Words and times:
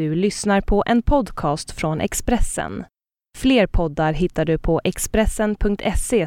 Du 0.00 0.14
lyssnar 0.14 0.60
på 0.60 0.82
en 0.86 1.02
podcast 1.02 1.70
från 1.70 2.00
Expressen. 2.00 2.84
Fler 3.38 3.66
poddar 3.66 4.12
hittar 4.12 4.44
du 4.44 4.58
på 4.58 4.80
expressen.se 4.84 6.26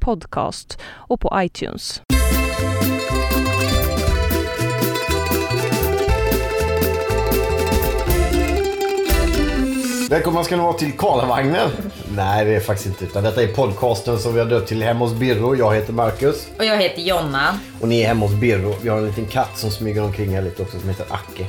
podcast 0.00 0.78
och 0.84 1.20
på 1.20 1.32
iTunes. 1.36 2.02
Välkomna 10.10 10.44
ska 10.44 10.56
ni 10.56 10.62
vara 10.62 10.72
till 10.72 10.92
Karlavagnen. 10.92 11.70
Nej, 12.16 12.44
det 12.44 12.54
är 12.54 12.60
faktiskt 12.60 12.88
inte. 12.88 13.04
Utan 13.04 13.22
detta 13.22 13.42
är 13.42 13.48
podcasten 13.48 14.18
som 14.18 14.34
vi 14.34 14.40
har 14.40 14.46
döpt 14.46 14.68
till 14.68 14.82
Hemma 14.82 15.04
hos 15.04 15.14
Birro. 15.14 15.56
Jag 15.56 15.74
heter 15.74 15.92
Marcus. 15.92 16.48
Och 16.58 16.64
jag 16.64 16.76
heter 16.76 17.02
Jonna. 17.02 17.58
Och 17.80 17.88
ni 17.88 18.02
är 18.02 18.06
hemma 18.06 18.26
hos 18.26 18.34
Birro. 18.34 18.74
Vi 18.82 18.88
har 18.88 18.98
en 18.98 19.06
liten 19.06 19.26
katt 19.26 19.58
som 19.58 19.70
smyger 19.70 20.02
omkring 20.02 20.34
här 20.34 20.42
lite 20.42 20.62
också 20.62 20.80
som 20.80 20.88
heter 20.88 21.06
Acke. 21.10 21.46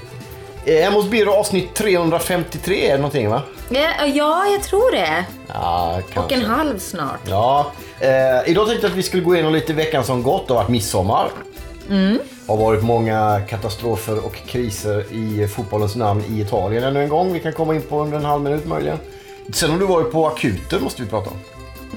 Eh, 0.66 0.84
Hemma 0.84 0.96
hos 0.98 1.10
Birro 1.10 1.32
avsnitt 1.32 1.74
353 1.74 2.86
är 2.88 2.92
det 2.92 2.98
någonting 2.98 3.30
va? 3.30 3.42
Ja, 3.70 4.06
ja 4.06 4.46
jag 4.46 4.64
tror 4.64 4.92
det. 4.92 5.26
Ja, 5.48 6.02
Och 6.16 6.32
en 6.32 6.42
halv 6.46 6.80
snart. 6.80 7.20
Ja. 7.30 7.72
Eh, 8.00 8.10
idag 8.50 8.68
tänkte 8.68 8.86
jag 8.88 8.92
att 8.92 8.98
vi 8.98 9.04
skulle 9.04 9.23
gå 9.23 9.36
igenom 9.36 9.54
lite 9.54 9.73
veckan 9.73 10.04
som 10.04 10.23
gått. 10.23 10.48
Det 10.48 10.54
har 10.54 10.62
varit 10.62 10.70
midsommar. 10.70 11.30
Mm. 11.90 12.20
har 12.48 12.58
varit 12.58 12.84
många 12.84 13.42
katastrofer 13.50 14.26
och 14.26 14.36
kriser 14.48 15.06
i 15.14 15.48
fotbollens 15.48 15.96
namn 15.96 16.23
i 16.30 16.42
Italien 16.42 16.84
ännu 16.84 17.04
en 17.04 17.09
gång. 17.09 17.34
Vi 17.34 17.40
kan 17.40 17.54
komma 17.54 17.76
in 17.76 17.82
på 17.82 18.02
under 18.02 18.18
en 18.18 18.26
halv 18.26 18.42
minut 18.44 18.66
möjligen. 18.66 18.98
Sen 19.54 19.72
har 19.72 19.80
du 19.80 19.86
varit 19.86 20.12
på 20.12 20.28
akuten 20.28 20.84
måste 20.84 21.02
vi 21.04 21.09
prata 21.09 21.30
om. 21.30 21.36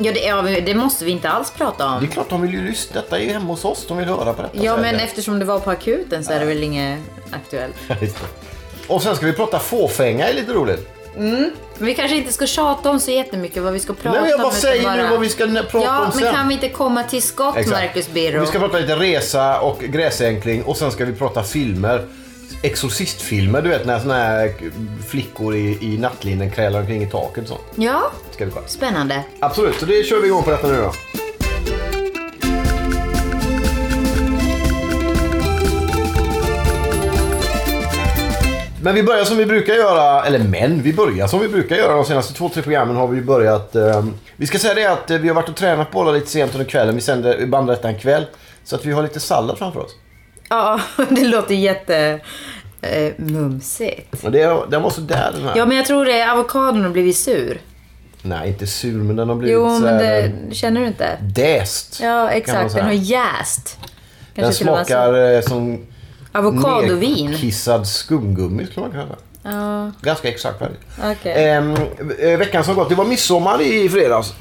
Ja 0.01 0.13
det, 0.13 0.21
ja, 0.21 0.43
det 0.43 0.75
måste 0.75 1.05
vi 1.05 1.11
inte 1.11 1.29
alls 1.29 1.51
prata 1.51 1.85
Det 1.85 1.91
är 1.91 1.99
om. 1.99 2.09
klart 2.09 2.31
de 2.31 2.43
vill 2.43 2.53
ju 2.53 2.65
lyssna. 2.67 3.01
Detta 3.01 3.19
är 3.19 3.23
ju 3.23 3.33
hemma 3.33 3.47
hos 3.47 3.65
oss. 3.65 3.85
De 3.89 3.97
vill 3.97 4.09
höra 4.09 4.33
på 4.33 4.43
detta. 4.43 4.65
Ja, 4.65 4.77
men 4.77 4.95
det. 4.95 5.01
eftersom 5.01 5.39
du 5.39 5.45
var 5.45 5.59
på 5.59 5.71
akuten 5.71 6.25
så 6.25 6.33
är 6.33 6.41
det 6.41 6.47
väl 6.47 6.63
inget 6.63 6.99
aktuellt. 7.31 7.75
Och 8.89 9.03
sen 9.03 9.17
ska 9.17 9.27
vi 9.27 9.33
prata 9.33 9.59
fåfänga, 9.59 10.29
är 10.29 10.35
lite 10.35 10.53
roligt. 10.53 10.89
Men 11.17 11.53
vi 11.79 11.95
kanske 11.95 12.17
inte 12.17 12.33
ska 12.33 12.47
tjata 12.47 12.91
om 12.91 13.01
så 13.01 13.11
jättemycket 13.11 13.63
vad 13.63 13.73
vi 13.73 13.81
ska 13.81 13.93
prata 13.93 14.11
Nej, 14.11 14.21
men 14.21 14.31
jag 14.31 14.41
bara 14.41 14.49
om. 14.49 14.53
säger 14.55 14.97
nu 14.97 15.11
vad 15.11 15.21
vi 15.21 15.29
ska 15.29 15.47
prata 15.47 15.87
ja, 15.87 16.05
om 16.07 16.13
sen. 16.13 16.25
men 16.25 16.35
kan 16.35 16.49
vi 16.49 16.55
inte 16.55 16.69
komma 16.69 17.03
till 17.03 17.23
skott, 17.23 17.57
Exakt. 17.57 17.83
Marcus 17.83 18.09
Birro? 18.09 18.41
Vi 18.41 18.47
ska 18.47 18.59
prata 18.59 18.79
lite 18.79 18.97
resa 18.97 19.61
och 19.61 19.81
gräsänkling 19.81 20.63
och 20.63 20.77
sen 20.77 20.91
ska 20.93 21.05
vi 21.05 21.13
prata 21.13 21.43
filmer. 21.43 22.07
Exorcistfilmer, 22.63 23.63
du 23.63 23.69
vet 23.69 23.87
när 23.87 23.99
såna 23.99 24.15
här 24.15 24.55
flickor 25.09 25.55
i, 25.57 25.79
i 25.81 25.99
nattlinnen 25.99 26.51
krälar 26.51 26.81
omkring 26.81 27.03
i 27.03 27.07
taket 27.07 27.43
och 27.45 27.49
sånt. 27.49 27.61
Ja, 27.75 28.11
Ska 28.31 28.45
vi 28.45 28.51
kolla. 28.51 28.67
spännande. 28.67 29.23
Absolut, 29.41 29.77
så 29.81 29.87
det 29.87 30.05
kör 30.07 30.21
vi 30.21 30.27
igång 30.27 30.43
på 30.43 30.51
detta 30.51 30.67
nu 30.67 30.77
då. 30.77 30.93
Men 38.83 38.95
vi 38.95 39.03
börjar 39.03 39.25
som 39.25 39.37
vi 39.37 39.47
brukar 39.47 39.75
göra, 39.75 40.25
eller 40.25 40.39
men, 40.39 40.83
vi 40.83 40.93
börjar 40.93 41.27
som 41.27 41.41
vi 41.41 41.49
brukar 41.49 41.77
göra. 41.77 41.95
De 41.95 42.05
senaste 42.05 42.35
två, 42.35 42.49
tre 42.49 42.63
programmen 42.63 42.97
har 42.97 43.09
vi 43.09 43.21
börjat... 43.21 43.77
Eh, 43.77 44.05
vi 44.37 44.47
ska 44.47 44.59
säga 44.59 44.75
det 44.75 44.87
att 44.87 45.11
eh, 45.11 45.19
vi 45.19 45.29
har 45.29 45.35
varit 45.35 45.49
och 45.49 45.57
tränat 45.57 45.91
båda 45.91 46.11
lite 46.13 46.27
sent 46.31 46.53
under 46.55 46.65
kvällen. 46.65 46.95
Vi, 46.95 47.01
sänder, 47.01 47.37
vi 47.39 47.47
bandar 47.47 47.75
detta 47.75 47.89
en 47.89 47.99
kväll. 47.99 48.27
Så 48.65 48.77
att 48.77 48.85
vi 48.85 48.93
har 48.93 49.03
lite 49.03 49.21
sallad 49.21 49.59
framför 49.59 49.81
oss. 49.81 49.91
Ja, 50.49 50.81
det 51.09 51.25
låter 51.25 51.55
jätte... 51.55 52.21
Eh, 52.83 53.13
mumsigt. 53.17 54.25
Och 54.25 54.33
det, 54.33 54.59
den 54.71 54.83
var 54.83 54.91
sådär 54.91 55.31
den 55.35 55.43
här. 55.45 55.53
Ja, 55.57 55.67
men 55.67 55.77
jag 55.77 55.87
tror 55.87 56.05
det. 56.05 56.33
Avokadon 56.33 56.83
har 56.83 56.91
blivit 56.91 57.17
sur. 57.17 57.61
Nej, 58.23 58.49
inte 58.49 58.67
sur, 58.67 59.03
men 59.03 59.17
den 59.17 59.29
har 59.29 59.37
blivit 59.37 59.55
Jo, 59.55 59.77
så 59.77 59.83
men 59.83 59.95
här, 59.95 60.33
det 60.49 60.55
känner 60.55 60.81
du 60.81 60.87
inte? 60.87 61.19
däst. 61.21 62.01
Ja, 62.03 62.31
exakt. 62.31 62.75
Den 62.75 62.85
har 62.85 62.93
jäst. 62.93 63.79
Den 64.35 64.45
Kanske 64.45 64.65
så. 64.65 64.65
smakar 64.65 65.35
eh, 65.35 65.41
som 65.41 65.87
Avokadovin. 66.33 67.31
Nedkissad 67.31 67.87
skumgummi 67.87 68.67
skulle 68.67 68.87
man 68.87 68.91
kunna 68.91 69.05
säga. 69.07 69.17
Ja, 69.43 69.93
Ganska 70.01 70.29
exakt 70.29 70.59
faktiskt. 70.59 70.83
okej. 71.05 71.49
Ehm, 71.49 71.75
eh, 72.21 72.39
veckan 72.39 72.65
som 72.65 72.75
gått, 72.75 72.89
det 72.89 72.95
var 72.95 73.05
midsommar 73.05 73.61
i 73.63 73.89
fredags. 73.89 74.35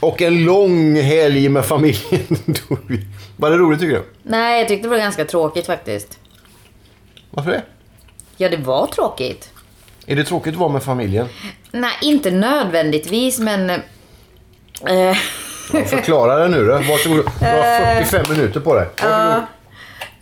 Och 0.00 0.22
en 0.22 0.44
lång 0.44 0.96
helg 1.00 1.48
med 1.48 1.64
familjen. 1.64 2.22
var 3.36 3.50
det 3.50 3.56
roligt 3.56 3.80
tycker 3.80 3.94
du? 3.94 4.04
Nej, 4.22 4.58
jag 4.58 4.68
tyckte 4.68 4.86
det 4.88 4.90
var 4.90 4.98
ganska 4.98 5.24
tråkigt 5.24 5.66
faktiskt. 5.66 6.18
Varför 7.30 7.50
det? 7.50 7.62
Ja, 8.36 8.48
det 8.48 8.56
var 8.56 8.86
tråkigt. 8.86 9.50
Är 10.06 10.16
det 10.16 10.24
tråkigt 10.24 10.54
att 10.54 10.60
vara 10.60 10.72
med 10.72 10.82
familjen? 10.82 11.26
Nej, 11.70 11.92
inte 12.02 12.30
nödvändigtvis, 12.30 13.38
men... 13.38 13.70
Eh, 13.70 13.80
Ja, 15.72 15.84
förklara 15.84 16.38
det 16.38 16.48
nu 16.48 16.64
då. 16.66 16.72
Varsågod. 16.72 17.24
Du 17.40 17.46
har 17.46 17.94
45 18.04 18.36
minuter 18.36 18.60
på 18.60 18.74
dig. 18.74 18.88
Varsågod. 19.02 19.42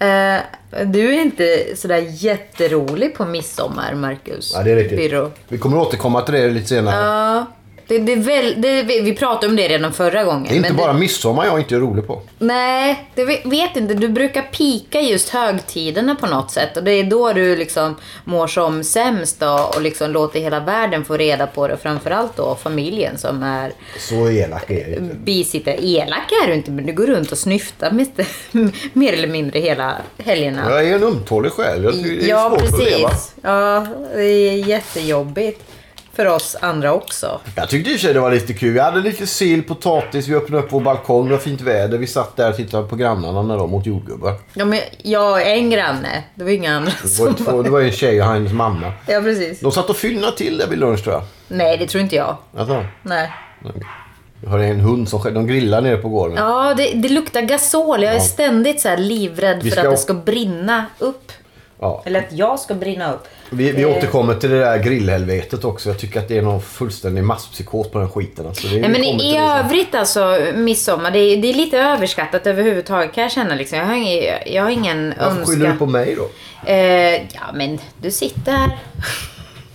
Eh, 0.03 0.85
du 0.87 1.15
är 1.15 1.23
inte 1.23 1.77
sådär 1.77 2.07
jätterolig 2.09 3.15
på 3.15 3.25
midsommar, 3.25 3.95
Marcus. 3.95 4.53
Ja, 4.55 4.63
det 4.63 4.71
är 4.71 4.77
riktigt. 4.77 4.99
Byrå. 4.99 5.31
Vi 5.49 5.59
kommer 5.59 5.79
återkomma 5.79 6.21
till 6.21 6.35
det 6.35 6.51
lite 6.51 6.67
senare. 6.69 6.97
Ja, 6.97 7.47
det, 7.93 7.99
det 7.99 8.17
väl, 8.17 8.55
det, 8.63 8.83
vi 8.83 9.15
pratade 9.17 9.47
om 9.47 9.57
det 9.57 9.69
redan 9.69 9.93
förra 9.93 10.25
gången. 10.25 10.47
det 10.49 10.55
är 10.55 10.57
inte 10.57 10.73
bara 10.73 10.93
midsommar 10.93 11.45
jag 11.47 11.59
inte 11.61 11.75
är 11.75 11.81
rolig 11.81 12.07
på. 12.07 12.23
Nej, 12.39 13.09
det 13.15 13.25
vet, 13.25 13.77
inte. 13.77 13.95
Du 13.95 14.09
brukar 14.09 14.43
pika 14.43 15.01
just 15.01 15.29
högtiderna 15.29 16.15
på 16.15 16.27
något 16.27 16.51
sätt. 16.51 16.77
Och 16.77 16.85
det 16.85 16.91
är 16.93 17.05
då 17.05 17.33
du 17.33 17.57
liksom 17.57 17.97
mår 18.25 18.47
som 18.47 18.85
sämst 18.85 19.41
då, 19.41 19.71
och 19.77 19.83
liksom 19.83 20.11
låter 20.11 20.41
hela 20.41 20.61
världen 20.61 21.05
få 21.05 21.17
reda 21.17 21.47
på 21.47 21.69
det. 21.69 21.77
Framförallt 21.77 22.37
då 22.37 22.55
familjen 22.63 23.19
som 23.19 23.43
är 23.43 23.73
Så 23.99 24.29
elak 24.31 24.71
är 24.71 24.89
jag 24.89 24.99
inte. 24.99 25.15
bisittare. 25.15 25.77
Elak 25.87 26.33
är 26.45 26.49
du 26.49 26.55
inte, 26.55 26.71
men 26.71 26.87
du 26.87 26.93
går 26.93 27.07
runt 27.07 27.33
och 27.33 27.39
snyftar 27.39 27.91
med, 27.91 28.07
mer 28.93 29.13
eller 29.13 29.29
mindre 29.29 29.59
hela 29.59 29.97
helgerna. 30.19 30.71
Jag 30.71 30.89
är 30.89 30.95
en 30.97 31.03
ömtålig 31.05 31.53
själ. 31.53 31.85
Jag 31.85 31.95
det 31.95 32.25
är 32.25 32.29
Ja, 32.29 32.49
svårt 32.51 32.63
att 32.73 32.79
leva. 32.85 33.09
precis. 33.09 33.35
Ja, 33.43 33.87
det 34.15 34.25
är 34.25 34.57
jättejobbigt 34.69 35.61
för 36.15 36.27
oss 36.27 36.57
andra 36.61 36.93
också. 36.93 37.41
Jag 37.55 37.69
tyckte 37.69 37.91
i 37.91 37.95
och 37.95 37.99
för 37.99 38.07
sig 38.07 38.15
det 38.15 38.21
var 38.21 38.31
lite 38.31 38.53
kul. 38.53 38.73
Vi 38.73 38.81
hade 38.81 39.01
lite 39.01 39.27
sill, 39.27 39.63
potatis, 39.63 40.29
vi 40.29 40.35
öppnade 40.35 40.63
upp 40.63 40.73
vår 40.73 40.81
balkong, 40.81 41.27
det 41.27 41.33
var 41.33 41.41
fint 41.41 41.61
väder. 41.61 41.99
Vi 41.99 42.07
satt 42.07 42.37
där 42.37 42.51
och 42.51 42.57
tittade 42.57 42.89
på 42.89 42.97
grannarna 42.97 43.43
när 43.43 43.57
de 43.59 43.75
åt 43.75 43.87
jordgubbar. 43.87 44.35
Ja, 44.55 44.65
men 44.65 44.79
jag 45.03 45.43
är 45.43 45.55
en 45.55 45.71
granne. 45.71 46.25
Det 46.35 46.45
var 46.45 46.51
inga 46.51 46.77
andra 46.77 46.93
Det 47.03 47.19
var, 47.19 47.33
två, 47.33 47.63
det 47.63 47.71
var 47.71 47.81
en 47.81 47.93
tjej 47.93 48.23
och 48.23 48.29
hennes 48.29 48.53
mamma. 48.53 48.93
Ja, 49.07 49.21
precis. 49.21 49.61
De 49.61 49.73
satt 49.73 49.91
och 49.91 49.97
fyllnade 49.97 50.37
till 50.37 50.59
det 50.59 50.67
vid 50.67 50.79
lunch 50.79 51.03
tror 51.05 51.15
jag. 51.15 51.25
Nej, 51.49 51.77
det 51.79 51.87
tror 51.87 52.03
inte 52.03 52.17
jag. 52.17 52.37
Alltså, 52.57 52.85
Nej. 53.03 53.33
jag 54.43 54.51
har 54.51 54.59
en 54.59 54.81
hund 54.81 55.09
som. 55.09 55.35
De 55.35 55.47
grillar 55.47 55.81
nere 55.81 55.97
på 55.97 56.09
gården. 56.09 56.37
Ja, 56.37 56.75
det, 56.77 56.93
det 56.95 57.09
luktar 57.09 57.43
gasol. 57.43 58.03
Jag 58.03 58.15
är 58.15 58.21
ständigt 58.21 58.81
så 58.81 58.97
livrädd 58.97 59.63
för 59.63 59.71
ska 59.71 59.81
att 59.81 59.91
det 59.91 59.97
ska 59.97 60.15
brinna 60.15 60.87
upp. 60.99 61.33
Ja. 61.83 62.03
Eller 62.05 62.19
att 62.21 62.33
jag 62.33 62.61
ska 62.61 62.75
brinna 62.75 63.13
upp. 63.13 63.29
Vi, 63.51 63.73
vi 63.73 63.83
Eh. 63.83 63.91
återkommer 63.97 64.35
till 64.35 64.51
det 64.51 64.59
där 64.61 64.79
grillhelvetet 64.79 65.65
också. 65.65 65.89
Jag 65.89 65.99
tycker 65.99 66.21
att 66.21 66.29
det 66.29 66.39
är 66.39 66.43
någon 66.43 66.63
fullständig 66.63 67.25
masspsykos 67.25 67.91
på 67.91 67.99
den 67.99 68.11
skiten. 68.11 68.47
Alltså, 68.47 68.69
det, 68.69 68.81
Nej, 68.81 68.91
men 68.91 69.05
i, 69.05 69.33
sen. 69.33 69.43
övrigt 69.43 69.95
alltså, 69.95 70.39
midsommar, 70.55 71.11
det 71.11 71.19
är, 71.19 71.37
det 71.37 71.49
är 71.51 71.55
lite 71.55 71.79
överskattat 71.79 72.47
överhuvudtaget 72.47 73.13
kan 73.15 73.23
jag 73.23 73.33
känna. 73.33 73.55
Liksom. 73.55 73.79
Jag, 73.79 73.87
har 73.87 73.95
ingen, 73.95 74.25
jag 74.47 74.63
har 74.63 74.71
ingen 74.71 75.15
Varför 75.21 75.45
skyller 75.45 75.59
du 75.59 75.65
önskan. 75.71 75.79
på 75.79 75.87
mig 75.87 76.17
då? 76.17 76.29
Eh, 76.73 77.15
ja, 77.15 77.53
men 77.55 77.79
du 78.01 78.11
sitter 78.11 78.53
här. 78.53 78.79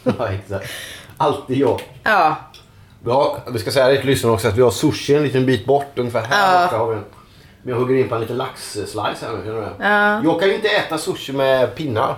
Ja, 0.19 0.29
exakt. 0.29 0.69
Alltid 1.17 1.57
jag. 1.57 1.81
Ja, 2.03 2.35
Vi, 3.03 3.11
har, 3.11 3.39
vi 3.53 3.59
ska 3.59 3.71
säga 3.71 3.87
det 3.87 3.97
till 3.97 4.05
lyssnarna 4.09 4.33
också 4.35 4.47
att 4.47 4.57
vi 4.57 4.61
har 4.61 4.71
sushi 4.71 5.15
en 5.15 5.23
liten 5.23 5.45
bit 5.45 5.65
bort. 5.65 5.91
Ungefär 5.95 6.21
här 6.21 6.53
Ja. 6.61 6.65
borta 6.65 6.77
har 6.77 6.87
vi 6.89 6.95
en. 6.95 7.03
Men 7.67 7.73
jag 7.75 7.81
hugger 7.81 7.95
in 7.95 8.09
på 8.09 8.15
en 8.15 8.21
liten 8.21 8.37
laxslice 8.37 8.95
här 9.01 9.11
nu. 9.11 9.17
känner 9.45 9.53
du 9.55 9.61
det? 9.61 9.71
Ja. 9.79 10.21
Jag 10.23 10.39
kan 10.39 10.49
ju 10.49 10.55
inte 10.55 10.67
äta 10.67 10.97
sushi 10.97 11.33
med 11.33 11.75
pinnar. 11.75 12.17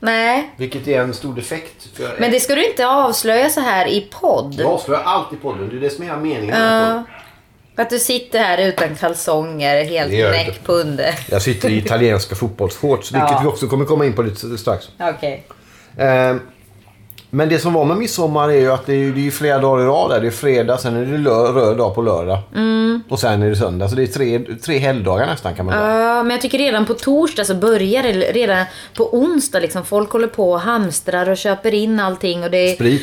nej. 0.00 0.50
Vilket 0.56 0.88
är 0.88 1.00
en 1.00 1.14
stor 1.14 1.34
defekt. 1.34 1.88
För 1.96 2.16
Men 2.20 2.30
det 2.30 2.40
ska 2.40 2.54
du 2.54 2.66
inte 2.68 2.86
avslöja 2.86 3.48
så 3.50 3.60
här 3.60 3.86
i 3.86 4.08
podd. 4.20 4.54
jag 4.58 4.66
avslöjar 4.66 5.02
alltid 5.02 5.42
podden. 5.42 5.68
Det 5.68 5.76
är 5.76 5.80
det 5.80 5.90
som 5.90 6.02
är 6.04 6.06
hela 6.08 6.18
meningen 6.20 6.46
med 6.46 6.88
podden. 6.88 7.04
Att 7.76 7.90
du 7.90 7.98
sitter 7.98 8.38
här 8.38 8.68
utan 8.68 8.94
kalsonger, 8.96 9.84
helt 9.84 10.10
Det 10.10 10.16
gör 10.16 10.26
jag 10.26 10.36
näck 10.36 10.48
inte. 10.48 10.60
på 10.60 10.72
under. 10.72 11.14
Jag 11.30 11.42
sitter 11.42 11.68
i 11.68 11.76
italienska 11.78 12.34
fotbollsshorts. 12.34 13.12
Vilket 13.12 13.30
Ja. 13.30 13.40
vi 13.42 13.48
också 13.48 13.66
kommer 13.66 13.84
komma 13.84 14.06
in 14.06 14.12
på 14.12 14.22
lite 14.22 14.58
strax. 14.58 14.88
Okej. 15.00 15.44
Eh, 15.96 16.36
men 17.34 17.48
det 17.48 17.58
som 17.58 17.72
var 17.72 17.84
med 17.84 17.96
midsommar 17.96 18.48
är 18.48 18.60
ju 18.60 18.72
att 18.72 18.86
det 18.86 18.94
är, 18.94 19.12
det 19.12 19.26
är 19.26 19.30
flera 19.30 19.58
dagar 19.58 19.82
i 19.82 19.86
rad. 19.86 20.10
Där. 20.10 20.20
Det 20.20 20.26
är 20.26 20.30
fredag, 20.30 20.78
sen 20.78 20.96
är 20.96 21.06
det 21.06 21.30
röd 21.60 21.76
dag 21.76 21.94
på 21.94 22.02
lördag. 22.02 22.38
Mm. 22.54 23.02
Och 23.08 23.20
sen 23.20 23.42
är 23.42 23.50
det 23.50 23.56
söndag. 23.56 23.88
Så 23.88 23.96
det 23.96 24.02
är 24.02 24.06
tre, 24.06 24.38
tre 24.38 24.78
helgdagar 24.78 25.26
nästan 25.26 25.54
kan 25.54 25.66
man 25.66 25.74
säga. 25.74 26.00
Ja, 26.00 26.22
men 26.22 26.30
jag 26.30 26.40
tycker 26.40 26.58
redan 26.58 26.86
på 26.86 26.94
torsdag 26.94 27.44
så 27.44 27.54
börjar 27.54 28.02
det, 28.02 28.12
redan 28.12 28.64
på 28.94 29.14
onsdag 29.16 29.60
liksom, 29.60 29.84
folk 29.84 30.10
håller 30.10 30.26
på 30.26 30.52
och 30.52 30.60
hamstrar 30.60 31.30
och 31.30 31.36
köper 31.36 31.74
in 31.74 32.00
allting 32.00 32.44
och 32.44 32.50
det 32.50 32.70
är... 32.70 32.74
Sprit. 32.74 33.02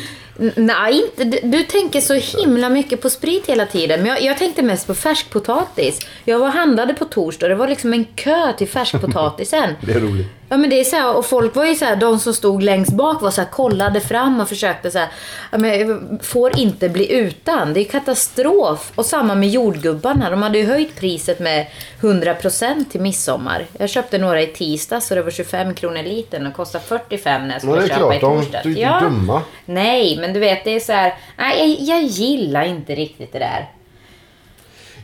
Nej, 0.54 1.02
inte. 1.02 1.38
Du, 1.46 1.62
tänker 1.62 2.00
så 2.00 2.14
himla 2.14 2.68
mycket 2.68 3.02
på 3.02 3.10
sprit 3.10 3.46
hela 3.46 3.66
tiden. 3.66 4.00
Men 4.00 4.08
jag, 4.08 4.22
jag 4.22 4.38
tänkte 4.38 4.62
mest 4.62 4.86
på 4.86 4.94
färskpotatis. 4.94 6.06
Jag 6.24 6.38
var 6.38 6.48
handlade 6.48 6.94
på 6.94 7.04
torsdag 7.04 7.46
och 7.46 7.50
det 7.50 7.56
var 7.56 7.68
liksom 7.68 7.92
en 7.92 8.04
kö 8.04 8.52
till 8.52 8.68
färskpotatisen. 8.68 9.74
Det 9.80 9.92
är 9.92 10.00
roligt. 10.00 10.28
Ja 10.52 10.58
men 10.58 10.70
det 10.70 10.80
är 10.80 10.84
så 10.84 10.96
här, 10.96 11.16
och 11.16 11.26
folk 11.26 11.56
var 11.56 11.64
ju 11.64 11.74
så 11.74 11.84
här, 11.84 11.96
de 11.96 12.18
som 12.18 12.34
stod 12.34 12.62
längst 12.62 12.92
bak 12.92 13.22
var 13.22 13.30
så 13.30 13.40
här, 13.40 13.48
kollade 13.48 14.00
fram 14.00 14.40
och 14.40 14.48
försökte 14.48 14.90
så 14.90 14.98
här, 14.98 15.08
ja, 15.52 15.58
men, 15.58 16.18
får 16.22 16.58
inte 16.58 16.88
bli 16.88 17.12
utan. 17.12 17.72
Det 17.74 17.80
är 17.80 17.84
katastrof. 17.84 18.92
Och 18.94 19.06
samma 19.06 19.34
med 19.34 19.48
jordgubbarna, 19.48 20.30
de 20.30 20.42
hade 20.42 20.58
ju 20.58 20.66
höjt 20.66 20.96
priset 21.00 21.40
med 21.40 21.66
100% 22.00 22.84
till 22.90 23.00
midsommar. 23.00 23.66
Jag 23.78 23.90
köpte 23.90 24.18
några 24.18 24.42
i 24.42 24.46
tisdags 24.46 25.06
så 25.06 25.14
det 25.14 25.22
var 25.22 25.30
25 25.30 25.74
kronor 25.74 26.02
litern 26.02 26.46
och 26.46 26.54
kostar 26.54 26.78
45 26.78 27.42
när 27.42 27.48
jag 27.48 27.54
Ja, 27.54 27.60
skulle 27.60 27.76
det 27.76 27.84
är 27.84 27.88
köpa 27.88 28.18
klart, 28.18 28.42
i 28.42 28.42
torsdags. 28.42 28.66
är 28.66 28.70
inte 28.70 29.00
dumma. 29.04 29.42
Nej, 29.64 30.18
men 30.20 30.32
du 30.32 30.40
vet 30.40 30.64
det 30.64 30.70
är 30.70 30.80
så 30.80 30.92
här, 30.92 31.14
nej 31.38 31.58
jag, 31.68 31.98
jag 31.98 32.02
gillar 32.08 32.64
inte 32.64 32.94
riktigt 32.94 33.32
det 33.32 33.38
där. 33.38 33.68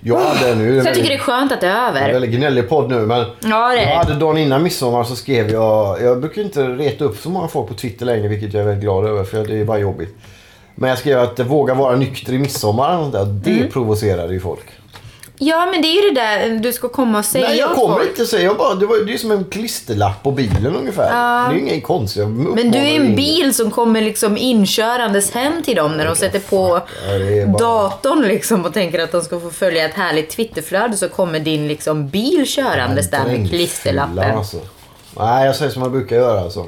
Jag 0.08 0.18
hade 0.20 0.54
nu... 0.54 0.80
Så 0.80 0.86
jag 0.88 0.94
tycker 0.94 1.08
det 1.08 1.14
är 1.14 1.18
skönt 1.18 1.52
att 1.52 1.60
det 1.60 1.66
är 1.66 1.88
En 1.88 1.96
över. 1.96 2.12
väldigt 2.12 2.30
gnällig 2.30 2.68
podd 2.68 2.90
nu 2.90 2.98
men 3.06 3.18
Ja, 3.20 3.68
det 3.68 3.78
är 3.80 3.90
jag 3.90 3.96
hade 3.96 4.14
dagen 4.14 4.38
innan 4.38 4.62
midsommar 4.62 5.04
så 5.04 5.16
skrev 5.16 5.50
jag, 5.50 6.02
jag 6.02 6.20
brukar 6.20 6.42
inte 6.42 6.62
reta 6.64 7.04
upp 7.04 7.16
så 7.18 7.30
många 7.30 7.48
folk 7.48 7.68
på 7.68 7.74
Twitter 7.74 8.06
längre 8.06 8.28
vilket 8.28 8.52
jag 8.54 8.60
är 8.62 8.66
väldigt 8.66 8.82
glad 8.84 9.06
över 9.06 9.24
för 9.24 9.44
det 9.44 9.60
är 9.60 9.64
bara 9.64 9.78
jobbigt. 9.78 10.16
Men 10.74 10.90
jag 10.90 10.98
skrev 10.98 11.18
att 11.18 11.40
våga 11.40 11.74
vara 11.74 11.96
nykter 11.96 12.32
i 12.32 12.38
midsommar 12.38 12.98
det 13.26 13.50
Mm. 13.50 13.70
provocerade 13.70 14.32
ju 14.32 14.40
folk. 14.40 14.64
Ja, 15.40 15.66
men 15.72 15.82
det 15.82 15.88
är 15.88 16.02
ju 16.02 16.10
det 16.10 16.20
där 16.20 16.58
du 16.58 16.72
ska 16.72 16.88
komma 16.88 17.18
och 17.18 17.24
säga 17.24 17.48
Nej 17.48 17.58
jag 17.58 17.74
kommer 17.74 17.94
folk. 17.94 18.08
inte 18.08 18.26
säga, 18.26 18.42
jag 18.44 18.56
bara, 18.56 18.74
det, 18.74 18.86
var, 18.86 19.06
det 19.06 19.14
är 19.14 19.18
som 19.18 19.30
en 19.30 19.44
klisterlapp 19.44 20.22
på 20.22 20.30
bilen 20.32 20.76
ungefär. 20.76 21.10
Det 21.10 21.54
är 21.54 21.58
ju 21.58 21.60
ingen 21.60 21.80
konstigt. 21.80 22.28
Men 22.28 22.70
du 22.70 22.78
är 22.78 22.96
en 22.96 23.16
bil 23.16 23.54
som 23.54 23.70
kommer 23.70 24.00
liksom 24.00 24.36
inkörandes 24.36 25.30
hem 25.34 25.62
till 25.62 25.76
dem 25.76 25.96
när 25.96 26.06
de 26.06 26.16
sätter 26.16 26.38
på 26.40 26.80
Ja, 27.08 27.46
bara- 27.46 27.58
datorn 27.58 28.22
liksom 28.22 28.64
och 28.64 28.74
tänker 28.74 28.98
att 28.98 29.12
de 29.12 29.22
ska 29.22 29.40
få 29.40 29.50
följa 29.50 29.84
ett 29.84 29.94
härligt 29.94 30.30
Twitterflöde 30.30 30.96
så 30.96 31.08
kommer 31.08 31.40
din 31.40 31.68
liksom 31.68 32.08
bil 32.08 32.46
körandes 32.46 33.10
där 33.10 33.24
med 33.24 33.48
klisterlappen. 33.50 34.36
Alltså. 34.38 34.56
Nej 35.18 35.46
jag 35.46 35.56
säger 35.56 35.70
som 35.70 35.82
jag 35.82 35.92
brukar 35.92 36.16
göra 36.16 36.40
alltså. 36.40 36.66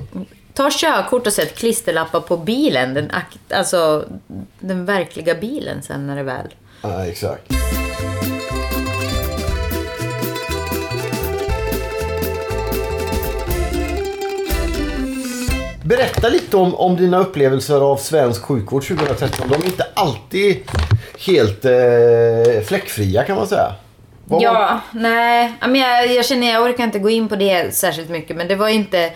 Ta 0.54 0.70
körkort 0.72 1.26
och 1.26 1.32
sätt 1.32 1.54
klisterlappar 1.58 2.20
på 2.20 2.36
bilen. 2.36 2.94
Den, 2.94 3.10
alltså 3.54 4.04
den 4.58 4.84
verkliga 4.84 5.34
bilen 5.34 5.82
sen 5.82 6.06
när 6.06 6.16
det 6.16 6.22
väl... 6.22 6.46
Ja, 6.82 7.04
exakt. 7.06 7.42
Berätta 15.90 16.28
lite 16.28 16.56
om, 16.56 16.74
om 16.74 16.96
dina 16.96 17.18
upplevelser 17.18 17.80
av 17.80 17.96
svensk 17.96 18.42
sjukvård 18.42 18.86
2013. 18.88 19.48
De 19.48 19.62
är 19.62 19.66
inte 19.66 19.86
alltid 19.94 20.56
helt 21.26 21.64
eh, 21.64 22.62
fläckfria 22.64 23.24
kan 23.24 23.36
man 23.36 23.46
säga. 23.46 23.72
Vad 24.30 24.42
var- 24.42 24.50
Ja, 24.52 24.80
nej. 24.92 25.54
Men 25.60 25.74
jag, 25.74 26.12
jag 26.12 26.24
känner 26.26 26.52
jag 26.52 26.62
orkar 26.62 26.84
inte 26.84 26.98
gå 26.98 27.10
in 27.10 27.28
på 27.28 27.36
det 27.36 27.74
särskilt 27.74 28.08
mycket. 28.10 28.36
Men 28.36 28.48
det 28.48 28.56
var 28.56 28.68
inte... 28.68 29.10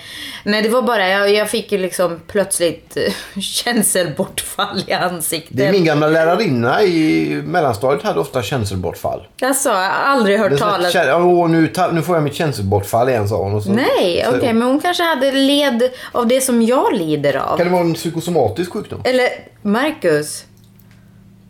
Nej, 0.45 0.63
det 0.63 0.69
var 0.69 0.83
bara... 0.83 1.09
Jag, 1.09 1.33
jag 1.33 1.51
fick 1.51 1.73
ju 1.73 1.79
liksom 1.79 2.21
plötsligt 2.27 2.97
eh, 2.97 3.41
känselbortfall 3.41 4.83
i 4.87 4.93
ansiktet. 4.93 5.57
Det 5.57 5.67
är 5.67 5.73
min 5.73 5.85
gamla 5.85 6.07
lärarinna 6.09 6.83
i 6.83 7.27
mellanstadiet 7.45 8.03
hade 8.03 8.21
ofta 8.21 8.43
känselbortfall. 8.43 9.27
Alltså, 9.43 9.69
jag 9.69 9.77
har 9.77 9.91
aldrig 9.91 10.39
hört 10.39 10.59
talas 10.59 10.95
Åh, 10.97 11.49
nu, 11.49 11.73
nu 11.93 12.03
får 12.03 12.17
jag 12.17 12.23
mitt 12.23 12.35
känselbortfall 12.35 13.09
igen 13.09 13.29
sa 13.29 13.37
hon. 13.37 13.55
Och 13.55 13.63
så, 13.63 13.71
Nej, 13.71 14.27
okej. 14.29 14.53
men 14.53 14.63
hon 14.63 14.81
kanske 14.81 15.03
hade 15.03 15.33
led 15.33 15.91
av 16.13 16.27
det 16.27 16.41
som 16.41 16.63
jag 16.63 16.95
lider 16.95 17.37
av. 17.37 17.57
Kan 17.57 17.67
det 17.67 17.73
vara 17.73 17.83
en 17.83 17.95
psykosomatisk 17.95 18.73
sjukdom? 18.73 19.01
Eller 19.05 19.29
Marcus. 19.63 20.45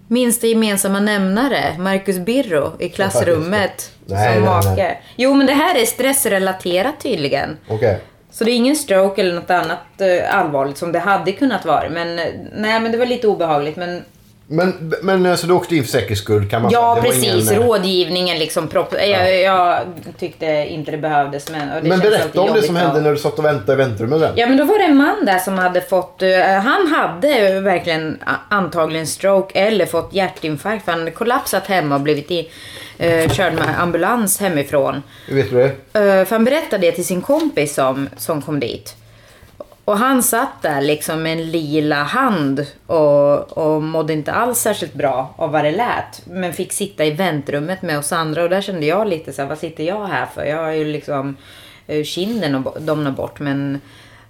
Minsta 0.08 0.46
gemensamma 0.46 1.00
nämnare. 1.00 1.78
Marcus 1.78 2.18
Birro 2.18 2.72
i 2.78 2.88
klassrummet. 2.88 3.90
Nej, 4.06 4.34
som 4.34 4.44
make. 4.44 4.74
nej. 4.74 5.02
Jo, 5.16 5.34
men 5.34 5.46
det 5.46 5.52
här 5.52 5.74
är 5.82 5.86
stressrelaterat 5.86 7.00
tydligen. 7.00 7.56
Okej. 7.68 8.00
Så 8.30 8.44
det 8.44 8.50
är 8.50 8.56
ingen 8.56 8.76
stroke 8.76 9.20
eller 9.22 9.34
något 9.34 9.50
annat 9.50 10.00
eh, 10.00 10.38
allvarligt 10.38 10.78
som 10.78 10.92
det 10.92 10.98
hade 10.98 11.32
kunnat 11.32 11.64
vara. 11.64 11.88
Men 11.90 12.18
eh, 12.18 12.24
nej, 12.52 12.80
men 12.80 12.92
det 12.92 12.98
var 12.98 13.06
lite 13.06 13.28
obehagligt. 13.28 13.76
Men 13.76 14.02
Men, 14.46 14.94
men 15.02 15.26
eh, 15.26 15.34
så 15.34 15.46
du 15.46 15.52
åkte 15.52 15.76
in 15.76 15.82
för 15.82 15.90
säkerhets 15.90 16.20
skull 16.20 16.48
kan 16.48 16.62
man 16.62 16.72
ja, 16.72 16.98
precis. 17.02 17.24
ingen, 17.24 17.62
eh, 17.62 17.66
Rådgivningen 17.66 18.38
liksom. 18.38 18.68
Propp, 18.68 18.94
jag, 19.08 19.40
jag 19.40 19.80
tyckte 20.18 20.46
inte 20.46 20.90
det 20.90 20.98
behövdes. 20.98 21.50
Men, 21.50 21.68
det 21.68 21.88
Men 21.88 21.98
berätta 21.98 22.40
om 22.40 22.52
det 22.54 22.62
som 22.62 22.76
hände 22.76 23.00
när 23.00 23.12
du 23.12 23.18
satt 23.18 23.38
och 23.38 23.44
väntade 23.44 23.72
i 23.72 23.76
väntrummet 23.86 24.20
sen. 24.20 24.32
Ja 24.36 24.46
men 24.46 24.56
då 24.56 24.64
var 24.64 24.78
det 24.78 24.84
en 24.84 24.96
man 24.96 25.24
där 25.24 25.38
som 25.38 25.58
hade 25.58 25.80
fått, 25.80 26.22
eh, 26.22 26.40
han 26.40 26.86
hade 26.86 27.60
verkligen 27.60 28.18
antagligen 28.48 29.06
stroke 29.06 29.58
eller 29.58 29.86
fått 29.86 30.14
hjärtinfarkt 30.14 30.84
för 30.84 30.92
han 30.92 31.00
hade 31.00 31.10
kollapsat 31.10 31.66
hemma 31.66 31.94
och 31.94 32.00
blivit 32.00 32.30
i, 32.30 32.50
eh, 32.98 33.30
körd 33.30 33.54
med 33.54 33.80
ambulans 33.80 34.40
hemifrån. 34.40 35.02
Hur 35.26 35.36
vet 35.36 35.50
du 35.50 35.56
det? 35.56 36.00
Eh, 36.00 36.24
för 36.24 36.30
han 36.30 36.44
berättade 36.44 36.86
det 36.86 36.92
till 36.92 37.06
sin 37.06 37.22
kompis 37.22 37.74
som, 37.74 38.08
som 38.16 38.42
kom 38.42 38.60
dit. 38.60 38.96
Och 39.84 39.98
han 39.98 40.22
satt 40.22 40.62
där 40.62 40.80
liksom 40.80 41.22
med 41.22 41.32
en 41.32 41.50
lila 41.50 42.02
hand 42.02 42.66
och, 42.86 43.58
och 43.58 43.82
mådde 43.82 44.12
inte 44.12 44.32
alls 44.32 44.58
särskilt 44.58 44.94
bra 44.94 45.34
av 45.36 45.50
vad 45.50 45.64
det 45.64 45.70
lät. 45.72 46.26
Men 46.26 46.52
fick 46.52 46.72
sitta 46.72 47.04
i 47.04 47.10
väntrummet 47.10 47.82
med 47.82 47.98
oss 47.98 48.12
andra 48.12 48.42
och 48.42 48.50
där 48.50 48.60
kände 48.60 48.86
jag 48.86 49.08
lite 49.08 49.32
så 49.32 49.42
här, 49.42 49.48
vad 49.48 49.58
sitter 49.58 49.84
jag 49.84 50.06
här 50.06 50.26
för? 50.26 50.44
Jag 50.44 50.56
har 50.56 50.70
ju 50.70 50.84
liksom 50.84 51.36
eh, 51.86 52.04
kinden 52.04 52.54
och 52.54 52.82
domnat 52.82 53.16
bort 53.16 53.40
men... 53.40 53.80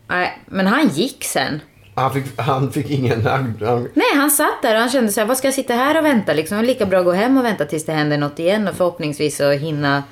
Nej, 0.09 0.39
men 0.47 0.67
han 0.67 0.89
gick 0.89 1.25
sen. 1.25 1.61
Han 1.95 2.13
fick, 2.13 2.41
han 2.41 2.73
fick 2.73 2.91
ingen... 2.91 3.27
Han, 3.27 3.59
han, 3.61 3.89
Nej, 3.95 4.15
han 4.15 4.31
satt 4.31 4.63
där 4.63 4.75
och 4.75 4.81
han 4.81 4.91
kände 4.91 5.13
så 5.13 5.21
här, 5.21 5.27
vad 5.27 5.39
ska 5.39 5.47
jag 5.47 5.55
sitta 5.55 5.75
här 5.75 5.99
och 5.99 6.05
vänta 6.05 6.33
liksom? 6.33 6.59
Det 6.59 6.65
är 6.65 6.67
lika 6.67 6.87
bra 6.87 6.99
att 6.99 7.05
gå 7.05 7.13
hem 7.13 7.39
och 7.39 7.45
vänta 7.45 7.65
tills 7.65 7.85
det 7.85 7.93
händer 7.93 8.19
något 8.19 8.39
igen 8.39 8.69
och 8.69 8.75
förhoppningsvis 8.75 9.37
så 9.37 9.51
hinna 9.51 10.03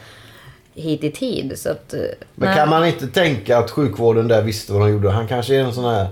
hit 0.74 1.04
i 1.04 1.10
tid. 1.10 1.58
Så 1.58 1.70
att, 1.70 1.94
eh, 1.94 2.00
men 2.34 2.48
nej. 2.48 2.56
kan 2.56 2.69
man 2.69 2.86
inte 2.86 3.06
tänka 3.06 3.58
att 3.58 3.70
sjukvården 3.70 4.28
där 4.28 4.42
visste 4.42 4.72
vad 4.72 4.82
de 4.82 4.90
gjorde? 4.90 5.10
Han 5.10 5.28
kanske 5.28 5.54
är 5.54 5.60
en 5.60 5.72
sån 5.72 5.94
här... 5.94 6.06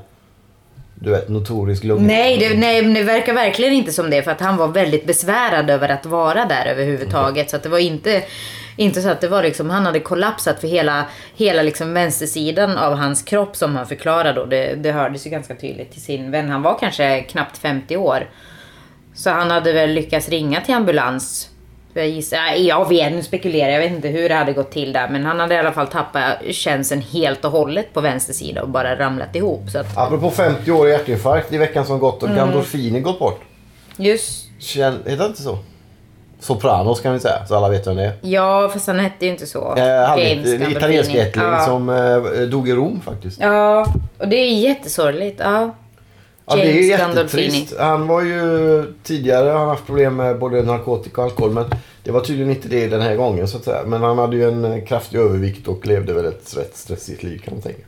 Du 1.03 1.11
vet, 1.11 1.29
notorisk 1.29 1.85
lugn. 1.85 2.07
Nej 2.07 2.39
det, 2.39 2.59
nej, 2.59 2.83
det 2.83 3.03
verkar 3.03 3.35
verkligen 3.35 3.73
inte 3.73 3.93
som 3.93 4.11
det. 4.11 4.23
För 4.23 4.31
att 4.31 4.41
han 4.41 4.57
var 4.57 4.69
väldigt 4.69 5.07
besvärad 5.07 5.71
över 5.71 5.89
att 5.89 6.07
vara 6.07 6.45
där 6.45 6.67
överhuvudtaget. 6.67 7.51
Så 7.51 7.57
att 7.57 7.63
det 7.63 7.69
var 7.69 7.79
inte, 7.79 8.23
inte 8.77 9.03
så 9.03 9.09
att 9.09 9.21
det 9.21 9.29
var 9.29 9.43
liksom, 9.43 9.71
han 9.71 9.87
hade 9.87 10.01
kollapsat 10.01 10.61
för 10.61 10.69
hela, 10.69 11.05
hela 11.37 11.63
liksom 11.63 11.95
vänstersidan 11.95 12.77
av 12.79 12.95
hans 12.95 13.23
kropp 13.23 13.57
som 13.57 13.77
han 13.77 13.87
förklarade 13.87 14.41
då. 14.41 14.47
Det, 14.47 14.75
det 14.75 14.93
hördes 14.93 15.27
ju 15.27 15.31
ganska 15.31 15.55
tydligt 15.55 15.93
till 15.93 16.03
sin 16.03 16.31
vän. 16.31 16.51
Han 16.51 16.63
var 16.63 16.79
kanske 16.79 17.23
knappt 17.23 17.59
50 17.59 17.97
år. 17.97 18.29
Så 19.15 19.31
han 19.31 19.51
hade 19.51 19.73
väl 19.73 19.91
lyckats 19.91 20.29
ringa 20.29 20.61
till 20.61 20.75
ambulans. 20.75 21.50
Jag 21.95 22.09
gissar, 22.09 22.39
jag 22.57 22.89
vet, 22.89 23.13
nu 23.13 23.23
spekulerar 23.23 23.73
jag, 23.73 23.81
vet 23.81 23.93
inte 23.93 24.09
hur 24.09 24.29
det 24.29 24.35
hade 24.35 24.53
gått 24.53 24.71
till 24.71 24.93
där. 24.93 25.09
Men 25.09 25.25
han 25.27 25.41
hade 25.41 25.55
i 25.55 25.59
alla 25.59 25.73
fall 25.73 25.87
tappat 25.87 26.23
känseln 26.51 27.01
helt 27.01 27.45
och 27.45 27.51
hållet 27.51 27.95
på 27.95 28.01
vänster 28.01 28.33
sida 28.33 28.63
och 28.63 28.69
bara 28.69 28.99
ramlat 28.99 29.37
ihop. 29.37 29.71
Så 29.71 29.79
att, 29.79 29.99
Apropå 29.99 30.31
50 30.31 30.71
år 30.71 30.89
hjärtinfarkt 30.89 31.53
i 31.53 31.59
veckan 31.59 31.87
som 31.87 31.99
gått 31.99 32.23
och 32.23 32.29
Mm. 32.29 32.39
Gandolfini 32.39 33.01
gått 33.01 33.19
bort. 33.19 33.41
just 33.97 34.47
Känn, 34.59 34.99
heter 35.07 35.17
det 35.17 35.27
inte 35.27 35.43
så? 35.43 35.59
Sopranos 36.41 37.01
kan 37.01 37.13
vi 37.13 37.21
säga, 37.21 37.47
så 37.47 37.57
alla 37.57 37.69
vet 37.69 37.87
vem 37.87 37.97
det 37.97 38.05
är. 38.05 38.13
Ja, 38.21 38.71
fast 38.73 38.87
han 38.87 38.99
hette 38.99 39.25
ju 39.25 39.33
inte 39.33 39.47
så. 39.47 39.77
Eh, 39.77 40.09
han 40.09 40.19
en 40.19 40.71
italiensk 40.71 41.15
ättling 41.15 41.45
ja. 41.45 41.65
som 41.65 41.89
eh, 41.89 42.43
dog 42.43 42.69
i 42.69 42.73
Rom 42.73 43.01
faktiskt. 43.01 43.41
Ja, 43.41 43.87
och 44.19 44.29
det 44.29 44.37
är 44.37 44.55
jättesorgligt. 44.55 45.41
Ja. 45.45 45.75
Ja, 46.51 46.57
det 46.57 46.73
är 46.73 46.99
jättetrist. 46.99 47.75
Han 47.79 48.07
var 48.07 48.23
ju 48.23 48.85
tidigare 49.03 49.49
har 49.49 49.59
han 49.59 49.69
haft 49.69 49.87
problem 49.87 50.17
med 50.17 50.39
både 50.39 50.63
narkotika 50.63 51.21
och 51.21 51.25
alkohol. 51.25 51.51
Men 51.51 51.65
det 52.05 52.11
var 52.11 52.21
tydligen 52.21 52.51
inte 52.51 52.69
det 52.69 52.87
den 52.87 53.01
här 53.01 53.17
gången 53.17 53.49
så 53.49 53.57
att 53.57 53.65
säga. 53.65 53.83
Men 53.87 54.03
han 54.03 54.19
hade 54.19 54.37
ju 54.37 54.49
en 54.49 54.65
eh, 54.65 54.85
kraftig 54.85 55.19
övervikt 55.19 55.69
och 55.69 55.87
levde 55.87 56.13
väl 56.13 56.25
ett 56.25 56.57
rätt 56.57 56.77
stressigt 56.77 57.23
liv 57.23 57.39
kan 57.45 57.55
man 57.55 57.63
tänka. 57.63 57.83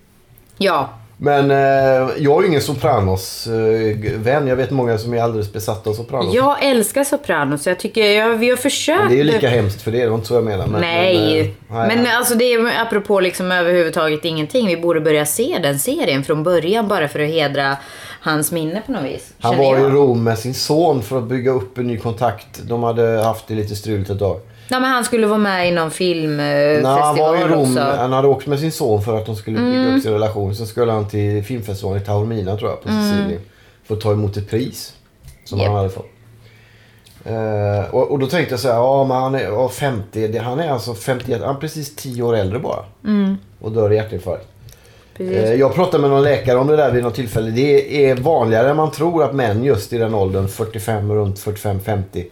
Ja. 0.59 0.91
Men 1.17 1.51
eh, 1.51 1.57
jag 2.19 2.39
är 2.39 2.41
ju 2.43 2.47
ingen 2.49 2.61
Sopranos-vän. 2.61 4.47
jag 4.47 4.57
vet 4.57 4.71
många 4.71 4.99
som 4.99 5.15
är 5.15 5.23
alldeles 5.23 5.53
besatta 5.53 5.91
av 5.91 5.95
Sopranos. 5.95 6.35
Jag 6.35 6.65
älskar 6.65 7.05
Sopranos. 7.05 7.67
Jag 7.67 7.79
tycker 7.79 8.11
jag, 8.11 8.37
vi 8.37 8.51
har 8.51 8.57
försökt. 8.57 9.01
Men 9.01 9.09
det 9.09 9.15
är 9.15 9.25
ju 9.25 9.25
lika 9.25 9.49
hemskt 9.49 9.83
för 9.83 9.93
det. 9.93 10.03
Det 10.03 10.09
var 10.09 10.15
inte 10.15 10.29
så 10.29 10.35
jag 10.35 10.45
menar. 10.45 10.67
Men, 10.67 10.81
Nej. 10.81 11.55
Men, 11.69 11.91
eh. 11.91 11.97
Men 11.97 12.07
alltså 12.17 12.35
det 12.35 12.45
är 12.45 12.83
apropå 12.83 13.21
liksom 13.21 13.53
överhuvudtaget 13.53 14.25
ingenting. 14.25 14.67
Vi 14.67 14.77
borde 14.77 15.01
börja 15.01 15.27
se 15.27 15.59
den 15.63 15.79
serien 15.79 16.25
från 16.25 16.43
början 16.43 16.89
bara 16.89 17.09
för 17.09 17.21
att 17.21 17.29
hedra 17.31 17.77
hans 18.23 18.53
minne 18.53 18.83
på 18.87 18.93
något 18.93 19.05
vis. 19.05 19.35
Han 19.41 19.59
var 19.59 19.79
i 19.79 19.81
jag. 19.81 19.95
Rom 19.95 20.25
med 20.25 20.39
sin 20.39 20.55
son 20.55 21.03
för 21.03 21.19
att 21.19 21.25
bygga 21.25 21.51
upp 21.51 21.79
en 21.79 21.87
ny 21.87 21.99
kontakt. 21.99 22.63
De 22.63 22.83
hade 22.83 23.23
haft 23.23 23.47
det 23.47 23.55
lite 23.55 23.77
struligt 23.77 24.11
ett 24.11 24.19
tag. 24.19 24.41
Nej, 24.71 24.81
men 24.81 24.91
han 24.91 25.05
skulle 25.05 25.27
vara 25.27 25.39
med 25.39 25.69
i 25.69 25.71
någon 25.71 25.91
filmfestival 25.91 26.95
Nej, 26.95 27.03
han 27.03 27.17
var 27.19 27.37
i 27.37 27.41
Rom. 27.41 27.61
också. 27.61 27.81
Mm. 27.81 27.99
Han 27.99 28.13
hade 28.13 28.29
åkt 28.29 28.47
med 28.47 28.59
sin 28.59 28.73
son 28.73 29.03
för 29.03 29.19
att 29.19 29.27
de 29.27 29.37
skulle 29.37 29.59
bygga 29.59 29.97
upp 29.97 30.03
sin 30.03 30.13
relation. 30.13 30.57
Sen 30.57 30.67
skulle 30.67 30.93
han 30.93 31.09
till 31.09 31.45
filmfestivalen 31.45 32.03
i 32.03 32.05
Taormina 32.05 32.57
tror 32.57 32.71
jag 32.71 32.83
på 32.83 32.89
Sicilien. 32.89 33.41
För 33.85 33.95
att 33.95 34.01
ta 34.01 34.13
emot 34.13 34.37
ett 34.37 34.51
pris. 34.51 34.95
Som 35.45 35.59
Japp. 35.59 35.69
han 35.69 35.77
hade 35.77 35.91
fått. 35.91 36.07
Eh, 37.25 37.95
och, 37.95 38.11
och 38.11 38.19
då 38.19 38.27
tänkte 38.27 38.53
jag 38.53 38.61
så 38.61 38.69
här, 38.69 38.75
ja 38.75 39.05
men 39.05 39.17
han 39.17 39.35
är 39.35 39.43
ja, 39.43 39.69
50, 39.69 40.29
det, 40.29 40.39
han 40.39 40.61
är 40.61 40.71
alltså 40.71 40.95
51, 40.95 41.41
han 41.41 41.57
är 41.57 41.61
precis 41.61 41.97
10 41.97 42.23
år 42.23 42.37
äldre 42.37 42.59
bara. 42.59 42.85
Och 43.61 43.73
dör 43.73 43.93
i 43.93 43.97
hjärtinfarkt. 43.97 44.47
Precis. 45.17 45.37
Eh, 45.37 45.55
Jag 45.55 45.75
pratade 45.75 46.01
med 46.01 46.11
någon 46.11 46.23
läkare 46.23 46.59
om 46.59 46.67
det 46.67 46.77
där 46.77 46.91
vid 46.91 47.03
något 47.03 47.15
tillfälle. 47.15 47.51
Det 47.51 48.07
är 48.07 48.15
vanligare 48.17 48.71
än 48.71 48.77
man 48.77 48.91
tror 48.91 49.25
att 49.25 49.35
män 49.35 49.65
just 49.65 49.93
i 49.93 49.99
den 49.99 50.15
åldern, 50.15 50.49
45, 50.49 51.13
runt 51.13 51.37
45-50, 51.39 52.25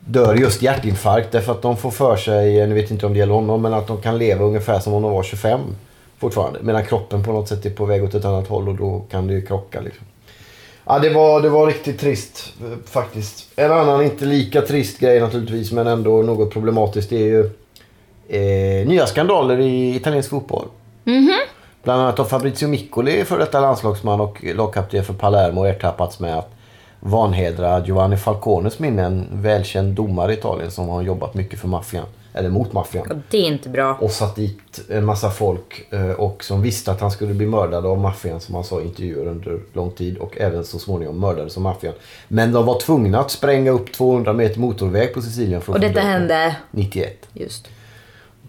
dör 0.00 0.34
just 0.34 0.62
hjärtinfarkt. 0.62 1.32
Därför 1.32 1.52
att 1.52 1.62
de 1.62 1.76
får 1.76 1.90
för 1.90 2.16
sig, 2.16 2.66
nu 2.66 2.74
vet 2.74 2.90
inte 2.90 3.06
om 3.06 3.12
det 3.12 3.18
gäller 3.18 3.34
honom, 3.34 3.62
men 3.62 3.74
att 3.74 3.86
de 3.86 4.00
kan 4.00 4.18
leva 4.18 4.44
ungefär 4.44 4.78
som 4.80 4.94
om 4.94 5.02
de 5.02 5.12
var 5.12 5.22
25. 5.22 5.60
Fortfarande. 6.18 6.58
Medan 6.62 6.84
kroppen 6.84 7.24
på 7.24 7.32
något 7.32 7.48
sätt 7.48 7.66
är 7.66 7.70
på 7.70 7.84
väg 7.84 8.04
åt 8.04 8.14
ett 8.14 8.24
annat 8.24 8.48
håll 8.48 8.68
och 8.68 8.74
då 8.74 9.04
kan 9.10 9.26
det 9.26 9.34
ju 9.34 9.46
krocka. 9.46 9.80
Liksom. 9.80 10.06
Ja, 10.86 10.98
det 10.98 11.10
var, 11.10 11.40
det 11.40 11.48
var 11.48 11.66
riktigt 11.66 12.00
trist 12.00 12.52
eh, 12.60 12.66
faktiskt. 12.90 13.48
En 13.56 13.72
annan 13.72 14.02
inte 14.02 14.24
lika 14.24 14.60
trist 14.62 14.98
grej 14.98 15.20
naturligtvis 15.20 15.72
men 15.72 15.86
ändå 15.86 16.22
något 16.22 16.52
problematiskt 16.52 17.10
det 17.10 17.16
är 17.16 17.26
ju 17.26 17.50
eh, 18.28 18.86
nya 18.88 19.06
skandaler 19.06 19.60
i 19.60 19.96
italiensk 19.96 20.30
fotboll. 20.30 20.66
Bland 21.82 22.02
annat 22.02 22.18
har 22.18 22.24
Fabrizio 22.24 22.68
Miccoli, 22.68 23.24
för 23.24 23.38
detta 23.38 23.60
landslagsman 23.60 24.20
och 24.20 24.44
lagkapten 24.44 25.04
för 25.04 25.14
Palermo, 25.14 25.64
ertappats 25.64 26.20
med 26.20 26.38
att 26.38 26.50
vanhedra 27.00 27.86
Giovanni 27.86 28.16
Falcones 28.16 28.78
minne, 28.78 29.02
en 29.02 29.28
välkänd 29.32 29.94
domare 29.94 30.32
i 30.32 30.36
Italien 30.36 30.70
som 30.70 30.88
har 30.88 31.02
jobbat 31.02 31.34
mycket 31.34 31.58
för 31.58 31.68
maffian. 31.68 32.06
Eller 32.34 32.50
mot 32.50 32.72
maffian. 32.72 33.22
Det 33.30 33.38
är 33.38 33.46
inte 33.46 33.68
bra. 33.68 33.98
Och 34.00 34.10
satt 34.10 34.36
dit 34.36 34.80
en 34.90 35.04
massa 35.04 35.30
folk 35.30 35.92
eh, 35.92 36.10
och 36.10 36.44
som 36.44 36.62
visste 36.62 36.92
att 36.92 37.00
han 37.00 37.10
skulle 37.10 37.34
bli 37.34 37.46
mördad 37.46 37.86
av 37.86 37.98
maffian 37.98 38.40
som 38.40 38.54
han 38.54 38.64
sa 38.64 38.80
i 38.80 38.84
intervjuer 38.84 39.26
under 39.26 39.60
lång 39.72 39.90
tid 39.90 40.18
och 40.18 40.38
även 40.38 40.64
så 40.64 40.78
småningom 40.78 41.20
mördades 41.20 41.56
av 41.56 41.62
maffian. 41.62 41.94
Men 42.28 42.52
de 42.52 42.66
var 42.66 42.80
tvungna 42.80 43.20
att 43.20 43.30
spränga 43.30 43.70
upp 43.70 43.92
200 43.92 44.32
meter 44.32 44.60
motorväg 44.60 45.14
på 45.14 45.22
Sicilien 45.22 45.60
för 45.60 45.72
att 45.72 45.76
Och 45.76 45.80
detta 45.80 46.00
hände 46.00 46.56
91 46.70 47.28
just. 47.32 47.68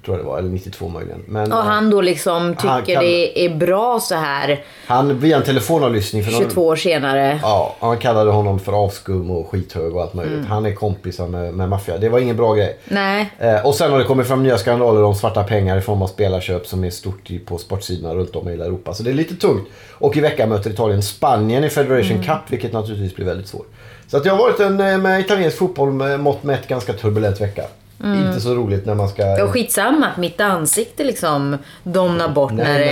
Tror 0.06 0.18
jag 0.18 0.26
det 0.26 0.30
var, 0.30 0.38
eller 0.40 0.50
92 0.50 0.90
möjligen. 0.90 1.24
Men 1.28 1.52
Och 1.52 1.58
han 1.64 1.90
då 1.90 2.02
liksom 2.02 2.56
tycker 2.56 2.94
kan- 2.94 3.04
det 3.04 3.46
är 3.46 3.56
bra 3.56 4.00
så 4.00 4.16
här 4.16 4.64
han 4.88 5.20
via 5.20 5.38
en 5.38 5.44
telefonavlyssning 5.44 6.24
för 6.24 6.32
någon, 6.32 6.42
22 6.42 6.66
år 6.68 6.76
senare. 6.76 7.40
Ja, 7.44 7.76
han 7.80 7.98
kallade 7.98 8.32
honom 8.32 8.60
för 8.60 8.72
avskum 8.84 9.32
och 9.32 9.50
skithög 9.50 9.96
och 9.96 10.02
allt 10.02 10.14
möjligt. 10.14 10.34
Mm. 10.38 10.46
Han 10.48 10.66
är 10.66 10.74
kompisar 10.76 11.28
med, 11.28 11.54
med 11.54 11.70
maffia. 11.70 11.98
Det 11.98 12.10
var 12.10 12.20
ingen 12.20 12.38
bra 12.38 12.54
grej. 12.54 12.78
Nej. 12.86 13.32
Eh, 13.40 13.66
och 13.66 13.76
sen 13.76 13.92
har 13.92 14.00
det 14.00 14.06
kommit 14.06 14.28
fram 14.28 14.44
nya 14.44 14.58
skandaler 14.58 15.04
om 15.04 15.16
svarta 15.16 15.44
pengar 15.44 15.78
i 15.78 15.82
form 15.82 16.02
av 16.02 16.08
spelarköp 16.08 16.68
som 16.68 16.84
är 16.84 16.90
stort 16.90 17.30
på 17.46 17.58
sportsidorna 17.58 18.16
runt 18.16 18.36
om 18.36 18.48
i 18.48 18.52
hela 18.52 18.66
Europa. 18.66 18.94
Så 18.94 19.04
det 19.04 19.10
är 19.10 19.14
lite 19.14 19.36
tungt. 19.36 19.68
Och 19.92 20.18
i 20.18 20.20
veckan 20.20 20.50
möter 20.50 20.70
Italien 20.70 21.02
Spanien 21.04 21.64
i 21.64 21.70
Federation 21.70 22.12
Mm. 22.18 22.24
Cup 22.24 22.40
vilket 22.48 22.74
naturligtvis 22.74 23.16
blir 23.16 23.26
väldigt 23.26 23.48
svårt. 23.48 23.68
Så 24.08 24.18
att 24.18 24.24
det 24.24 24.30
har 24.30 24.38
varit 24.38 24.60
en 24.60 24.80
eh, 24.80 24.98
med 24.98 25.20
italiensk 25.20 25.58
fotboll 25.58 25.92
med 25.92 26.20
mått 26.20 26.44
mätt 26.44 26.68
ganska 26.68 26.94
turbulent 26.94 27.42
vecka. 27.42 27.64
Mm. 28.04 28.28
Inte 28.28 28.42
så 28.42 28.56
roligt 28.56 28.86
när 28.86 28.96
man 28.96 29.10
ska... 29.10 29.44
Och 29.44 29.50
skitsamma 29.52 30.08
att 30.08 30.18
mitt 30.18 30.42
ansikte 30.42 31.04
liksom 31.04 31.58
domnar 31.84 32.30
bort 32.30 32.52
Nej, 32.54 32.66
när 32.66 32.80
det... 32.80 32.86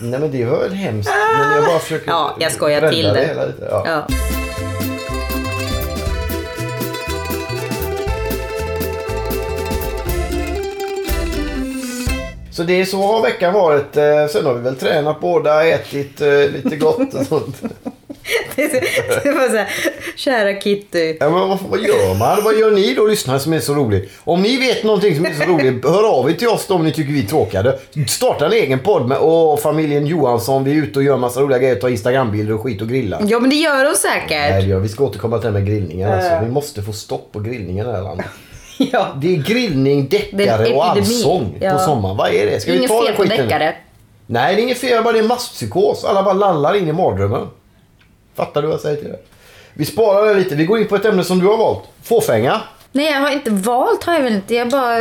men- 0.00 0.10
Nej 0.10 0.20
men 0.20 0.30
det 0.30 0.44
var 0.44 0.58
väl 0.58 0.72
hemskt. 0.72 1.10
Men 1.38 1.56
jag 1.56 1.64
bara 1.64 1.78
försöker 1.78 2.10
Ja, 2.10 2.36
jag 2.40 2.52
skojar 2.52 2.90
till 2.90 3.04
det. 3.04 3.26
hela 3.26 3.46
lite. 3.46 3.68
Ja. 3.70 3.84
Ja. 3.86 4.06
Så 12.50 12.62
det 12.62 12.80
är 12.80 12.84
så 12.84 13.02
har 13.02 13.22
veckan 13.22 13.54
varit. 13.54 13.96
Eh, 13.96 14.26
Sen 14.32 14.46
har 14.46 14.54
vi 14.54 14.60
väl 14.60 14.76
tränat 14.76 15.20
båda, 15.20 15.64
ätit 15.64 16.20
eh, 16.20 16.28
lite 16.28 16.76
gott 16.76 17.14
och 17.14 17.26
sånt. 17.26 17.62
Det 19.22 19.30
var 19.32 19.48
så 19.48 19.56
här, 19.56 19.68
kära 20.16 20.60
Kitty. 20.60 21.16
Ja, 21.20 21.30
men 21.30 21.48
vad, 21.48 21.58
vad 21.68 21.80
gör 21.80 22.14
man? 22.18 22.44
Vad 22.44 22.58
gör 22.58 22.70
ni 22.70 22.94
då 22.94 23.06
lyssnare 23.06 23.40
som 23.40 23.52
är 23.52 23.60
så 23.60 23.74
roligt? 23.74 24.10
Om 24.24 24.42
ni 24.42 24.56
vet 24.56 24.84
någonting 24.84 25.16
som 25.16 25.26
är 25.26 25.34
så 25.34 25.44
roligt, 25.44 25.84
hör 25.84 26.08
av 26.18 26.30
er 26.30 26.34
till 26.34 26.48
oss 26.48 26.66
då 26.66 26.74
om 26.74 26.84
ni 26.84 26.92
tycker 26.92 27.12
vi 27.12 27.22
är 27.22 27.26
tråkiga. 27.26 27.72
Starta 28.08 28.46
en 28.46 28.52
egen 28.52 28.78
podd 28.78 29.08
med 29.08 29.18
Åh, 29.20 29.56
familjen 29.58 30.06
Johansson. 30.06 30.64
Vi 30.64 30.70
är 30.70 30.74
ute 30.82 30.98
och 30.98 31.04
gör 31.04 31.16
massa 31.16 31.40
roliga 31.40 31.58
grejer. 31.58 31.74
Tar 31.74 31.88
Instagrambilder 31.88 32.54
och 32.54 32.60
skit 32.62 32.82
och 32.82 32.88
grillar. 32.88 33.20
Ja 33.26 33.40
men 33.40 33.50
det 33.50 33.56
gör 33.56 33.84
de 33.84 33.84
Nej, 33.84 33.96
säkert. 33.96 34.62
det 34.62 34.68
gör 34.68 34.76
vi. 34.76 34.82
Vi 34.82 34.88
ska 34.88 35.04
återkomma 35.04 35.38
till 35.38 35.52
det 35.52 35.58
här 35.58 35.64
med 35.64 35.66
grillningen. 35.74 36.12
Alltså. 36.12 36.30
Vi 36.44 36.50
måste 36.50 36.82
få 36.82 36.92
stopp 36.92 37.32
på 37.32 37.40
grillningen 37.40 37.86
i 37.86 37.88
det 37.88 37.96
här 37.96 38.02
landet. 38.02 38.26
Ja. 38.92 39.06
Det 39.22 39.34
är 39.34 39.38
grillning, 39.42 40.08
deckare 40.08 40.74
och 40.74 40.88
allsång 40.88 41.50
på 41.58 41.64
Ja. 41.64 41.78
sommaren. 41.78 42.16
Vad 42.16 42.34
är 42.34 42.46
det? 42.46 42.60
Ska 42.60 42.72
vi 42.72 42.78
Inget 42.78 42.90
ta 42.90 43.06
fel 43.06 43.14
på 43.16 43.24
deckare. 43.24 43.74
Nej, 44.26 44.54
det 44.54 44.60
är 44.60 44.62
inget 44.62 44.78
fel. 44.78 45.02
Bara 45.04 45.12
det 45.12 45.18
är 45.18 45.22
masspsykos. 45.22 46.04
Alla 46.04 46.22
bara 46.22 46.34
lallar 46.34 46.76
in 46.76 46.88
i 46.88 46.92
mardrömmen. 46.92 47.46
Fattar 48.38 48.62
du 48.62 48.66
vad 48.68 48.74
jag 48.74 48.80
säger 48.80 48.96
till 48.96 49.08
det? 49.10 49.18
Vi 49.74 49.84
sparar 49.84 50.26
det 50.26 50.34
lite. 50.34 50.54
Vi 50.54 50.64
går 50.64 50.78
in 50.78 50.88
på 50.88 50.96
ett 50.96 51.04
ämne 51.04 51.24
som 51.24 51.38
du 51.38 51.46
har 51.46 51.56
valt. 51.56 51.82
Fåfänga. 52.02 52.60
Nej 52.92 53.06
jag 53.12 53.20
har 53.20 53.30
inte 53.30 53.50
valt 53.50 54.04
har 54.04 54.14
jag 54.14 54.20
väl 54.22 54.32
inte. 54.32 54.54
Jag 54.54 54.68
bara... 54.68 54.98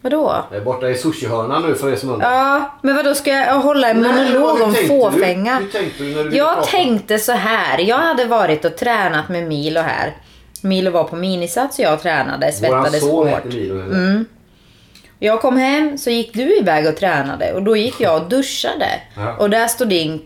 Vadå? 0.00 0.44
Jag 0.50 0.60
är 0.60 0.64
borta 0.64 0.88
i 0.90 0.94
sushihörnan 0.94 1.62
nu 1.62 1.74
för 1.74 1.92
er 1.92 1.96
som 1.96 2.10
undrar. 2.10 2.32
Ja, 2.32 2.78
men 2.82 2.96
vadå 2.96 3.14
ska 3.14 3.30
jag 3.30 3.60
hålla 3.60 3.88
en 3.90 4.02
monolog 4.02 4.62
om 4.62 4.74
tänkte 4.74 4.82
du? 4.82 4.88
fåfänga? 4.88 5.56
Hur 5.58 5.68
tänkte 5.68 6.02
du 6.02 6.14
när 6.14 6.24
du 6.24 6.36
Jag 6.36 6.54
prata? 6.54 6.70
tänkte 6.70 7.18
så 7.18 7.32
här. 7.32 7.78
Jag 7.78 7.98
hade 7.98 8.24
varit 8.24 8.64
och 8.64 8.76
tränat 8.76 9.28
med 9.28 9.48
Milo 9.48 9.80
här. 9.80 10.16
Milo 10.62 10.90
var 10.90 11.04
på 11.04 11.16
minisats 11.16 11.78
och 11.78 11.84
jag 11.84 12.02
tränade, 12.02 12.52
svettades 12.52 13.02
hårt. 13.02 13.44
Milo. 13.44 13.80
Mm. 13.80 14.24
Jag 15.18 15.40
kom 15.40 15.56
hem 15.56 15.98
så 15.98 16.10
gick 16.10 16.34
du 16.34 16.58
iväg 16.58 16.86
och 16.86 16.96
tränade 16.96 17.52
och 17.52 17.62
då 17.62 17.76
gick 17.76 18.00
jag 18.00 18.22
och 18.22 18.28
duschade. 18.28 18.88
Ja. 19.16 19.36
Och 19.36 19.50
där 19.50 19.66
stod 19.68 19.88
din 19.88 20.18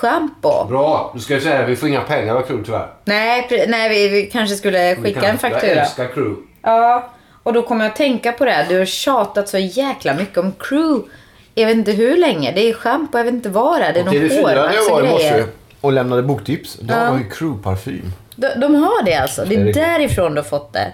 crew-shampoo. 0.00 0.68
Bra. 0.68 1.10
Du 1.14 1.20
ska 1.20 1.34
ju 1.34 1.40
säga 1.40 1.66
vi 1.66 1.76
får 1.76 1.88
inga 1.88 2.00
pengar 2.00 2.34
av 2.36 2.42
crew 2.42 2.64
tyvärr. 2.66 2.86
Nej, 3.04 3.66
nej 3.68 3.88
vi, 3.88 4.08
vi 4.08 4.26
kanske 4.30 4.56
skulle 4.56 4.96
skicka 4.96 5.22
en 5.28 5.38
faktura. 5.38 5.66
Jag 5.74 5.78
älskar 5.78 6.06
crew. 6.14 6.36
Ja, 6.62 7.10
och 7.42 7.52
då 7.52 7.62
kommer 7.62 7.84
jag 7.84 7.90
att 7.90 7.96
tänka 7.96 8.32
på 8.32 8.44
det. 8.44 8.50
här. 8.50 8.66
Du 8.68 8.78
har 8.78 8.84
tjatat 8.84 9.48
så 9.48 9.58
jäkla 9.58 10.14
mycket 10.14 10.38
om 10.38 10.52
crew. 10.58 11.08
Jag 11.54 11.66
vet 11.66 11.76
inte 11.76 11.92
hur 11.92 12.16
länge. 12.16 12.52
Det 12.52 12.68
är 12.68 12.74
schampo, 12.74 13.18
jag 13.18 13.24
vet 13.24 13.34
inte 13.34 13.48
vad 13.48 13.80
det 13.80 13.84
är. 13.86 13.92
Det 13.92 14.00
är 14.00 14.04
någon 14.04 14.14
TV4 14.14 14.42
när 14.44 14.54
jag 14.54 14.62
hårvax 14.62 14.90
var 14.90 15.00
och 15.00 15.06
i 15.06 15.10
morse 15.10 15.30
grejer. 15.30 15.46
och 15.80 15.92
lämnade 15.92 16.22
boktips. 16.22 16.74
De 16.80 16.92
Ja. 16.94 16.98
har 17.04 17.18
ju 17.18 17.24
crew-parfym. 17.24 18.04
De, 18.36 18.48
de 18.60 18.74
har 18.74 19.04
det 19.04 19.14
alltså. 19.14 19.44
Det 19.44 19.54
är 19.54 19.64
riktigt. 19.64 19.82
därifrån 19.84 20.34
du 20.34 20.40
har 20.40 20.48
fått 20.48 20.72
det. 20.72 20.92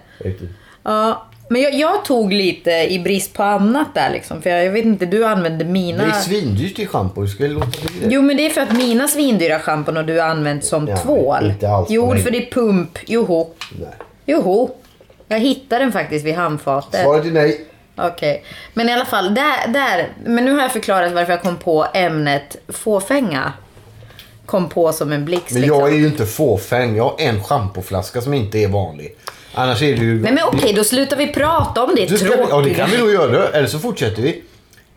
Ja, 0.83 1.27
men 1.49 1.63
jag, 1.63 1.75
jag 1.75 2.05
tog 2.05 2.33
lite 2.33 2.71
i 2.71 2.99
brist 2.99 3.33
på 3.33 3.43
annat 3.43 3.95
där 3.95 4.11
liksom. 4.11 4.43
För 4.43 4.51
jag, 4.51 4.65
jag 4.65 4.71
vet 4.71 4.85
inte, 4.85 5.07
du 5.07 5.25
använde 5.27 5.65
mina... 5.65 6.05
Det 6.05 6.11
är 6.11 6.21
svindyrt 6.21 6.79
i 6.79 6.87
schampo. 6.87 7.23
Du 7.23 7.29
ska 7.29 7.45
låta 7.45 7.67
bli 7.67 8.01
det. 8.01 8.15
Jo 8.15 8.23
men 8.23 8.37
det 8.37 8.47
är 8.47 8.51
för 8.51 8.61
att 8.61 8.73
mina 8.77 9.09
svindyra 9.09 9.59
schampon 9.61 9.97
och 9.97 10.05
du 10.05 10.21
har 10.21 10.29
använt 10.29 10.65
som 10.65 10.89
Ja, 10.89 10.97
tvål. 10.97 11.47
inte 11.51 11.69
alls. 11.69 11.89
Jo, 11.91 12.17
för 12.17 12.31
det 12.31 12.39
är 12.47 12.51
pump. 12.51 12.99
Joho. 13.07 13.47
Nej. 13.81 13.89
Joho. 14.27 14.71
Jag 15.29 15.39
hittade 15.41 15.85
den 15.85 15.93
faktiskt 15.93 16.25
vid 16.27 16.35
handfatet. 16.35 17.01
Svaret 17.03 17.27
är 17.27 17.31
nej. 17.31 17.61
Okej. 17.97 18.45
Men 18.75 18.89
i 18.89 18.93
alla 18.93 19.05
fall, 19.05 19.35
där, 19.35 19.69
där. 19.69 20.09
Men 20.25 20.45
nu 20.45 20.53
har 20.53 20.63
jag 20.63 20.73
förklarat 20.73 21.13
varför 21.13 21.33
jag 21.33 21.43
kom 21.43 21.57
på 21.57 21.87
ämnet 21.95 22.57
fåfänga. 22.69 23.53
Kom 24.47 24.69
på 24.69 24.93
som 24.93 25.13
en 25.13 25.25
blixt 25.25 25.53
Men 25.53 25.63
liksom. 25.63 25.79
jag 25.81 25.89
är 25.93 25.97
ju 25.97 26.07
inte 26.07 26.27
fåfäng. 26.27 26.97
Jag 26.97 27.05
har 27.05 27.15
en 27.19 27.43
schampoflaska 27.43 28.21
som 28.21 28.35
inte 28.35 28.59
är 28.59 28.69
vanlig. 28.69 29.17
Annars 29.57 29.83
är 29.83 29.97
det 29.97 30.03
ju... 30.03 30.21
Nej 30.23 30.33
men 30.33 30.45
okej, 30.45 30.73
då 30.73 30.85
slutar 30.85 31.17
vi 31.17 31.27
prata 31.27 31.85
om 31.85 31.95
det 31.97 32.19
ska, 32.19 32.27
tråkiga. 32.27 32.47
ja, 32.51 32.61
det 32.61 32.75
kan 32.75 32.91
vi 32.91 32.99
nog 32.99 33.11
göra. 33.11 33.49
Eller 33.49 33.69
så 33.69 33.79
fortsätter 33.79 34.23
vi. 34.23 34.43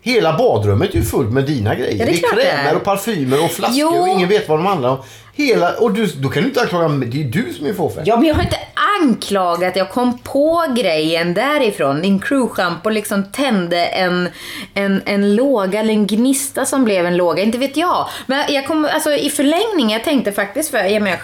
Hela 0.02 0.38
badrummet 0.38 0.90
är 0.90 0.98
ju 0.98 1.02
fullt 1.02 1.32
med 1.32 1.44
dina 1.44 1.74
grejer. 1.74 1.96
Ja, 1.98 2.04
det 2.04 2.12
är 2.12 2.36
det 2.36 2.42
är 2.42 2.56
krämer 2.56 2.76
och 2.76 2.84
parfymer 2.84 3.44
och 3.44 3.50
flaskor 3.50 3.76
Jo. 3.78 3.88
och 3.88 4.08
ingen 4.08 4.28
vet 4.28 4.48
vad 4.48 4.58
de 4.58 4.66
handlar 4.66 4.88
om. 4.90 4.98
Hela, 5.34 5.72
och 5.72 5.92
du, 5.92 6.06
då 6.06 6.28
kan 6.28 6.42
du 6.42 6.48
inte 6.48 6.60
anklaga 6.60 6.88
mig. 6.88 7.08
Det 7.08 7.20
är 7.20 7.24
du 7.24 7.52
som 7.52 7.66
är 7.66 7.72
fåfäng. 7.72 8.02
Ja, 8.06 8.16
men 8.16 8.28
jag 8.28 8.34
har 8.34 8.42
inte 8.42 8.58
anklagat. 9.00 9.76
Jag 9.76 9.90
kom 9.90 10.18
på 10.18 10.64
grejen 10.76 11.34
därifrån. 11.34 12.02
Din 12.02 12.20
crew-shampoo 12.20 12.90
liksom 12.90 13.24
tände 13.32 13.84
en, 13.86 14.28
en, 14.74 15.02
en 15.06 15.36
låga, 15.36 15.80
eller 15.80 15.92
en 15.94 16.06
gnista 16.06 16.64
som 16.64 16.84
blev 16.84 17.06
en 17.06 17.16
låga. 17.16 17.42
Inte 17.42 17.58
vet 17.58 17.76
jag. 17.76 18.08
Men 18.26 18.44
jag 18.54 18.66
kom, 18.66 18.88
alltså, 18.92 19.12
i 19.12 19.30
förlängning, 19.30 19.90
jag 19.92 20.04
tänkte 20.04 20.32
faktiskt 20.32 20.70
för 20.70 20.78
ja, 20.78 21.00
men 21.00 21.10
jag, 21.10 21.20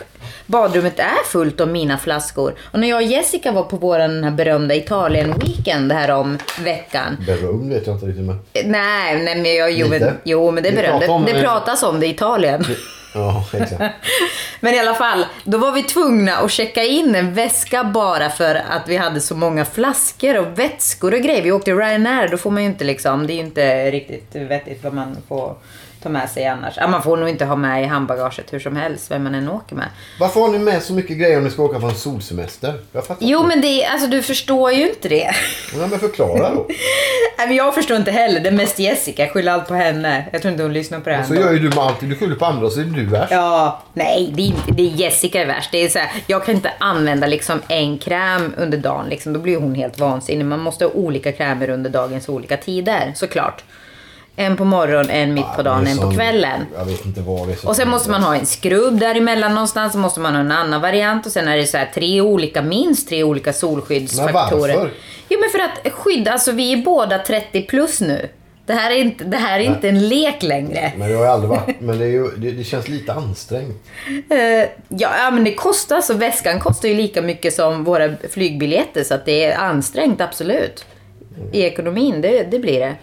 badrummet 0.47 0.99
är 0.99 1.25
fullt 1.27 1.61
av 1.61 1.69
mina 1.69 1.99
flaskor. 1.99 2.55
Och 2.73 2.81
när 2.81 2.89
jag 2.89 2.97
och 2.97 3.03
Jessica 3.03 3.53
var 3.53 3.63
på 3.63 3.77
vår 3.77 3.99
den 3.99 4.25
här 4.25 4.31
berömda 4.31 4.75
Italien-weekend 4.75 5.93
här 5.93 6.11
om 6.11 6.39
veckan. 6.65 7.17
Beröm 7.27 7.69
vet 7.69 7.87
jag 7.87 7.97
inte 7.97 8.07
riktigt 8.07 8.25
med. 8.25 8.37
Nej, 8.65 9.23
nej 9.23 9.37
men 9.37 9.55
jag, 9.55 9.73
jo, 9.73 9.89
men, 9.89 10.19
jo, 10.25 10.51
men 10.51 10.63
det 10.63 10.69
är 10.69 10.77
berömt. 10.77 11.09
om 11.09 11.25
Det, 11.25 11.41
pratas 11.41 11.83
om 11.83 12.01
det 12.01 12.07
i 12.07 12.11
Italien. 12.11 12.65
Ja, 13.15 13.45
exakt. 13.53 13.95
Men 14.61 14.75
i 14.75 14.79
alla 14.79 14.95
fall, 14.95 15.27
då 15.45 15.59
var 15.59 15.73
vi 15.73 15.83
tvungna 15.83 16.37
att 16.37 16.51
checka 16.51 16.85
in 16.85 17.15
en 17.15 17.35
väska 17.35 17.85
bara 17.85 18.31
för 18.31 18.55
att 18.55 18.89
vi 18.89 18.97
hade 18.97 19.21
så 19.21 19.35
många 19.35 19.65
flaskor 19.65 20.39
och 20.39 20.59
vätskor 20.59 21.15
och 21.15 21.21
grejer. 21.21 21.43
Vi 21.43 21.53
åkte 21.53 21.73
Ryanair, 21.73 22.29
då 22.29 22.37
får 22.37 22.51
man 22.51 22.63
ju 22.63 22.69
inte 22.69 22.85
liksom, 22.85 23.27
det 23.27 23.33
är 23.33 23.35
ju 23.35 23.41
inte 23.41 23.91
riktigt 23.91 24.35
vettigt 24.35 24.85
vad 24.85 24.95
man 24.95 25.17
får 25.29 25.55
ta 26.07 26.13
med 26.13 26.31
sig 26.31 26.47
annars. 26.47 26.75
Ja, 26.77 26.87
man 26.87 27.03
får 27.03 27.17
nog 27.17 27.29
inte 27.29 27.45
ha 27.45 27.57
med 27.57 27.83
i 27.83 27.87
handbagaget 27.87 28.53
hur 28.53 28.61
som 28.61 28.77
helst, 28.77 29.11
vem 29.11 29.25
man 29.25 29.35
än 29.35 29.49
åker 29.49 29.77
med. 29.77 29.89
Varför 30.21 30.41
har 30.41 30.49
ni 30.49 30.59
med 30.59 30.83
så 30.83 30.93
mycket 30.93 31.19
grejer 31.19 31.39
om 31.39 31.45
ni 31.45 31.51
ska 31.51 31.63
åka 31.63 31.81
på 31.81 31.87
en 31.87 31.95
solsemester? 31.95 32.75
Jo 33.19 33.39
inte. 33.39 33.49
men 33.49 33.61
det, 33.61 33.85
alltså 33.85 34.09
du 34.09 34.23
förstår 34.23 34.73
ju 34.73 34.89
inte 34.89 35.09
det. 35.09 35.35
Ja, 35.75 35.87
men 35.87 35.99
förklara 35.99 36.51
då. 36.55 36.67
Nej 37.39 37.47
men 37.47 37.57
jag 37.57 37.75
förstår 37.75 37.97
inte 37.97 38.11
heller, 38.11 38.41
det 38.41 38.49
är 38.49 38.53
mest 38.53 38.79
Jessica, 38.79 39.29
skyll 39.29 39.49
allt 39.49 39.69
på 39.69 39.75
henne. 39.75 40.25
Jag 40.33 40.43
tror 40.43 40.53
inte 40.53 40.63
hon 40.63 40.73
lyssnar 40.73 41.01
på 41.01 41.11
det 41.11 41.17
här 41.17 41.25
Så 41.25 41.35
gör 41.35 41.53
ju 41.53 41.59
du 41.59 41.69
med 41.69 41.79
allting. 41.79 42.09
Du 42.09 42.17
skyller 42.17 42.37
på 42.37 42.45
andra 42.45 42.67
och 42.67 42.73
så 42.73 42.81
är 42.81 42.85
det 42.85 42.91
du 42.91 43.07
värst. 43.07 43.33
Ja, 43.33 43.83
nej, 43.93 44.33
det 44.35 44.43
är, 44.43 44.47
inte, 44.47 44.73
det 44.73 44.83
är 44.83 44.91
Jessica 44.91 45.43
är 45.43 45.47
värst. 45.47 45.73
Det 45.73 45.85
är 45.85 45.89
så 45.89 45.99
här, 45.99 46.11
jag 46.27 46.45
kan 46.45 46.55
inte 46.55 46.73
använda 46.79 47.27
liksom 47.27 47.63
en 47.69 47.99
kräm 47.99 48.55
under 48.57 48.79
dagen. 48.79 49.09
Liksom, 49.09 49.33
då 49.33 49.41
blir 49.41 49.57
hon 49.57 49.75
helt 49.75 49.99
vansinnig. 49.99 50.45
Man 50.45 50.61
måste 50.61 50.85
ha 50.85 50.93
olika 50.93 51.33
krämer 51.33 51.71
under 51.71 51.91
dagens 51.91 52.29
olika 52.29 52.57
tider, 52.57 53.13
såklart. 53.15 53.65
En 54.39 54.57
på 54.57 54.65
morgonen, 54.65 55.11
en 55.11 55.35
mitt 55.35 55.45
på 55.45 55.53
Ja, 55.57 55.63
dagen, 55.63 55.87
är 55.87 55.91
en 55.91 55.99
på 55.99 56.11
kvällen. 56.11 56.67
Jag 56.77 56.85
vet 56.85 57.07
inte 57.07 57.21
vad 57.21 57.49
det 57.49 57.53
är. 57.53 57.69
Och 57.69 57.77
sen 57.77 57.89
måste 57.89 58.11
man 58.11 58.23
ha 58.23 58.37
en 58.37 58.47
skrubb 58.47 58.99
däremellan 59.01 59.55
någonstans, 59.55 59.93
så 59.93 59.99
måste 59.99 60.21
man 60.21 60.35
ha 60.35 60.41
en 60.41 60.53
annan 60.53 60.81
variant 60.81 61.27
och 61.27 61.33
sen 61.33 61.49
är 61.49 61.57
det 61.57 61.67
så 61.67 61.77
här 61.77 61.91
tre 61.95 62.21
olika, 62.21 62.63
minst 62.63 63.09
tre 63.09 63.25
olika 63.25 63.53
solskyddsfaktorer. 63.53 64.69
Men 64.69 64.77
varför? 64.77 64.91
Jo 65.29 65.41
men 65.41 65.51
för 65.51 65.59
att 65.59 65.93
skydda, 65.93 66.33
alltså 66.33 66.53
vi 66.53 66.73
är 66.73 66.77
båda 66.77 67.19
30 67.19 67.63
plus 67.63 68.01
nu. 68.01 68.29
Det 68.67 68.73
här 68.73 68.91
är 68.91 68.95
inte, 68.95 69.25
det 69.25 69.37
här 69.37 69.61
är 69.61 69.65
inte 69.65 69.89
en 69.89 70.09
lek 70.09 70.43
längre. 70.43 70.93
Men 70.97 71.09
det 71.09 71.15
har 71.15 71.23
ju 71.23 71.31
aldrig 71.31 71.51
varit. 71.51 71.81
Men 71.81 71.99
det, 71.99 72.05
är 72.05 72.09
ju, 72.09 72.31
det, 72.37 72.51
det 72.51 72.65
känns 72.65 72.89
lite 72.89 73.13
ansträngt. 73.13 73.83
Eh, 74.31 74.39
ja, 74.89 75.11
ja, 75.19 75.31
men 75.33 75.45
det 75.45 75.55
kostar, 75.55 76.01
så 76.01 76.15
väskan 76.15 76.61
kostar 76.61 76.89
ju 76.89 76.95
lika 76.95 77.23
mycket 77.23 77.55
som 77.55 77.85
våra 77.85 78.17
flygbiljetter. 78.31 79.05
Så 79.05 79.15
att 79.15 79.25
det 79.25 79.45
är 79.45 79.59
ansträngt, 79.59 80.21
absolut. 80.21 80.85
I 81.53 81.63
ekonomin, 81.63 82.21
det, 82.21 82.51
det 82.51 82.59
blir 82.59 82.81
det. 82.81 82.95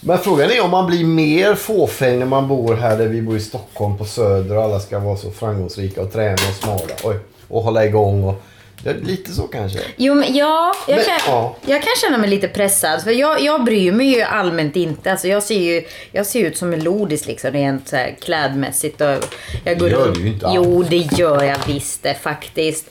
Men 0.00 0.18
frågan 0.18 0.50
är 0.50 0.60
om 0.64 0.70
man 0.70 0.86
blir 0.86 1.04
mer 1.04 1.54
fåfäng 1.54 2.18
när 2.18 2.26
man 2.26 2.48
bor 2.48 2.74
här 2.74 2.98
där 2.98 3.06
vi 3.06 3.22
bor 3.22 3.36
i 3.36 3.40
Stockholm 3.40 3.98
på 3.98 4.04
Söder 4.04 4.56
och 4.56 4.62
alla 4.62 4.80
ska 4.80 4.98
vara 4.98 5.16
så 5.16 5.30
framgångsrika 5.30 6.02
och 6.02 6.12
träna 6.12 6.32
och 6.32 6.54
smala. 6.64 6.94
Oj, 7.04 7.16
och 7.48 7.62
hålla 7.62 7.84
igång. 7.84 8.24
Och, 8.24 8.42
är 8.84 8.94
lite 8.94 9.32
så 9.32 9.42
kanske. 9.42 9.78
Jo, 9.96 10.14
men 10.14 10.34
ja, 10.36 10.72
jag, 10.88 10.96
Men, 10.96 11.04
kan, 11.04 11.18
ja. 11.26 11.56
jag 11.66 11.82
kan 11.82 11.92
känna 12.02 12.18
mig 12.18 12.30
lite 12.30 12.48
pressad. 12.48 13.02
För 13.02 13.10
jag, 13.10 13.40
jag 13.40 13.64
bryr 13.64 13.92
mig 13.92 14.06
ju 14.14 14.20
allmänt 14.22 14.76
inte. 14.76 15.10
Alltså 15.12 15.28
jag, 15.28 15.42
ser 15.42 15.58
ju, 15.60 15.82
jag 16.12 16.26
ser 16.26 16.40
ut 16.40 16.56
som 16.56 16.72
en 16.72 16.84
lodis 16.84 17.26
liksom, 17.26 17.50
rent 17.50 17.88
så 17.88 17.96
här 17.96 18.16
klädmässigt. 18.20 19.00
Och 19.00 19.06
jag 19.64 19.78
går 19.78 19.86
Det 19.86 19.92
gör 19.92 20.12
du 20.14 20.20
ju 20.20 20.28
inte 20.28 20.46
alls. 20.46 20.56
Jo, 20.56 20.82
det 20.82 20.96
gör 20.96 21.42
jag 21.42 21.56
visst 21.66 22.02
det 22.02 22.14
faktiskt. 22.14 22.86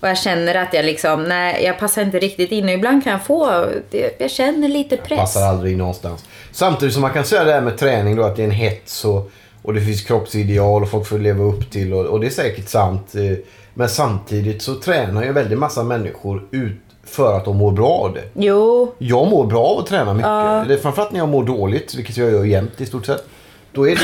Och 0.00 0.08
jag 0.08 0.18
känner 0.18 0.54
att 0.54 0.74
jag 0.74 0.84
liksom, 0.84 1.24
nej, 1.24 1.64
jag 1.64 1.78
passar 1.78 2.02
inte 2.02 2.18
riktigt 2.18 2.52
in. 2.52 2.64
Och 2.64 2.70
ibland 2.70 3.04
kan 3.04 3.12
jag 3.12 3.24
få, 3.24 3.66
det- 3.90 4.20
jag 4.20 4.30
känner 4.30 4.68
lite 4.68 4.96
press. 4.96 5.18
Passar 5.18 5.42
aldrig 5.42 5.72
in 5.72 5.78
någonstans. 5.78 6.24
Samtidigt 6.56 6.92
som 6.94 7.02
man 7.02 7.12
kan 7.12 7.24
säga 7.24 7.44
det 7.44 7.52
här 7.52 7.60
med 7.60 7.78
träning 7.78 8.16
då 8.16 8.22
att 8.22 8.36
det 8.36 8.42
är 8.42 8.44
en 8.44 8.50
hets 8.50 9.04
och, 9.04 9.30
och 9.62 9.74
det 9.74 9.80
finns 9.80 10.02
kroppsideal 10.02 10.82
och 10.82 10.90
folk 10.90 11.06
får 11.06 11.18
leva 11.18 11.44
upp 11.44 11.70
till 11.70 11.92
och, 11.94 12.04
och 12.06 12.20
det 12.20 12.26
är 12.26 12.30
säkert 12.30 12.68
sant. 12.68 13.14
eh, 13.14 13.38
Men 13.74 13.88
samtidigt 13.88 14.62
så 14.62 14.74
tränar 14.74 15.22
ju 15.22 15.28
en 15.28 15.34
väldigt 15.34 15.58
massa 15.58 15.82
människor 15.84 16.42
ut 16.50 16.80
för 17.04 17.36
att 17.36 17.44
de 17.44 17.56
mår 17.56 17.72
bra 17.72 17.88
av 17.88 18.14
det. 18.14 18.22
Jo, 18.34 18.94
Jag 18.98 19.26
mår 19.30 19.46
bra 19.46 19.64
av 19.64 19.78
att 19.78 19.86
träna 19.86 20.14
mycket. 20.14 20.68
Det 20.68 20.74
är 20.74 20.82
framförallt 20.82 21.12
när 21.12 21.18
jag 21.18 21.28
mår 21.28 21.44
dåligt, 21.44 21.94
vilket 21.94 22.16
jag 22.16 22.30
gör 22.32 22.44
jämt 22.44 22.80
i 22.80 22.86
stort 22.86 23.06
sett. 23.06 23.24
Då 23.72 23.88
är 23.88 23.94
det, 23.94 24.00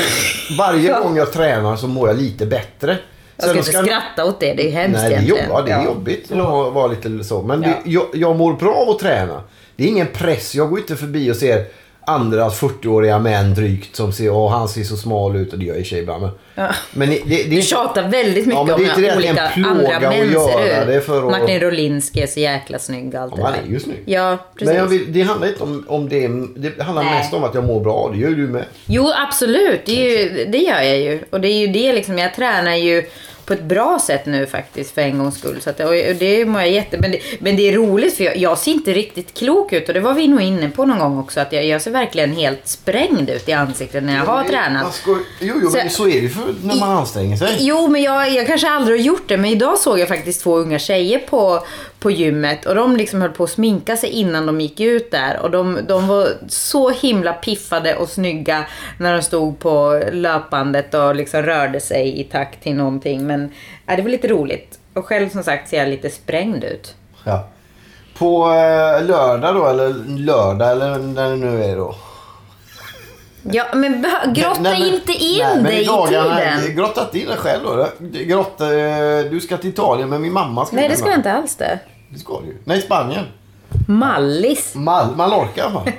varje 0.57 0.93
gång 1.03 1.17
jag 1.17 1.33
tränar 1.33 1.75
så 1.75 1.87
mår 1.87 2.07
jag 2.07 2.17
lite 2.17 2.45
bättre. 2.45 2.97
jag 3.37 3.43
ska 3.43 3.47
Sen 3.47 3.57
inte 3.57 3.69
ska- 3.71 3.83
skratta 3.83 4.25
åt 4.25 4.39
det. 4.39 4.53
Det 4.53 4.67
är 4.67 4.71
hemskt 4.71 4.99
Nej, 5.01 5.09
det 5.09 5.15
är, 5.15 5.21
jobb, 5.21 5.37
egentligen. 5.37 5.49
ja, 5.57 5.61
det 5.61 5.71
är 5.71 5.77
Ja. 5.77 5.85
jobbigt 5.85 6.31
att 6.31 6.73
vara 6.73 6.87
lite 6.87 7.23
så. 7.23 7.41
Men 7.41 7.61
Ja. 7.63 7.67
det, 7.83 7.91
jag, 7.91 8.05
jag 8.13 8.35
mår 8.35 8.53
bra 8.53 8.73
av 8.75 8.89
att 8.89 8.99
träna. 8.99 9.41
Det 9.75 9.83
är 9.83 9.87
ingen 9.87 10.07
press. 10.13 10.55
Jag 10.55 10.69
går 10.69 10.79
inte 10.79 10.95
förbi 10.95 11.31
och 11.31 11.35
ser 11.35 11.65
andra 12.05 12.49
40-åriga 12.49 13.19
män 13.19 13.53
drygt 13.53 13.95
som 13.95 14.11
ser 14.13 14.29
åh 14.29 14.51
han 14.51 14.67
ser 14.69 14.83
så 14.83 14.97
smal 14.97 15.35
ut 15.35 15.53
och 15.53 15.59
det 15.59 15.65
gör 15.65 15.73
jag 15.73 15.79
i 15.79 15.83
och 15.83 15.85
för 15.87 15.89
sig 15.89 15.99
ibland. 15.99 16.21
Men, 16.21 16.31
Ja. 16.55 16.69
men 16.93 17.09
det, 17.09 17.21
det, 17.25 17.43
Du 17.43 17.61
tjatar 17.61 18.07
väldigt 18.09 18.45
mycket 18.45 18.53
Ja, 18.53 18.59
om 18.61 18.67
det 18.67 19.07
är 19.07 19.15
olika 19.17 19.41
andra 19.67 19.99
män 19.99 20.33
ser 20.33 20.97
ut. 20.97 21.09
att- 21.09 21.23
Martin 21.31 21.59
Rolinski 21.59 22.21
är 22.21 22.27
så 22.27 22.39
jäkla 22.39 22.79
snygg 22.79 23.15
och 23.15 23.21
allt 23.21 23.33
Ja, 23.37 23.43
det 23.43 23.43
han 23.43 23.53
är 23.67 23.71
ju 23.71 23.79
snygg. 23.79 24.03
Ja, 24.05 24.37
precis. 24.59 24.75
Men 24.75 24.89
vill, 24.89 25.13
det 25.13 25.21
handlar 25.21 25.47
inte 25.47 25.63
om, 25.63 25.85
om 25.87 26.09
det. 26.09 26.27
Det 26.55 26.83
handlar 26.83 27.03
Nej. 27.03 27.13
mest 27.19 27.33
om 27.33 27.43
att 27.43 27.53
jag 27.55 27.63
mår 27.63 27.79
bra. 27.79 28.09
Det 28.13 28.19
gör 28.19 28.29
ju 28.29 28.35
du 28.35 28.47
med. 28.47 28.65
Jo, 28.85 29.11
absolut. 29.27 29.85
Det, 29.85 29.91
ju, 29.93 30.45
det 30.45 30.57
gör 30.57 30.81
jag 30.81 30.97
ju. 30.99 31.19
Och 31.29 31.41
det 31.41 31.47
är 31.47 31.57
ju 31.57 31.67
det 31.67 31.93
liksom, 31.93 32.17
jag 32.17 32.33
tränar 32.35 32.75
ju 32.75 33.03
på 33.45 33.53
ett 33.53 33.63
bra 33.63 33.99
sätt 34.05 34.25
nu 34.25 34.45
faktiskt 34.45 34.93
för 34.93 35.01
en 35.01 35.17
gångs 35.17 35.37
skull. 35.39 35.61
Så 35.61 35.69
att, 35.69 35.79
och 35.79 35.91
det 36.19 36.45
mår 36.45 36.61
jag 36.61 36.71
jätte... 36.71 36.97
Men 36.97 37.11
det, 37.11 37.19
men 37.39 37.55
det 37.55 37.69
är 37.69 37.73
roligt 37.73 38.17
för 38.17 38.23
jag, 38.23 38.37
jag 38.37 38.57
ser 38.57 38.71
inte 38.71 38.93
riktigt 38.93 39.33
klok 39.37 39.73
ut 39.73 39.87
och 39.87 39.93
det 39.93 39.99
var 39.99 40.13
vi 40.13 40.27
nog 40.27 40.41
inne 40.41 40.69
på 40.69 40.85
någon 40.85 40.99
gång 40.99 41.19
också. 41.19 41.39
Att 41.39 41.53
jag, 41.53 41.65
jag 41.65 41.81
ser 41.81 41.91
verkligen 41.91 42.31
helt 42.35 42.67
sprängd 42.67 43.29
ut 43.29 43.49
i 43.49 43.53
ansiktet 43.53 44.03
när 44.03 44.15
jag 44.15 44.25
har 44.25 44.43
tränat. 44.43 44.93
ska, 44.93 45.17
jo, 45.39 45.53
jo, 45.63 45.69
Så- 45.69 45.77
men 45.77 45.89
så 45.89 46.03
är 46.07 46.11
det 46.13 46.19
ju 46.19 46.29
för 46.29 46.55
när 46.63 46.75
man 46.75 46.89
anstränger 46.97 47.37
sig. 47.37 47.55
Jo, 47.59 47.87
men 47.87 48.01
jag, 48.01 48.29
jag 48.33 48.47
kanske 48.47 48.69
aldrig 48.69 48.99
har 48.99 49.05
gjort 49.05 49.27
det. 49.29 49.37
Men 49.37 49.49
idag 49.51 49.77
såg 49.77 49.99
jag 49.99 50.07
faktiskt 50.07 50.41
två 50.43 50.57
unga 50.57 50.79
tjejer 50.79 51.19
på, 51.19 51.65
på 51.99 52.11
gymmet. 52.11 52.65
Och 52.65 52.75
de 52.75 52.95
liksom 52.97 53.21
höll 53.21 53.31
på 53.31 53.43
att 53.43 53.49
sminka 53.49 53.97
sig 53.97 54.09
innan 54.09 54.45
de 54.45 54.61
gick 54.61 54.79
ut 54.79 55.11
där. 55.11 55.39
Och 55.41 55.51
de, 55.51 55.79
de 55.87 56.07
var 56.07 56.27
så 56.47 56.89
himla 56.89 57.33
piffade 57.33 57.95
och 57.95 58.09
snygga 58.09 58.65
när 58.99 59.13
de 59.13 59.21
stod 59.21 59.59
på 59.59 60.03
löpbandet 60.11 60.93
och 60.93 61.15
liksom 61.15 61.41
rörde 61.41 61.79
sig 61.79 62.19
i 62.19 62.23
takt 62.23 62.63
till 62.63 62.75
någonting. 62.75 63.27
Men 63.37 63.51
ja, 63.85 63.95
det 63.95 64.01
var 64.01 64.09
lite 64.09 64.27
roligt. 64.27 64.79
Och 64.93 65.05
själv 65.05 65.29
som 65.29 65.43
sagt 65.43 65.69
ser 65.69 65.77
jag 65.77 65.89
lite 65.89 66.09
sprängd 66.09 66.63
ut. 66.63 66.95
Ja. 67.23 67.47
På 68.17 68.45
eh, 68.51 69.05
lördag 69.05 69.55
då, 69.55 69.67
eller 69.67 69.93
lördag 70.19 70.71
eller 70.71 70.97
när 70.97 71.29
det 71.29 71.35
nu 71.35 71.63
är 71.63 71.75
då. 71.75 71.95
Ja, 73.51 73.63
men 73.73 74.05
grotta 74.33 74.61
Nej, 74.61 74.79
men- 74.79 74.93
inte 74.93 75.11
in 75.11 75.45
nej, 75.55 75.63
dig 75.63 75.81
i 75.81 75.85
dagarna- 75.85 76.35
tiden. 76.59 76.75
Grotta 76.75 77.01
inte 77.03 77.19
in 77.19 77.27
dig 77.27 77.37
själv 77.37 77.63
då. 77.63 77.87
Grotta, 78.09 78.73
eh, 78.77 79.19
du 79.31 79.39
ska 79.39 79.57
till 79.57 79.69
Italien 79.69 80.09
men 80.09 80.21
min 80.21 80.33
mamma 80.33 80.65
ska 80.65 80.75
Nej, 80.75 80.89
det 80.89 80.95
ska 80.97 81.09
jag 81.09 81.19
inte 81.19 81.31
alls 81.33 81.55
det. 81.55 81.79
Det 82.09 82.19
ska 82.19 82.39
du 82.41 82.47
ju. 82.47 82.57
Nej, 82.63 82.81
Spanien. 82.81 83.25
Mallis. 83.87 84.75
Mal 84.75 85.15
Mallorca 85.15 85.51
i 85.57 85.61
alla 85.61 85.71
fall. 85.71 85.91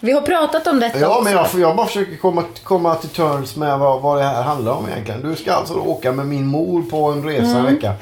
Vi 0.00 0.12
har 0.12 0.20
pratat 0.20 0.66
om 0.66 0.80
detta 0.80 0.98
Ja, 0.98 1.08
också. 1.08 1.22
men 1.22 1.32
jag, 1.32 1.46
jag 1.56 1.76
bara 1.76 1.86
försöker 1.86 2.16
komma, 2.16 2.44
komma 2.64 2.94
till 2.94 3.08
terms 3.08 3.56
med 3.56 3.78
vad, 3.78 4.00
vad 4.02 4.18
det 4.18 4.24
här 4.24 4.42
handlar 4.42 4.72
om 4.72 4.88
egentligen. 4.88 5.22
Du 5.30 5.36
ska 5.36 5.52
alltså 5.52 5.74
åka 5.74 6.12
med 6.12 6.26
min 6.26 6.46
mor 6.46 6.82
på 6.82 7.04
en 7.10 7.24
resa 7.24 7.44
Mm. 7.44 7.56
en 7.66 7.74
vecka. 7.74 7.92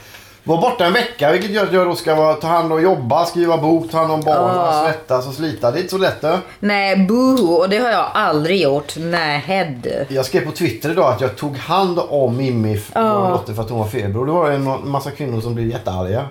Var 0.45 0.61
borta 0.61 0.87
en 0.87 0.93
vecka 0.93 1.33
vilket 1.33 1.51
gör 1.51 1.65
att 1.65 1.73
jag 1.73 1.87
då 1.87 1.95
ska 1.95 2.15
vara, 2.15 2.35
ta 2.35 2.47
hand 2.47 2.73
om 2.73 2.83
jobba, 2.83 3.25
skriva 3.25 3.57
bok, 3.59 3.91
ta 3.91 3.99
hand 3.99 4.13
om 4.13 4.21
barnen, 4.21 4.57
Ja. 4.57 4.83
svettas 4.85 5.27
och 5.29 5.35
slita. 5.35 5.71
Det 5.71 5.79
är 5.79 5.81
inte 5.81 5.91
så 5.91 5.99
lätt 5.99 6.21
det. 6.21 6.39
Nej, 6.61 6.97
boohoo. 6.97 7.55
Och 7.55 7.69
det 7.69 7.79
har 7.79 7.91
jag 7.91 8.07
aldrig 8.15 8.63
gjort. 8.63 8.95
Nej, 8.99 9.39
head. 9.47 10.05
Jag 10.09 10.25
skrev 10.25 10.45
på 10.45 10.51
Twitter 10.53 10.91
idag 10.91 11.13
att 11.13 11.21
jag 11.21 11.37
tog 11.37 11.57
hand 11.57 11.99
om 12.09 12.37
Mimmi, 12.37 12.81
vår 12.95 13.31
dotter, 13.31 13.55
för 13.55 13.63
att 13.63 13.71
hon 13.71 13.79
var 13.79 13.87
feber. 13.87 14.21
Och 14.21 14.27
då 14.27 14.33
var 14.33 14.49
det 14.51 14.55
en 14.57 14.91
massa 14.91 15.11
kvinnor 15.11 15.41
som 15.41 15.55
blev 15.55 15.67
jättearga. 15.69 16.27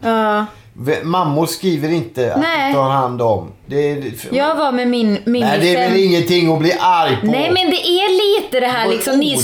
Ja. 0.00 0.46
Mammor 1.02 1.46
skriver 1.46 1.88
inte 1.88 2.34
att 2.34 2.40
Nej. 2.40 2.68
du 2.68 2.74
tar 2.74 2.90
hand 2.90 3.22
om. 3.22 3.52
Det 3.66 3.90
är, 3.92 4.12
Jag 4.30 4.54
var 4.54 4.72
med 4.72 4.88
min, 4.88 5.18
min 5.24 5.42
Nej, 5.42 5.58
det 5.60 5.74
är 5.76 5.88
väl 5.90 5.98
ingenting 5.98 6.52
att 6.52 6.58
bli 6.58 6.72
arg 6.80 7.16
på. 7.20 7.26
Nej 7.26 7.50
men 7.52 7.70
det 7.70 7.86
är 7.86 8.40
lite 8.42 8.60
det 8.60 8.66
här 8.66 8.88
liksom. 8.88 9.18
Ni... 9.18 9.38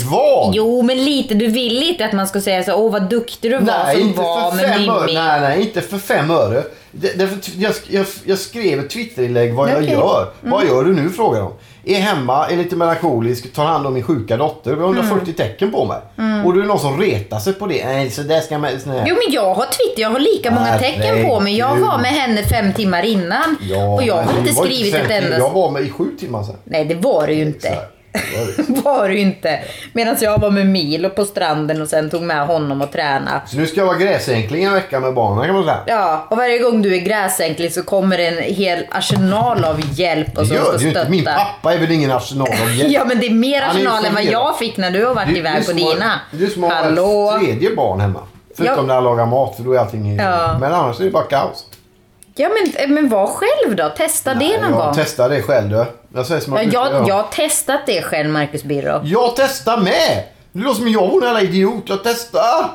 Jo 0.52 0.82
men 0.82 1.04
lite. 1.04 1.34
Du 1.34 1.46
vill 1.48 1.74
lite 1.80 2.04
att 2.04 2.12
man 2.12 2.26
ska 2.26 2.40
säga 2.40 2.62
så. 2.62 2.74
Åh 2.74 2.92
vad 2.92 3.10
duktig 3.10 3.50
du 3.50 3.58
var 3.58 3.64
Nej, 3.64 3.96
som 3.96 4.08
inte 4.08 4.20
var 4.20 4.50
för 4.50 4.56
med 4.56 4.76
fem 4.76 4.88
öre. 4.88 5.12
Nej, 5.14 5.40
nej, 5.40 5.60
inte 5.60 5.80
för 5.80 5.98
fem 5.98 6.30
öre. 6.30 6.62
Det, 6.92 7.28
jag, 7.56 7.72
jag, 7.88 8.06
jag 8.24 8.38
skrev 8.38 8.78
ett 8.80 8.90
Twitterinlägg 8.90 9.54
vad 9.54 9.70
jag 9.70 9.76
Okej. 9.76 9.88
Mm. 9.88 10.00
gör. 10.00 10.26
Vad 10.40 10.66
gör 10.66 10.84
du 10.84 10.92
nu 10.94 11.08
frågar 11.10 11.40
de. 11.40 11.52
Är 11.84 12.00
hemma, 12.00 12.46
är 12.48 12.56
lite 12.56 12.76
melankolisk, 12.76 13.52
tar 13.52 13.64
hand 13.64 13.86
om 13.86 13.94
min 13.94 14.02
sjuka 14.02 14.36
dotter. 14.36 14.70
Vi 14.74 14.80
har 14.80 14.88
140 14.88 15.22
Mm. 15.22 15.34
tecken 15.34 15.72
på 15.72 15.84
mig. 15.84 15.98
Och 16.44 16.54
du 16.54 16.60
är 16.62 16.64
någon 16.66 16.78
som 16.78 17.00
retar 17.00 17.38
sig 17.38 17.52
på 17.52 17.66
det. 17.66 17.84
Nej, 17.86 18.10
så 18.10 18.22
där 18.22 18.40
ska 18.40 18.58
man... 18.58 18.70
Här. 18.70 19.04
Jo 19.08 19.14
men 19.26 19.34
jag 19.34 19.54
har 19.54 19.64
Twitter. 19.66 20.02
Jag 20.02 20.10
har 20.10 20.18
lika 20.18 20.50
många 20.50 20.78
tecken 20.78 21.19
på 21.28 21.40
mig. 21.40 21.56
Jag 21.58 21.76
var 21.76 21.98
med 21.98 22.10
henne 22.10 22.42
fem 22.42 22.72
timmar 22.72 23.02
innan. 23.02 23.56
Ja, 23.70 23.84
och 23.94 24.02
jag 24.02 24.14
har 24.22 24.32
du 24.32 24.38
inte 24.38 24.52
skrivit 24.54 24.94
fem 24.94 25.04
ett 25.06 25.24
enda... 25.24 25.38
Jag 25.38 25.50
var 25.50 25.70
med 25.70 25.82
i 25.82 25.90
sju 25.90 26.04
timmar 26.20 26.42
sen. 26.42 26.56
Nej 26.64 26.84
det 26.84 26.94
var 26.94 27.26
du 27.26 27.32
ju 27.32 27.44
Så 27.44 27.48
inte. 27.68 27.78
var 28.84 29.08
du 29.08 29.18
inte. 29.18 29.58
Medan 29.92 30.16
jag 30.20 30.38
var 30.40 30.50
med 30.50 30.66
Milo 30.66 31.10
på 31.10 31.24
stranden 31.24 31.82
och 31.82 31.88
sen 31.88 32.10
tog 32.10 32.22
med 32.22 32.46
honom 32.46 32.82
och 32.82 32.92
träna. 32.92 33.42
Så 33.46 33.56
nu 33.56 33.66
ska 33.66 33.80
jag 33.80 33.86
vara 33.86 33.96
gräsänkling 33.98 34.64
en 34.64 34.72
vecka 34.72 35.00
med 35.00 35.14
barnen 35.14 35.44
kan 35.46 35.54
man 35.54 35.64
säga. 35.64 35.78
Ja, 35.86 36.26
och 36.30 36.36
varje 36.36 36.58
gång 36.58 36.82
du 36.82 36.94
är 36.94 36.98
gräsänkling 37.00 37.70
så 37.70 37.82
kommer 37.82 38.18
det 38.18 38.26
en 38.26 38.54
hel 38.54 38.86
arsenal 38.90 39.64
av 39.64 39.80
hjälp 40.00 40.38
och 40.38 40.44
gör 40.44 40.62
ska 40.64 40.72
inte. 40.72 40.90
stötta. 40.90 41.08
Min 41.10 41.24
pappa 41.24 41.74
är 41.74 41.78
väl 41.78 41.90
ingen 41.90 42.10
arsenal 42.12 42.48
av 42.62 42.74
hjälp. 42.74 42.92
Ja, 42.94 43.04
men 43.04 43.20
det 43.20 43.26
är 43.26 43.30
mer 43.34 43.60
Han 43.62 43.70
är 43.76 43.80
arsenal 43.80 44.04
än 44.04 44.14
vad 44.14 44.24
jag 44.24 44.58
fick 44.58 44.76
när 44.76 44.90
du 44.90 45.04
har 45.06 45.14
varit 45.14 45.36
iväg 45.36 45.56
på 45.58 45.62
som 45.64 45.82
har- 45.82 45.92
dina. 45.94 46.20
Du 46.30 46.46
som 46.46 46.62
har 46.62 46.70
Hallå? 46.70 47.38
tredje 47.40 47.74
barn 47.76 48.00
hemma. 48.00 48.20
Förutom 48.64 48.76
Ja. 48.76 48.82
när 48.86 48.94
jag 48.94 49.04
lagar 49.04 49.26
mat 49.26 49.56
för 49.56 49.62
då 49.62 49.72
är 49.72 49.78
allting. 49.78 50.16
Ja. 50.16 50.56
Men 50.60 50.72
annars 50.72 51.00
är 51.00 51.04
det 51.04 51.10
bara 51.10 51.22
kaos. 51.24 51.66
Ja, 52.34 52.48
men, 52.48 52.94
men 52.94 53.08
var 53.08 53.26
själv 53.26 53.76
då. 53.76 53.88
Testa 53.88 54.34
det 54.34 54.60
någon 54.60 54.70
jag 54.70 54.78
gång. 54.78 54.92
testar 54.94 55.28
det 55.28 55.42
själv 55.42 55.68
du. 55.68 55.84
Jag 56.14 56.26
säger 56.26 56.40
som 56.40 56.52
Ja, 56.54 56.62
jag, 56.62 57.08
jag 57.08 57.14
har 57.14 57.28
testat 57.32 57.80
det 57.86 58.02
själv, 58.02 58.30
Marcus 58.30 58.62
Birro. 58.64 59.00
Jag 59.04 59.32
testar 59.36 59.76
med! 59.76 60.24
Det 60.52 60.60
låter 60.60 60.78
som 60.78 60.88
jag 60.88 61.08
vore 61.08 61.28
en 61.28 61.34
jävla 61.34 61.48
idiot. 61.50 61.82
Jag 61.86 61.98
testar! 62.04 62.70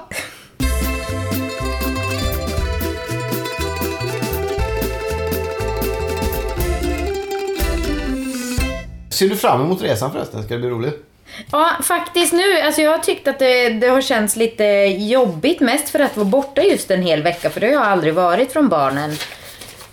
Ser 9.10 9.30
du 9.30 9.36
fram 9.36 9.62
emot 9.62 9.82
resan 9.82 10.12
förresten? 10.12 10.44
Ska 10.44 10.54
det 10.54 10.60
bli 10.60 10.70
roligt? 10.70 11.06
Ja, 11.52 11.72
faktiskt 11.84 12.34
nu. 12.34 12.60
Alltså 12.62 12.82
jag 12.82 12.92
har 12.92 12.98
tyckt 12.98 13.28
att 13.28 13.40
det, 13.40 13.70
det 13.70 13.88
har 13.88 14.02
känts 14.02 14.36
lite 14.36 14.64
jobbigt 14.98 15.60
mest 15.60 15.90
för 15.90 16.00
att 16.00 16.18
vara 16.18 16.26
borta 16.26 16.62
just 16.62 16.92
en 16.92 17.02
hel 17.02 17.24
vecka. 17.24 17.50
För 17.50 17.60
det 17.60 17.68
har 17.68 17.74
jag 17.74 17.84
aldrig 17.84 18.14
varit 18.14 18.54
från 18.54 18.70
barnen. 18.70 19.16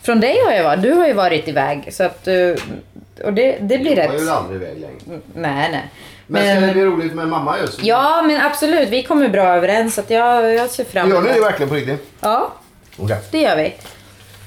Från 0.02 0.20
dig 0.20 0.36
har 0.44 0.52
jag 0.52 0.64
varit. 0.64 0.82
Du 0.82 0.92
har 0.92 1.06
ju 1.06 1.12
varit 1.12 1.48
iväg. 1.48 1.88
Så 1.92 2.04
att, 2.04 2.28
eh, 2.28 2.34
och 3.24 3.32
det, 3.32 3.56
det 3.60 3.78
blir 3.78 3.96
Jag 3.96 3.98
rätt... 3.98 4.22
ju 4.22 4.30
aldrig 4.30 4.62
iväg 4.62 4.78
längre. 4.80 5.20
Nej, 5.34 5.68
nej. 5.72 5.90
Men, 6.26 6.56
ska 6.56 6.66
det 6.66 6.72
bli 6.72 6.84
roligt 6.84 7.14
med 7.14 7.28
mamma 7.28 7.58
just? 7.58 7.82
Ja, 7.82 8.22
men 8.22 8.40
absolut. 8.40 8.88
Vi 8.88 9.02
kommer 9.02 9.28
bra 9.28 9.46
överens. 9.46 9.94
Så 9.94 10.00
att 10.00 10.10
jag, 10.10 10.54
jag 10.54 10.70
ser 10.70 10.84
fram 10.84 11.08
Gör 11.08 11.16
emot 11.16 11.28
ni 11.28 11.34
det 11.34 11.40
verkligen 11.40 11.68
på 11.68 11.74
riktigt? 11.74 12.08
Ja, 12.20 12.52
Okej. 12.96 13.16
det 13.30 13.40
gör 13.40 13.56
vi. 13.56 13.74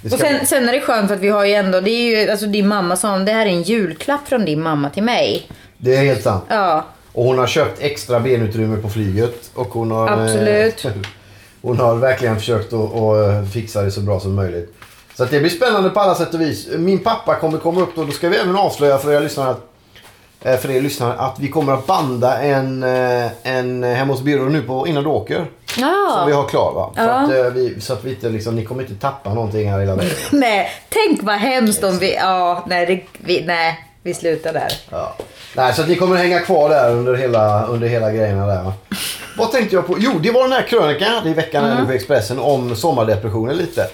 Det 0.01 0.13
Och 0.13 0.19
sen, 0.19 0.45
sen 0.45 0.69
är 0.69 0.73
det 0.73 0.81
skönt 0.81 1.07
för 1.07 1.15
att 1.15 1.21
vi 1.21 1.29
har 1.29 1.45
ju 1.45 1.53
ändå, 1.53 1.81
det 1.81 1.91
är 1.91 2.23
ju 2.23 2.31
alltså 2.31 2.45
din 2.45 2.67
mamma 2.67 2.95
som, 2.95 3.25
det 3.25 3.31
här 3.31 3.45
är 3.45 3.49
en 3.49 3.61
julklapp 3.63 4.27
från 4.27 4.45
din 4.45 4.61
mamma 4.61 4.89
till 4.89 5.03
mig. 5.03 5.47
Det 5.77 5.95
är 5.95 6.03
helt 6.05 6.23
sant. 6.23 6.43
Ja, 6.47 6.83
Och 7.13 7.23
hon 7.23 7.37
har 7.39 7.47
köpt 7.47 7.81
extra 7.81 8.19
benutrymme 8.19 8.77
på 8.81 8.89
flyget. 8.89 9.49
Och 9.55 9.67
hon 9.67 9.91
har, 9.91 10.07
Absolut. 10.09 10.85
Eh, 10.85 10.91
hon 11.61 11.79
har 11.79 11.95
verkligen 11.95 12.35
försökt 12.39 12.73
att, 12.73 12.95
att 12.95 13.53
fixa 13.53 13.81
det 13.81 13.91
så 13.91 14.01
bra 14.01 14.19
som 14.19 14.35
möjligt. 14.35 14.73
Så 15.17 15.23
att 15.23 15.31
det 15.31 15.39
blir 15.39 15.49
spännande 15.49 15.89
på 15.89 15.99
alla 15.99 16.15
sätt 16.15 16.33
och 16.33 16.41
vis. 16.41 16.67
Min 16.77 16.99
pappa 16.99 17.35
kommer 17.35 17.57
komma 17.57 17.81
upp 17.81 17.95
då. 17.95 18.03
Då 18.03 18.11
ska 18.11 18.29
vi 18.29 18.37
även 18.37 18.55
avslöja 18.55 18.97
för 18.97 19.11
er 19.13 19.19
lyssnare 19.21 19.49
att, 19.49 19.61
eh, 20.41 20.57
för 20.57 20.71
er 20.71 20.81
lyssnare 20.81 21.13
att 21.13 21.39
vi 21.39 21.47
kommer 21.47 21.73
att 21.73 21.87
banda 21.87 22.37
en, 22.41 22.83
eh, 22.83 23.27
en 23.43 23.83
hemma 23.83 24.13
hos 24.13 24.21
Birro 24.21 24.49
nu 24.49 24.61
på 24.61 24.87
innan 24.87 25.03
du 25.03 25.09
åker. 25.09 25.35
Som 25.65 25.83
vi 26.25 26.31
Ja. 26.31 26.35
har 26.41 26.47
klar 26.49 26.73
va? 26.73 26.91
Så, 26.95 27.01
Ja. 27.01 27.09
att, 27.09 27.31
eh, 27.31 27.53
vi, 27.53 27.81
så 27.81 27.93
att 27.93 28.03
vi 28.03 28.09
inte 28.09 28.29
liksom, 28.29 28.55
ni 28.55 28.65
kommer 28.65 28.81
inte 28.83 28.95
tappa 28.95 29.33
någonting 29.33 29.71
här 29.71 29.79
hela 29.79 29.95
vägen. 29.95 30.11
Nej, 30.31 30.69
tänk 30.89 31.23
vad 31.23 31.35
hemskt 31.35 31.83
om 31.83 31.97
vi... 31.99 32.15
Ja, 32.15 32.63
nej, 32.67 32.85
det, 32.85 33.19
vi, 33.25 33.45
nej, 33.45 33.79
vi 34.05 34.13
slutar 34.13 34.53
där. 34.53 34.71
Ja. 34.89 35.15
Nej, 35.55 35.73
så 35.73 35.81
att 35.81 35.87
ni 35.87 35.95
kommer 35.95 36.15
hänga 36.15 36.39
kvar 36.39 36.69
där 36.69 36.91
under 36.91 37.15
hela, 37.15 37.65
under 37.65 37.87
hela 37.87 38.11
grejerna 38.11 38.47
där. 38.47 38.63
va? 38.63 38.73
Vad 39.37 39.51
tänkte 39.51 39.75
jag 39.75 39.87
på? 39.87 39.95
Jo, 39.99 40.11
det 40.23 40.31
var 40.31 40.43
den 40.43 40.51
här 40.51 40.61
krönikan 40.61 41.07
jag 41.07 41.15
hade 41.15 41.29
i 41.29 41.33
veckan 41.33 41.77
nu 41.79 41.85
på 41.85 41.91
Expressen 41.91 42.39
om 42.39 42.75
sommardepressionen 42.75 43.57
lite. 43.57 43.87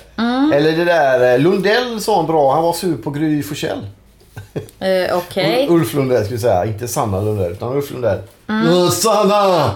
Eller 0.53 0.71
det 0.71 0.85
där, 0.85 1.33
eh, 1.33 1.39
Lundell 1.39 2.01
sa 2.01 2.19
en 2.19 2.27
bra, 2.27 2.53
han 2.53 2.63
var 2.63 2.73
sur 2.73 2.97
på 2.97 3.09
Gry 3.09 3.43
Forssell. 3.43 3.79
Uh, 4.55 5.17
Okej. 5.17 5.67
Ulf 5.69 5.93
Lundell 5.93 6.23
skulle 6.23 6.35
jag 6.35 6.41
säga, 6.41 6.65
inte 6.65 6.87
Sanna 6.87 7.21
Lundell 7.21 7.51
utan 7.51 7.73
Ulf 7.73 7.91
Lundell. 7.91 8.19
Mm. 8.49 8.89
Sanna! 8.89 9.75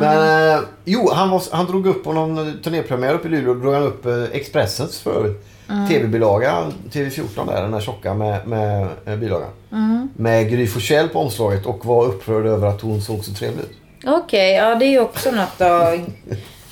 Men 0.00 0.52
eh, 0.54 0.60
jo, 0.84 1.10
han, 1.12 1.30
var, 1.30 1.42
han 1.50 1.66
drog 1.66 1.86
upp 1.86 2.04
på 2.04 2.12
någon 2.12 2.60
turnépremiär 2.62 3.14
uppe 3.14 3.28
i 3.28 3.30
Luleå, 3.30 3.54
drog 3.54 3.74
han 3.74 3.82
upp 3.82 4.06
eh, 4.06 4.24
Expressens 4.32 5.00
för 5.00 5.34
övrigt. 5.68 5.88
TV-bilaga, 5.88 6.66
TV14 6.92 7.46
där, 7.46 7.62
den 7.62 7.70
där 7.70 7.80
tjocka 7.80 8.14
med, 8.14 8.46
med 8.46 8.88
eh, 9.06 9.16
bilagan. 9.16 9.50
Med 10.16 10.50
Gry 10.50 10.66
Forssell 10.66 11.08
på 11.08 11.18
omslaget 11.18 11.66
och 11.66 11.86
var 11.86 12.04
upprörd 12.04 12.46
över 12.46 12.68
att 12.68 12.80
hon 12.80 13.02
såg 13.02 13.24
så 13.24 13.32
trevlig 13.32 13.60
ut. 13.62 13.70
Okej, 14.06 14.52
ja 14.54 14.74
det 14.74 14.84
är 14.84 14.90
ju 14.90 15.00
också 15.00 15.30
något 15.30 15.60
att 15.60 16.00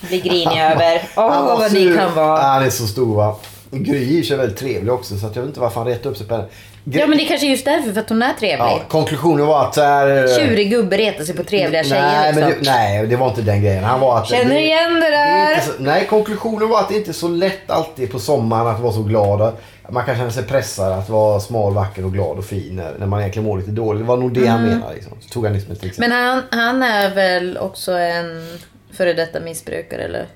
bli 0.09 0.21
grinig 0.21 0.61
över. 0.73 1.03
Åh, 1.17 1.47
var 1.47 1.59
vad 1.59 1.73
ni 1.73 1.97
kan 1.97 2.15
vara. 2.15 2.43
Han 2.43 2.63
är 2.63 2.71
så 2.71 2.87
stor 2.87 3.17
va. 3.17 3.37
Gry 3.85 4.19
är 4.33 4.37
väldigt 4.37 4.59
trevlig 4.59 4.93
också 4.93 5.17
så 5.19 5.27
jag 5.27 5.31
vet 5.43 5.49
inte 5.49 5.61
varför 5.61 5.81
han 5.81 5.89
retade 5.89 6.09
upp 6.09 6.17
sig 6.17 6.27
på 6.27 6.35
henne. 6.35 6.47
Gre- 6.85 6.99
Ja, 6.99 7.07
men 7.07 7.19
det 7.19 7.25
är 7.25 7.29
kanske 7.29 7.47
är 7.47 7.51
just 7.51 7.65
därför, 7.65 7.93
för 7.93 8.01
att 8.01 8.09
hon 8.09 8.23
är 8.23 8.33
trevlig. 8.33 8.59
ja, 8.59 8.81
konklusionen 8.89 9.47
var 9.47 9.65
att 9.65 9.75
så 9.75 9.83
här, 9.83 10.25
eh, 10.25 10.37
Tjurig 10.39 10.71
gubbe 10.71 10.97
retar 10.99 11.25
sig 11.25 11.37
på 11.37 11.45
trevliga 11.45 11.85
tjejer 11.85 12.03
nej, 12.03 12.33
liksom. 12.33 12.41
men 12.41 12.51
det, 12.65 12.71
nej, 12.71 13.07
det 13.07 13.17
var 13.17 13.29
inte 13.29 13.43
den 13.43 13.63
grejen. 13.63 13.85
Han 13.85 14.01
var 14.01 14.19
att, 14.19 14.29
Känner 14.29 14.55
det- 14.55 14.61
igen 14.61 14.95
det 14.95 15.01
det 15.01 15.07
är 15.17 15.47
där. 15.47 15.55
inte 15.55 15.67
så, 15.67 15.73
nej, 15.79 16.07
konklusionen 16.11 16.69
var 16.69 16.81
att 16.81 16.89
det 16.89 16.95
inte 16.97 17.11
är 17.11 17.13
så 17.13 17.29
lätt 17.29 17.71
alltid 17.71 18.13
på 18.13 18.19
sommaren 18.19 18.67
att 18.67 18.81
vara 18.81 18.93
så 18.93 19.03
glad. 19.03 19.53
Man 19.91 20.05
kan 20.05 20.17
känna 20.17 20.31
sig 20.31 20.43
pressad 20.45 20.93
att 20.93 21.09
vara 21.09 21.41
smal, 21.41 21.75
vacker 21.75 22.05
och 22.05 22.13
glad 22.13 22.39
och 22.39 22.45
fin 22.45 22.83
när, 22.99 23.07
man 23.07 23.21
egentligen 23.21 23.47
mår 23.47 23.59
lite 23.59 23.71
dåligt. 23.71 24.03
Det 24.03 24.09
var 24.09 24.17
nog 24.17 24.33
det 24.35 24.47
han 24.47 24.63
menade. 24.63 24.95
Liksom. 24.95 25.13
Så 25.21 25.29
tog 25.29 25.45
han 25.45 25.55
liksom 25.55 25.73
ett 25.73 25.85
exempel. 25.85 26.09
Men 26.11 26.27
han, 26.27 26.43
han 26.51 26.83
är 26.83 27.15
väl 27.15 27.59
också 27.59 27.93
en 27.93 28.59
före 28.97 29.13
detta 29.13 29.41
missbrukare 29.41 30.03
eller? 30.03 30.27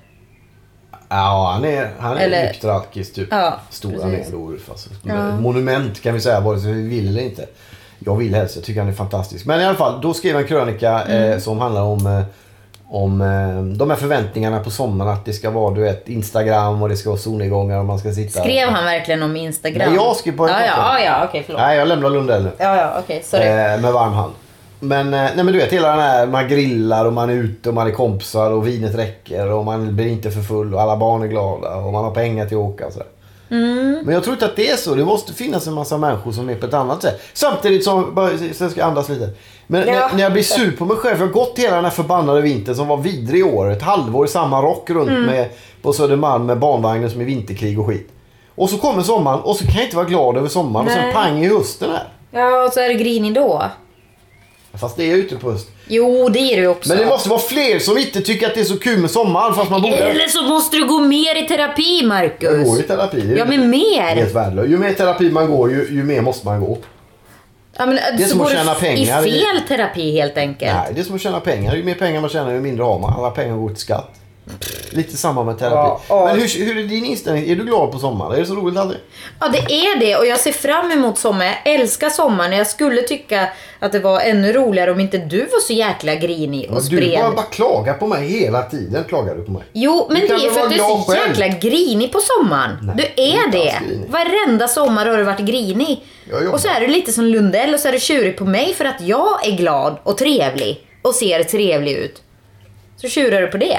Ja, 1.13 1.51
han 1.53 1.65
är, 1.65 1.89
han 1.99 2.17
är 2.17 2.21
Eller- 2.21 2.69
alkis 2.69 3.13
typ. 3.13 3.27
Ja, 3.31 3.53
Stor 3.69 3.91
han 4.01 4.11
är 4.13 4.17
precis. 4.17 4.33
ändå 4.33 4.47
Ulf. 4.47 4.69
Alltså. 4.69 4.89
Ett 4.89 5.39
Monument 5.39 6.01
kan 6.01 6.13
vi 6.13 6.19
säga, 6.21 6.39
vare 6.39 6.59
sig 6.59 6.71
vi 6.71 6.81
vill 6.87 7.07
eller 7.07 7.21
inte. 7.21 7.45
Jag 7.99 8.15
vill 8.15 8.35
helst, 8.35 8.55
jag 8.55 8.65
tycker 8.65 8.79
han 8.81 8.89
är 8.89 8.93
fantastisk. 8.93 9.45
Men 9.45 9.61
i 9.61 9.65
alla 9.65 9.77
fall, 9.77 10.01
då 10.01 10.13
skrev 10.13 10.31
jag 10.31 10.41
en 10.41 10.47
krönika 10.47 11.01
Mm. 11.01 11.31
eh, 11.31 11.39
som 11.39 11.59
handlar 11.59 11.81
om, 11.81 12.07
eh, 12.07 12.21
om 12.89 13.21
eh, 13.21 13.61
de 13.77 13.89
här 13.89 13.97
förväntningarna 13.97 14.59
på 14.59 14.69
sommaren. 14.71 15.11
Att 15.13 15.25
det 15.25 15.33
ska 15.33 15.49
vara 15.49 15.73
du 15.75 15.81
vet, 15.81 16.09
Instagram 16.09 16.81
och 16.81 16.89
det 16.89 16.97
ska 16.97 17.09
vara 17.09 17.19
solnedgångar 17.19 17.77
och 17.79 17.85
man 17.85 17.99
ska 17.99 18.11
sitta... 18.13 18.39
Skrev 18.39 18.69
han 18.69 18.85
verkligen 18.85 19.23
om 19.23 19.35
Instagram? 19.35 19.87
Nej, 19.89 19.95
jag 20.05 20.15
skrev 20.15 20.37
på 20.37 20.43
en 20.43 20.49
Ja, 20.49 20.59
ja, 20.61 20.67
karta. 20.75 20.99
ja, 20.99 21.05
ja 21.05 21.25
okej, 21.29 21.43
förlåt. 21.45 21.61
Nej, 21.61 21.77
jag 21.77 21.87
lämnar 21.87 22.09
Lundell 22.09 22.43
nu. 22.43 22.51
Ja, 22.57 22.75
ja, 22.77 22.93
okej, 22.99 23.21
sorry. 23.25 23.43
Eh, 23.45 23.53
med 23.81 23.93
varm 23.93 24.13
hand. 24.13 24.33
Men, 24.83 25.05
eh, 25.13 25.19
nej, 25.35 25.35
men 25.43 25.45
du 25.53 25.57
vet 25.59 25.73
hela 25.73 25.89
den 25.89 25.99
här, 25.99 26.27
man 26.27 26.47
grillar 26.47 27.05
och 27.05 27.13
man 27.13 27.29
är 27.29 27.33
ute 27.33 27.69
och 27.69 27.75
man 27.75 27.87
är 27.87 27.91
kompisar 27.91 28.51
och 28.51 28.67
vinet 28.67 28.95
räcker 28.95 29.51
och 29.51 29.65
man 29.65 29.95
blir 29.95 30.07
inte 30.07 30.31
för 30.31 30.41
full 30.41 30.73
och 30.75 30.81
alla 30.81 30.97
barn 30.97 31.21
är 31.23 31.27
glada 31.27 31.75
och 31.75 31.91
man 31.93 32.03
har 32.03 32.11
pengar 32.11 32.45
till 32.45 32.57
att 32.57 32.63
åka 32.63 32.87
och 32.87 32.93
sådär. 32.93 33.07
Mm. 33.49 34.01
Men 34.05 34.13
jag 34.13 34.23
tror 34.23 34.33
inte 34.33 34.45
att 34.45 34.55
det 34.55 34.69
är 34.69 34.75
så. 34.77 34.95
Det 34.95 35.05
måste 35.05 35.33
finnas 35.33 35.67
en 35.67 35.73
massa 35.73 35.97
människor 35.97 36.31
som 36.31 36.49
är 36.49 36.55
på 36.55 36.65
ett 36.65 36.73
annat 36.73 37.01
sätt. 37.01 37.21
Samtidigt 37.33 37.83
som, 37.83 38.15
bara, 38.15 38.29
sen 38.53 38.69
ska 38.69 38.79
jag 38.79 38.87
andas 38.87 39.09
lite. 39.09 39.29
Men 39.67 39.87
Ja. 39.87 39.93
när, 39.93 40.13
när 40.15 40.23
jag 40.23 40.33
blir 40.33 40.43
sur 40.43 40.71
på 40.71 40.85
mig 40.85 40.97
själv, 40.97 41.19
jag 41.19 41.25
har 41.27 41.33
gått 41.33 41.53
hela 41.59 41.75
den 41.75 41.83
här 41.85 41.91
förbannade 41.91 42.41
vintern 42.41 42.75
som 42.75 42.87
var 42.87 42.97
vidrig 42.97 43.39
i 43.39 43.43
år. 43.43 43.71
Ett 43.71 43.81
halvår 43.81 44.25
i 44.25 44.29
samma 44.29 44.61
rock 44.61 44.89
runt 44.89 45.09
Mm. 45.09 45.23
med, 45.23 45.49
på 45.81 45.93
Södermalm 45.93 46.45
med 46.45 46.59
barnvagnen 46.59 47.09
som 47.11 47.21
är 47.21 47.25
vinterkrig 47.25 47.79
och 47.79 47.87
skit. 47.87 48.09
Och 48.55 48.69
så 48.69 48.77
kommer 48.77 49.01
sommaren 49.03 49.39
och 49.39 49.55
så 49.55 49.65
kan 49.65 49.75
jag 49.75 49.83
inte 49.83 49.95
vara 49.95 50.07
glad 50.07 50.37
över 50.37 50.47
sommaren 50.47 50.85
och 50.87 50.91
Nej. 50.91 51.01
sen 51.03 51.13
pang 51.23 51.43
i 51.43 51.47
hösten 51.49 51.89
här. 51.91 52.07
Ja, 52.31 52.63
och 52.65 52.73
så 52.73 52.79
är 52.79 52.87
det 52.87 52.93
grinig 52.93 53.33
då. 53.33 53.63
Fast 54.79 54.97
det 54.97 55.11
är 55.11 55.37
på 55.37 55.51
höst. 55.51 55.67
Jo, 55.87 56.29
det 56.29 56.39
är 56.39 56.55
det 56.55 56.61
ju 56.61 56.67
också. 56.67 56.89
Men 56.89 56.97
det 56.97 57.05
måste 57.05 57.29
vara 57.29 57.39
fler 57.39 57.79
som 57.79 57.97
inte 57.97 58.21
tycker 58.21 58.47
att 58.47 58.53
det 58.55 58.59
är 58.61 58.65
så 58.65 58.79
kul 58.79 58.99
med 58.99 59.11
sommaren 59.11 59.53
fast 59.55 59.71
man 59.71 59.81
borde... 59.81 59.95
Eller 59.95 60.27
så 60.27 60.41
måste 60.43 60.77
du 60.77 60.87
gå 60.87 60.99
mer 60.99 61.43
i 61.43 61.47
terapi, 61.47 61.99
Jag 61.99 62.07
Marcus. 62.07 62.67
går 62.69 62.79
i 62.79 62.83
terapi. 62.83 63.21
Det 63.21 63.33
är 63.33 63.37
Ja, 63.37 63.45
men 63.45 63.69
mer. 63.69 64.01
Helt 64.15 64.35
värdelöst. 64.35 64.69
Ju 64.69 64.77
mer 64.77 64.93
terapi 64.93 65.29
man 65.31 65.51
går, 65.51 65.71
ju, 65.71 65.87
ju 65.91 66.03
mer 66.03 66.21
måste 66.21 66.45
man 66.45 66.59
gå. 66.61 66.77
Ja, 67.77 67.85
men, 67.85 67.97
är 67.97 68.17
så 68.17 68.29
som 68.29 68.41
att 68.41 68.51
tjäna 68.51 68.73
pengar 68.73 69.27
i- 69.27 69.31
fel 69.31 69.61
terapi 69.67 70.11
helt 70.11 70.37
enkelt. 70.37 70.71
Nej, 70.73 70.91
det 70.95 71.01
är 71.01 71.05
som 71.05 71.15
att 71.15 71.21
tjäna 71.21 71.39
pengar. 71.39 71.75
Ju 71.75 71.83
mer 71.83 71.95
pengar 71.95 72.21
man 72.21 72.29
tjänar, 72.29 72.51
ju 72.53 72.59
mindre 72.59 72.83
har 72.83 72.99
man. 72.99 73.13
Alla 73.19 73.29
pengar 73.31 73.55
går 73.55 73.69
till 73.69 73.77
skatt. 73.77 74.20
Lite 74.91 75.17
samma 75.17 75.43
med 75.43 75.57
terapi. 75.59 75.75
Ja, 75.75 76.01
ja. 76.09 76.25
Men 76.25 76.39
hur, 76.39 76.65
hur 76.65 76.77
är 76.77 76.83
din 76.83 77.05
inställning? 77.05 77.49
Är 77.49 77.55
du 77.55 77.63
glad 77.65 77.91
på 77.91 77.99
sommaren? 77.99 78.33
Är 78.33 78.37
det 78.39 78.45
så 78.45 78.55
roligt 78.55 78.77
aldrig? 78.79 78.99
Ja, 79.39 79.47
det 79.47 79.57
är 79.73 79.99
det 79.99 80.15
och 80.15 80.25
jag 80.25 80.39
ser 80.39 80.51
fram 80.51 80.91
emot 80.91 81.17
sommaren. 81.17 81.53
Jag 81.65 81.73
älskar 81.73 82.09
sommaren. 82.09 82.51
Jag 82.51 82.67
skulle 82.67 83.01
tycka 83.01 83.49
att 83.79 83.91
det 83.91 83.99
var 83.99 84.19
ännu 84.19 84.53
roligare 84.53 84.91
om 84.91 84.99
inte 84.99 85.17
du 85.17 85.39
var 85.39 85.59
så 85.59 85.73
jäkla 85.73 86.15
grinig 86.15 86.69
och 86.71 86.75
Du 86.75 86.81
spred. 86.81 87.19
bara, 87.19 87.31
bara 87.31 87.45
klagar 87.45 87.93
på 87.93 88.07
mig 88.07 88.27
hela 88.27 88.61
tiden. 88.63 89.03
Klagar 89.07 89.35
du 89.35 89.43
på 89.43 89.51
mig. 89.51 89.63
Jo, 89.73 90.07
men 90.09 90.21
Du 90.21 90.27
det 90.27 90.33
är 90.33 90.49
för 90.51 90.61
att 90.61 90.69
du 90.69 90.75
är 90.75 90.79
så 90.79 90.97
själv? 91.11 91.27
jäkla 91.39 91.47
grinig 91.47 92.11
på 92.11 92.19
sommaren. 92.19 92.77
Nej, 92.95 93.13
du 93.15 93.21
är 93.23 93.51
det. 93.51 93.75
Varenda 94.09 94.67
sommar 94.67 95.05
har 95.05 95.17
du 95.17 95.23
varit 95.23 95.39
grinig. 95.39 96.03
Och 96.51 96.59
så 96.59 96.67
är 96.67 96.79
du 96.81 96.87
lite 96.87 97.11
som 97.13 97.25
Lundell 97.25 97.73
och 97.73 97.79
så 97.79 97.87
är 97.87 97.91
du 97.91 97.99
tjurig 97.99 98.37
på 98.37 98.45
mig 98.45 98.73
för 98.73 98.85
att 98.85 99.01
jag 99.01 99.47
är 99.47 99.51
glad 99.51 99.97
och 100.03 100.17
trevlig 100.17 100.87
och 101.01 101.15
ser 101.15 101.43
trevlig 101.43 101.91
ut. 101.93 102.21
Så 102.97 103.07
tjurar 103.07 103.41
du 103.41 103.47
på 103.47 103.57
det. 103.57 103.77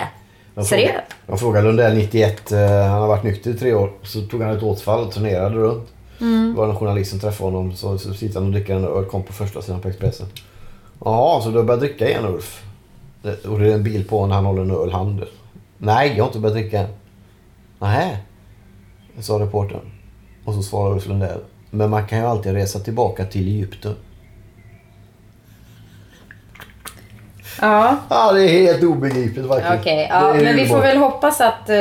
Seriöst? 0.55 0.95
frågade- 1.27 1.39
frågade 1.41 1.67
Lundell 1.67 1.95
91, 1.97 2.53
eh, 2.53 2.59
han 2.87 3.01
har 3.01 3.09
varit 3.09 3.23
nykter 3.23 3.51
i 3.51 3.55
tre 3.55 3.75
år. 3.75 3.93
Så 4.03 4.21
tog 4.21 4.43
han 4.43 4.57
ett 4.57 4.63
återfall 4.63 5.01
och 5.07 5.13
turnerade 5.13 5.55
runt. 5.57 5.89
Mm. 6.21 6.51
Det 6.53 6.59
var 6.61 6.69
en 6.69 6.77
journalist 6.77 7.11
som 7.11 7.21
träffade 7.21 7.51
honom. 7.51 7.75
Så, 7.75 7.99
så 7.99 8.15
sitter 8.15 8.35
han 8.35 8.47
och 8.47 8.53
dricker 8.53 8.75
en 8.77 8.85
öl, 8.85 9.05
kom 9.05 9.23
på 9.23 9.33
första 9.33 9.63
sidan 9.63 9.81
på 9.81 9.89
Expressen. 9.89 10.27
Jaha, 11.05 11.41
så 11.41 11.51
du 11.51 11.57
har 11.57 11.65
börjat 11.65 11.81
dricka 11.81 12.09
igen 12.09 12.25
Ulf? 12.27 12.65
Det, 13.23 13.45
och 13.45 13.59
det 13.59 13.67
är 13.71 13.75
en 13.75 13.83
bild 13.85 14.09
på 14.09 14.27
när 14.27 14.35
han 14.35 14.45
håller 14.45 14.63
en 14.63 14.71
öl 14.71 14.93
handen. 14.93 15.29
Nej, 15.79 16.09
jag 16.17 16.25
har 16.25 16.29
inte 16.29 16.39
börjat 16.39 16.57
dricka 16.59 16.81
än. 16.81 16.89
Nej, 17.79 18.17
sa 19.21 19.39
reportern. 19.39 19.81
Och 20.45 20.55
så 20.55 20.63
svarade 20.63 20.95
Ulf 20.95 21.07
Lundell. 21.09 21.41
Men 21.71 21.91
man 21.91 22.07
kan 22.07 22.19
ju 22.19 22.25
alltid 22.25 22.53
resa 22.53 22.79
tillbaka 22.79 23.25
till 23.25 23.49
Egypten. 23.49 23.95
Ja. 27.63 27.97
Ja, 28.09 28.33
det 28.33 28.43
är 28.45 28.49
helt 28.49 28.83
obegripligt 28.83 29.47
verkligen. 29.47 29.79
Okej, 29.81 30.07
ja, 30.11 30.35
men 30.35 30.57
vi 30.57 30.67
får 30.67 30.79
väl 30.81 30.97
hoppas 30.97 31.41
att 31.41 31.69
eh, 31.71 31.77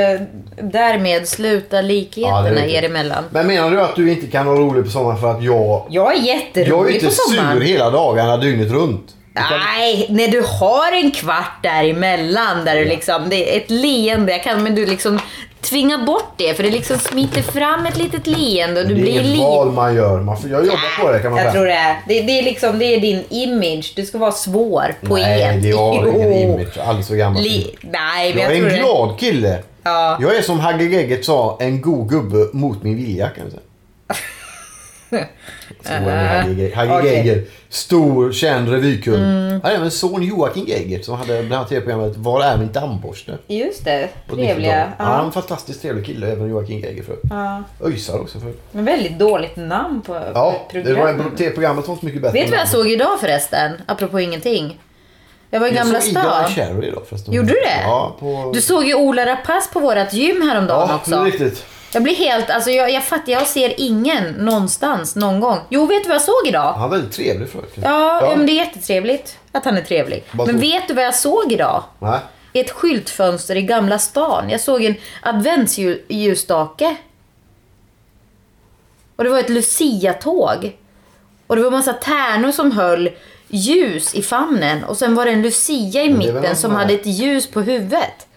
därmed 0.62 1.28
slutar 1.28 1.78
Ja, 1.78 1.82
likheterna 1.82 2.42
det 2.44 2.50
är 2.50 2.54
det. 2.68 2.72
er 2.74 2.84
emellan. 2.84 3.24
Men 3.30 3.48
menar 3.48 3.72
du 3.72 3.82
att 3.82 3.96
du 3.96 4.12
inte 4.12 4.28
kan 4.28 4.46
vara 4.46 4.58
rolig 4.60 4.84
på 4.84 4.90
sommaren 4.90 5.18
för 5.18 5.32
att 5.32 5.44
jag... 5.44 5.86
Jag 5.90 6.14
är 6.14 6.18
Jag 6.18 6.18
är 6.18 6.36
jätterolig 6.36 6.94
inte 6.94 7.06
på 7.06 7.12
sommaren. 7.12 7.58
sur 7.58 7.66
hela 7.66 7.90
dagarna 7.90 8.38
dygnet 8.38 8.72
runt. 8.72 9.16
Nej, 9.34 10.06
när 10.10 10.28
du 10.28 10.42
har 10.42 10.92
en 11.04 11.12
kvart 11.12 11.64
däremellan 11.64 12.66
där 12.66 12.76
du 12.76 12.86
liksom, 12.86 13.22
det 13.30 13.54
är 13.56 13.58
ett 13.62 13.70
leende, 13.72 14.32
jag 14.32 14.44
kan, 14.44 14.64
men 14.64 14.76
du 14.76 14.86
liksom 14.86 15.20
tvinga 15.62 15.98
bort 15.98 16.34
det 16.38 16.54
för 16.54 16.64
det 16.64 16.70
liksom 16.70 17.00
smiter 17.00 17.42
fram 17.42 17.86
ett 17.86 17.98
litet 17.98 18.28
leende 18.28 18.82
och 18.82 18.88
du 18.88 18.94
det 18.96 19.00
är 19.00 19.04
blir 19.04 19.12
inget 19.14 19.26
liv. 19.26 19.40
val 19.42 19.72
man 19.72 19.96
gör. 19.96 20.20
Man 20.22 20.38
får, 20.42 20.50
jag 20.50 20.66
jobbar 20.66 21.04
på 21.06 21.12
det 21.12 21.20
kan 21.20 21.32
man 21.32 21.38
Jag 21.44 21.52
säga. 21.52 21.54
tror 21.54 21.66
det 21.66 21.74
är. 21.74 21.96
Det, 22.08 22.22
det 22.22 22.40
är 22.40 22.44
liksom, 22.44 22.80
det 22.80 22.86
är 22.86 23.00
din 23.00 23.24
image. 23.30 23.94
Du 23.96 24.06
ska 24.06 24.18
vara 24.18 24.32
svår, 24.32 24.96
poet. 25.02 25.24
Nej, 25.28 25.60
det 25.64 25.72
har 25.72 25.96
Jo. 26.06 26.14
ingen 26.16 26.34
image. 26.34 26.78
Aldrig 26.86 27.06
så 27.06 27.16
gammal. 27.16 27.42
Li- 27.44 27.76
Nej, 27.82 28.34
men 28.34 28.44
jag 28.44 28.52
jag, 28.52 28.58
är 28.58 28.64
en 28.64 28.70
det. 28.70 28.78
glad 28.78 29.20
kille. 29.20 29.60
Ja. 29.84 30.18
Jag 30.22 30.36
är 30.36 30.42
som 30.42 30.60
Hagge 30.60 30.84
Geigert 30.86 31.26
sa, 31.26 31.58
en 31.62 31.82
god 31.82 32.10
gubbe 32.10 32.48
mot 32.54 32.84
min 32.84 32.96
vilja 32.98 33.30
kan 33.30 33.44
jag 33.44 33.52
säga. 33.52 33.64
Är 35.86 36.76
Hagge. 36.76 37.10
Geigert, 37.14 37.50
stor 37.70 38.32
känd 38.32 38.70
revykung. 38.70 39.16
Han 39.24 39.62
hade 39.64 39.74
även 39.76 39.84
en 39.86 39.92
son 39.92 40.24
Joakim 40.24 40.66
Geigert 40.68 41.06
som 41.06 41.16
hade 41.18 41.34
bland 41.44 41.54
annat 41.54 41.70
tv-programmet 41.70 42.18
Var 42.18 42.42
är 42.44 42.58
min 42.58 42.72
dammborste? 42.72 43.38
Just 43.48 43.86
det, 43.86 44.10
trevliga. 44.30 44.56
90-talet. 44.56 44.88
Ja. 44.98 45.04
han 45.06 45.14
är 45.14 45.20
Ja. 45.20 45.26
en 45.26 45.32
fantastiskt 45.32 45.82
trevlig 45.82 46.06
kille, 46.06 46.32
även 46.32 46.50
Joakim 46.50 46.80
Geigert 46.80 47.06
för 47.06 47.16
Ja. 47.30 47.64
Öjsar 47.86 48.20
också 48.20 48.40
för 48.40 48.54
Men 48.72 48.86
väldigt 48.86 49.20
dåligt 49.20 49.56
namn 49.56 50.02
på 50.02 50.14
Ja, 50.34 50.52
ett 50.70 50.74
det 50.74 50.84
program. 50.96 51.18
var 51.18 51.38
tv-programmet 51.38 51.88
var 51.88 51.94
inte 51.94 52.06
mycket 52.06 52.22
bättre. 52.22 52.34
Vet 52.40 52.46
du 52.48 52.52
vad 52.52 52.60
jag 52.60 52.68
såg 52.70 52.88
idag 52.92 53.20
förresten? 53.20 53.72
Apropå 53.86 54.20
ingenting. 54.20 54.80
Jag 55.54 55.60
var 55.60 55.68
i 55.68 55.72
Gamla 55.72 55.94
Jag 55.94 56.04
såg 56.04 56.12
stan. 56.12 56.48
Cherry 56.50 56.88
idag 56.88 57.04
förresten. 57.10 57.34
Gjorde 57.34 57.48
du 57.48 57.54
det? 57.54 57.82
Ja, 57.84 58.16
på... 58.20 58.52
Du 58.54 58.62
såg 58.62 58.86
ju 58.86 58.96
Ola 58.96 59.26
Rapace 59.26 59.70
på 59.74 59.80
vårat 59.80 60.14
gym 60.14 60.42
häromdagen 60.42 60.88
Ja, 60.88 60.94
är 60.94 60.98
också. 60.98 61.24
riktigt. 61.24 61.66
Jag 61.94 62.04
blir 62.04 62.16
helt, 62.16 62.50
alltså 62.50 62.70
jag, 62.70 62.92
jag 62.92 63.04
fattar, 63.04 63.32
jag 63.32 63.48
ser 63.48 63.74
ingen 63.78 64.32
någonstans 64.32 65.16
någon 65.16 65.40
gång. 65.40 65.58
Jo, 65.70 65.86
vet 65.86 66.04
du 66.04 66.10
vad 66.10 66.16
jag 66.16 66.22
såg 66.22 66.48
idag? 66.48 66.74
Han 66.74 66.84
är 66.84 66.90
väldigt 66.90 67.12
trevlig 67.12 67.50
förut. 67.50 67.74
Ja, 67.76 68.22
ja. 68.22 68.36
men 68.36 68.46
det 68.46 68.52
är 68.52 68.56
jättetrevligt 68.56 69.38
att 69.52 69.66
han 69.66 69.78
är 69.78 69.82
trevlig. 69.82 70.24
Vad 70.32 70.48
Men 70.48 70.56
så? 70.56 70.62
vet 70.62 70.88
du 70.88 70.94
vad 70.94 71.04
jag 71.04 71.16
såg 71.16 71.52
idag? 71.52 71.84
Nej. 72.00 72.20
Ett 72.54 72.72
skyltfönster 72.72 73.56
i 73.56 73.62
Gamla 73.62 74.00
stan. 74.00 74.50
Jag 74.50 74.62
såg 74.62 74.84
en 74.84 74.96
adventsljusstake. 75.22 76.96
Och 79.16 79.24
det 79.24 79.30
var 79.30 79.40
ett 79.40 79.50
Lucia-tåg. 79.50 80.78
Och 81.48 81.56
det 81.56 81.62
var 81.62 81.72
massa 81.72 81.94
tärnor 81.94 82.52
som 82.52 82.72
höll 82.72 83.10
ljus 83.48 84.16
i 84.16 84.22
famnen. 84.22 84.84
Och 84.84 84.98
sen 84.98 85.16
var 85.16 85.26
det 85.26 85.32
en 85.32 85.42
Lucia 85.42 86.04
i 86.04 86.14
mitten 86.14 86.56
som 86.56 86.72
hade 86.72 86.94
ett 86.94 87.06
ljus 87.06 87.52
på 87.52 87.62
huvudet. 87.62 88.28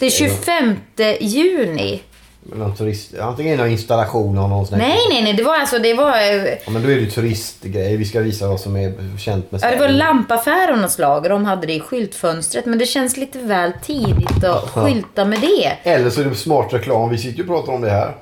Det 0.00 0.06
är 0.06 0.10
25 0.10 0.76
juni. 1.20 2.02
Någon 2.44 2.76
turist, 2.76 3.18
antingen 3.18 3.58
någon 3.58 3.68
installation 3.70 4.38
av 4.38 4.48
någon 4.48 4.66
sån 4.66 4.80
här- 4.80 4.88
Nej, 4.88 4.98
nej, 5.10 5.22
nej. 5.22 5.32
Det 5.32 5.42
var 5.42 5.56
alltså, 5.56 5.78
det 5.78 5.94
var... 5.94 6.12
eh, 6.18 6.44
Ja, 6.44 6.70
men 6.70 6.82
då 6.82 6.88
är 6.90 6.94
det 6.94 7.00
ju 7.00 7.10
turistgrej. 7.10 7.96
Vi 7.96 8.04
ska 8.04 8.20
visa 8.20 8.48
vad 8.48 8.60
som 8.60 8.76
är 8.76 8.92
känt 9.18 9.52
med 9.52 9.60
Ja, 9.62 9.66
det 9.70 9.76
var 9.76 9.86
Sverige. 9.86 9.98
lampaffär 9.98 10.72
av 10.72 10.78
något 10.78 10.90
slag 10.92 11.22
och 11.22 11.28
de 11.28 11.44
hade 11.44 11.66
det 11.66 11.72
i 11.72 11.80
skyltfönstret. 11.80 12.66
Men 12.66 12.78
det 12.78 12.86
känns 12.86 13.16
lite 13.16 13.38
väl 13.38 13.72
tidigt 13.82 14.44
att 14.44 14.70
skylta 14.70 15.24
med 15.24 15.40
det. 15.40 15.72
Eller 15.90 16.10
så 16.10 16.20
är 16.20 16.24
det 16.24 16.34
smart 16.34 16.72
reklam. 16.72 17.10
Vi 17.10 17.18
sitter 17.18 17.36
ju 17.36 17.42
och 17.42 17.48
pratar 17.48 17.72
om 17.72 17.80
det 17.80 17.90
här. 17.90 18.14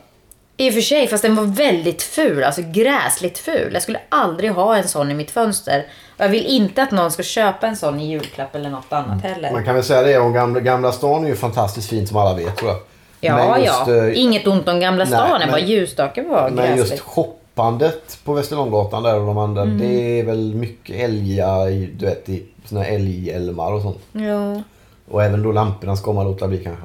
I 0.57 0.71
och 0.71 0.75
för 0.75 0.81
sig, 0.81 1.07
fast 1.07 1.23
den 1.23 1.37
var 1.37 1.45
väldigt 1.45 2.03
ful. 2.03 2.45
Alltså 2.45 2.63
gräsligt 2.73 3.39
ful. 3.39 3.71
Jag 3.73 3.83
skulle 3.83 4.01
aldrig 4.09 4.51
ha 4.51 4.77
en 4.77 4.89
sån 4.89 5.11
i 5.11 5.15
mitt 5.15 5.31
fönster. 5.31 5.87
Och 6.19 6.25
jag 6.25 6.29
vill 6.29 6.47
inte 6.47 6.83
att 6.83 6.91
någon 6.91 7.11
ska 7.11 7.23
köpa 7.23 7.67
en 7.67 7.77
sån 7.77 8.01
i 8.01 8.11
julklapp 8.11 8.55
eller 8.55 8.71
något 8.71 8.93
annat 8.93 9.23
heller. 9.23 9.53
Man 9.53 9.65
kan 9.65 9.75
väl 9.75 9.85
säga 9.85 10.03
det 10.03 10.19
om 10.19 10.33
Gamla, 10.33 10.61
gamla 10.61 10.93
stan 10.93 11.25
är 11.25 11.29
ju 11.29 11.37
fantastiskt 11.37 11.89
fint 11.91 12.09
som 12.09 12.17
alla 12.17 12.35
vet 12.37 12.57
tror 12.57 12.71
jag. 12.71 12.79
Ja, 13.21 13.59
just, 13.59 13.73
ja. 13.87 13.97
eh, 13.97 14.21
Inget 14.21 14.47
ont 14.47 14.69
om 14.69 14.81
Gamla 14.81 15.05
nej, 15.05 15.13
stan. 15.13 15.39
men- 15.41 15.51
bara 15.51 15.61
ljusstaken 15.61 16.29
var 16.29 16.51
Men 16.51 16.77
just 16.77 17.01
shoppandet 17.01 18.19
på 18.25 18.33
Västerlånggatan 18.33 19.03
där 19.03 19.21
och 19.21 19.27
de 19.27 19.39
andra. 19.39 19.63
Mm. 19.63 19.79
Det 19.79 20.21
är 20.21 20.25
väl 20.25 20.55
mycket 20.55 20.97
älgar 21.01 21.67
du 21.99 22.07
vet, 22.07 22.29
i 22.29 22.43
såna 22.65 22.83
här 22.83 22.93
älgälmar 22.95 23.73
och 23.73 23.83
sånt. 23.83 23.99
Ja. 24.13 24.63
Och 25.11 25.25
även 25.25 25.43
då 25.43 25.53
lamporna 25.53 25.97
ska 25.97 26.13
man 26.13 26.25
låta 26.27 26.49
bli 26.49 26.59
kanske. 26.59 26.85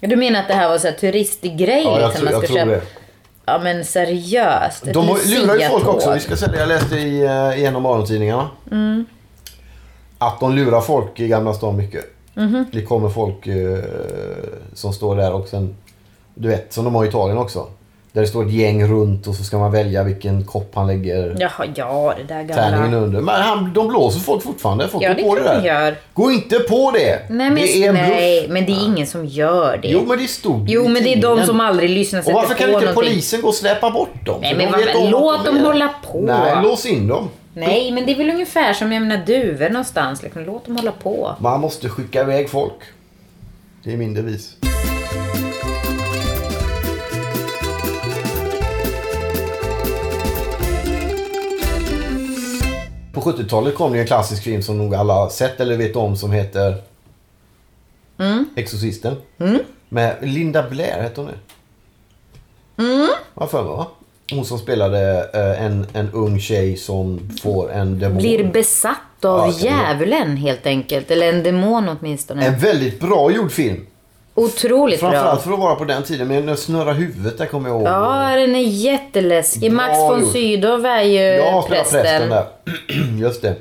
Du 0.00 0.16
menar 0.16 0.40
att 0.40 0.48
det 0.48 0.54
här 0.54 0.68
var 0.68 0.78
så 0.78 0.86
här 0.86 0.94
turistgrej? 0.94 1.82
Ja, 1.84 2.00
jag, 2.00 2.08
liksom, 2.08 2.20
tror, 2.28 2.32
jag 2.32 2.46
tror 2.46 2.56
köpa? 2.58 2.70
det. 2.70 2.82
Ja, 3.44 3.60
men 3.62 3.84
seriöst. 3.84 4.84
De 4.84 5.06
lurar 5.26 5.56
ju 5.56 5.68
folk 5.68 5.86
också. 5.88 6.14
Vi 6.14 6.20
ska 6.20 6.36
säga 6.36 6.52
det. 6.52 6.58
Jag 6.58 6.68
läste 6.68 6.96
i, 6.96 7.22
eh, 7.24 7.60
i 7.62 7.64
en 7.66 7.76
av 7.76 7.82
morgontidningarna. 7.82 8.48
Mm. 8.70 9.04
Att 10.18 10.40
de 10.40 10.52
lurar 10.54 10.80
folk 10.80 11.20
i 11.20 11.28
Gamla 11.28 11.54
stan 11.54 11.76
mycket. 11.76 12.04
Mhm. 12.34 12.64
Det 12.72 12.82
kommer 12.82 13.08
folk 13.08 13.46
eh, 13.46 13.78
som 14.74 14.92
står 14.92 15.16
där 15.16 15.32
och 15.32 15.48
sen... 15.48 15.76
Du 16.34 16.48
vet, 16.48 16.72
som 16.72 16.84
de 16.84 16.94
har 16.94 17.04
i 17.04 17.08
Italien 17.08 17.38
också. 17.38 17.66
Där 18.12 18.20
det 18.20 18.26
står 18.26 18.46
ett 18.46 18.52
gäng 18.52 18.84
runt 18.86 19.26
och 19.26 19.34
så 19.34 19.44
ska 19.44 19.58
man 19.58 19.72
välja 19.72 20.02
vilken 20.02 20.44
kopp 20.44 20.74
han 20.74 20.86
lägger 20.86 21.36
Jaha, 21.38 21.66
ja 21.74 22.14
det 22.18 22.34
där 22.34 22.54
tärningen 22.54 22.82
gamla... 22.90 22.96
under. 23.06 23.20
Men 23.20 23.42
han, 23.42 23.72
de 23.74 23.88
blåser 23.88 24.20
folk 24.20 24.42
fortfarande. 24.42 24.88
Folk 24.88 25.04
Ja, 25.04 25.08
går 25.08 25.16
det 25.16 25.22
på 25.22 25.34
det 25.34 25.42
kan 25.44 25.62
de 25.62 25.68
där. 25.68 25.82
gör. 25.84 25.96
Gå 26.14 26.30
inte 26.30 26.58
på 26.58 26.90
det! 26.90 27.18
Nej, 27.30 27.50
men, 27.50 27.54
det 27.54 27.84
är 27.84 27.88
en 27.88 27.94
nej, 27.94 28.40
bluff. 28.40 28.52
men 28.52 28.66
det 28.66 28.72
är 28.72 28.84
ingen 28.84 29.06
som 29.06 29.26
gör 29.26 29.78
det. 29.82 29.88
Jo, 29.88 30.00
men 30.06 30.18
det 30.18 30.26
stod 30.28 30.68
ju 30.68 30.74
Jo, 30.74 30.84
i 30.84 30.88
men 30.88 31.02
det 31.02 31.08
är 31.12 31.16
de 31.16 31.20
tidningen. 31.22 31.46
som 31.46 31.60
aldrig 31.60 31.90
lyssnar 31.90 32.18
och 32.18 32.24
sätter 32.24 32.34
varför 32.34 32.54
kan 32.54 32.66
på 32.68 32.72
inte 32.74 32.86
någonting. 32.86 33.10
polisen 33.12 33.40
gå 33.42 33.48
och 33.48 33.54
släppa 33.54 33.90
bort 33.90 34.26
dem? 34.26 34.38
Nej, 34.40 34.50
För 34.50 34.56
men 34.56 34.66
de 34.66 34.72
vad- 34.72 34.86
vet 34.86 34.96
om 34.96 35.10
låt 35.10 35.38
att 35.38 35.44
dem 35.46 35.56
är. 35.56 35.60
hålla 35.64 35.88
på. 36.12 36.20
Nej, 36.20 36.62
lås 36.62 36.86
in 36.86 37.08
dem. 37.08 37.28
Nej, 37.54 37.90
men 37.92 38.06
det 38.06 38.12
är 38.12 38.16
väl 38.16 38.30
ungefär 38.30 38.72
som 38.72 38.92
jag 38.92 39.02
menar 39.02 39.26
duvor 39.26 39.68
någonstans. 39.68 40.22
Liksom. 40.22 40.44
Låt 40.44 40.66
dem 40.66 40.76
hålla 40.76 40.92
på. 40.92 41.34
Man 41.38 41.60
måste 41.60 41.88
skicka 41.88 42.20
iväg 42.20 42.50
folk. 42.50 42.72
Det 43.84 43.92
är 43.92 43.96
min 43.96 44.14
devis. 44.14 44.56
På 53.12 53.20
70-talet 53.20 53.74
kom 53.74 53.92
det 53.92 54.00
en 54.00 54.06
klassisk 54.06 54.42
film 54.42 54.62
som 54.62 54.78
nog 54.78 54.94
alla 54.94 55.14
har 55.14 55.28
sett 55.28 55.60
eller 55.60 55.76
vet 55.76 55.96
om 55.96 56.16
som 56.16 56.32
heter 56.32 56.74
Exorcisten. 58.56 59.16
Med 59.88 60.16
Linda 60.22 60.70
Blair 60.70 61.02
hette 61.02 61.20
hon 61.20 61.30
det. 61.30 61.38
Mm. 62.82 63.08
Vad 63.34 63.50
för 63.50 63.62
mig 63.62 63.72
va? 63.72 63.86
Hon 64.30 64.44
som 64.44 64.58
spelade 64.58 65.30
eh, 65.34 65.64
en, 65.64 65.86
en 65.92 66.10
ung 66.10 66.40
tjej 66.40 66.76
som 66.76 67.30
får 67.42 67.72
en 67.72 67.98
demon. 67.98 68.18
Blir 68.18 68.44
besatt 68.52 68.96
Ja, 69.28 69.28
av 69.30 69.38
vara. 69.38 69.50
djävulen 69.52 70.36
helt 70.36 70.66
enkelt. 70.66 71.10
Eller 71.10 71.28
en 71.32 71.42
demon 71.42 71.88
åtminstone. 72.00 72.46
En 72.46 72.58
väldigt 72.58 73.00
bra 73.00 73.30
gjord 73.30 73.52
film. 73.52 73.86
Otroligt 74.34 75.00
bra. 75.00 75.10
Framförallt 75.10 75.42
för 75.42 75.52
att 75.52 75.58
vara 75.58 75.74
på 75.74 75.84
den 75.84 76.02
tiden. 76.02 76.28
Men 76.28 76.46
den 76.46 76.56
snurrar 76.56 76.94
huvudet, 76.94 77.38
där 77.38 77.46
kommer 77.46 77.68
jag 77.68 77.78
ihåg. 77.78 77.88
Ja, 77.88 78.36
den 78.36 78.56
är 78.56 78.60
jätteläskig. 78.60 79.72
Max 79.72 79.98
von 79.98 80.20
gjort. 80.20 80.32
Sydow 80.32 80.86
är 80.86 81.02
ju 81.02 81.38
spelar 81.42 81.62
prästen. 81.62 82.00
prästen 82.02 82.28
där. 82.30 82.46
Just 83.20 83.42
det. 83.42 83.56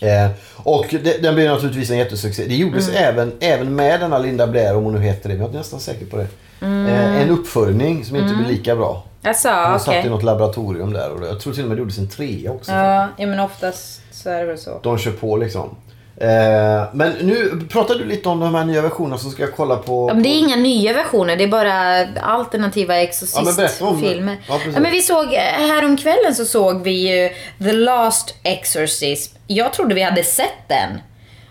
Eh, 0.00 0.30
och 0.56 0.86
det, 0.90 1.22
den 1.22 1.34
blev 1.34 1.50
naturligtvis 1.50 1.90
en 1.90 1.98
jättesuccé. 1.98 2.44
Det 2.48 2.54
gjordes 2.54 2.88
Mm. 2.88 3.02
även, 3.04 3.32
även 3.40 3.74
med 3.74 4.00
denna 4.00 4.18
Linda 4.18 4.46
Blair, 4.46 4.76
om 4.76 4.84
hon 4.84 4.94
nu 4.94 5.00
heter 5.00 5.28
det. 5.28 5.34
Men 5.34 5.42
jag 5.44 5.54
är 5.54 5.58
nästan 5.58 5.80
säker 5.80 6.06
på 6.06 6.16
det. 6.16 6.26
Mm. 6.60 6.86
Eh, 6.86 7.22
en 7.22 7.30
uppföljning 7.30 8.04
som 8.04 8.16
inte 8.16 8.34
blir 8.34 8.46
lika 8.46 8.76
bra. 8.76 9.04
Alltså, 9.24 9.48
Hon 9.48 9.74
okej. 9.74 9.80
satt 9.80 10.04
i 10.04 10.08
något 10.08 10.22
laboratorium 10.22 10.92
där. 10.92 11.10
Och 11.10 11.26
jag 11.26 11.40
tror 11.40 11.52
till 11.52 11.62
och 11.62 11.68
med 11.68 11.76
det 11.76 11.80
gjordes 11.80 11.98
en 11.98 12.08
trea 12.08 12.50
också. 12.52 12.72
Ja, 12.72 13.08
ja, 13.16 13.26
men 13.26 13.40
oftast 13.40 14.00
så 14.10 14.30
är 14.30 14.38
det 14.40 14.46
väl 14.46 14.58
så. 14.58 14.80
De 14.82 14.98
kör 14.98 15.10
på 15.12 15.36
liksom. 15.36 15.76
Eh, 16.16 16.84
men 16.92 17.12
nu 17.20 17.60
pratar 17.70 17.94
du 17.94 18.04
lite 18.04 18.28
om 18.28 18.40
de 18.40 18.54
här 18.54 18.64
nya 18.64 18.82
versionerna 18.82 19.18
så 19.18 19.30
ska 19.30 19.42
jag 19.42 19.56
kolla 19.56 19.76
på... 19.76 20.08
Ja, 20.10 20.14
men 20.14 20.22
det 20.22 20.28
är 20.28 20.40
på- 20.40 20.46
inga 20.46 20.56
nya 20.56 20.92
versioner, 20.92 21.36
det 21.36 21.44
är 21.44 21.48
bara 21.48 22.06
alternativa 22.22 22.94
Ja, 22.94 22.98
men. 22.98 23.04
Exorcist-filmer. 23.08 24.36
Ja. 24.48 24.60
Ja, 24.74 24.80
men 24.80 24.92
vi 24.92 25.00
såg, 25.02 25.26
häromkvällen 25.32 26.34
så 26.34 26.44
såg 26.44 26.82
vi 26.82 26.90
ju 27.22 27.28
The 27.64 27.72
Last 27.72 28.34
Exorcism. 28.42 29.36
Jag 29.46 29.72
trodde 29.72 29.94
vi 29.94 30.02
hade 30.02 30.24
sett 30.24 30.68
den. 30.68 31.00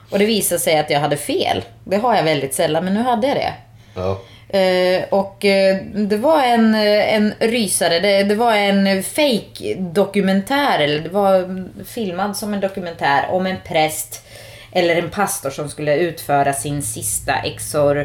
Och 0.10 0.20
det 0.20 0.26
visade 0.26 0.60
sig 0.60 0.80
att 0.80 0.90
jag 0.90 1.00
hade 1.00 1.18
fel. 1.18 1.64
Det 1.84 1.98
har 1.98 2.16
jag 2.16 2.24
väldigt 2.24 2.54
sällan, 2.54 2.86
men 2.86 2.94
nu 2.94 3.02
hade 3.02 3.28
jag 3.28 3.38
det. 3.38 3.54
Ja. 3.96 4.20
Eh, 4.54 5.04
och 5.10 5.46
eh, 5.46 5.78
det 5.94 6.18
var 6.18 6.44
en, 6.44 6.76
eh, 6.76 7.14
en 7.14 7.34
rysare. 7.40 8.00
Det, 8.00 8.24
det 8.24 8.36
var 8.36 8.56
en 8.56 9.04
fake 9.04 9.76
dokumentär 9.76 10.80
eller 10.80 11.00
det 11.00 11.10
var 11.10 11.66
filmad 11.84 12.38
som 12.38 12.54
en 12.54 12.60
dokumentär 12.60 13.28
om 13.30 13.46
en 13.46 13.58
präst 13.68 14.26
eller 14.72 14.96
en 14.96 15.10
pastor 15.10 15.50
som 15.50 15.70
skulle 15.70 15.98
utföra 15.98 16.54
sin 16.54 16.82
sista 16.82 17.34
exor, 17.34 18.00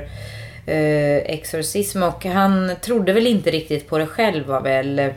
eh, 0.66 1.16
exorcism. 1.16 2.02
Och 2.02 2.24
han 2.24 2.72
trodde 2.80 3.12
väl 3.12 3.26
inte 3.26 3.50
riktigt 3.50 3.88
på 3.88 3.98
det 3.98 4.06
själv 4.06 4.46
var 4.46 4.60
väl, 4.60 5.12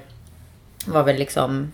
var 0.85 1.03
väl 1.03 1.15
liksom 1.15 1.71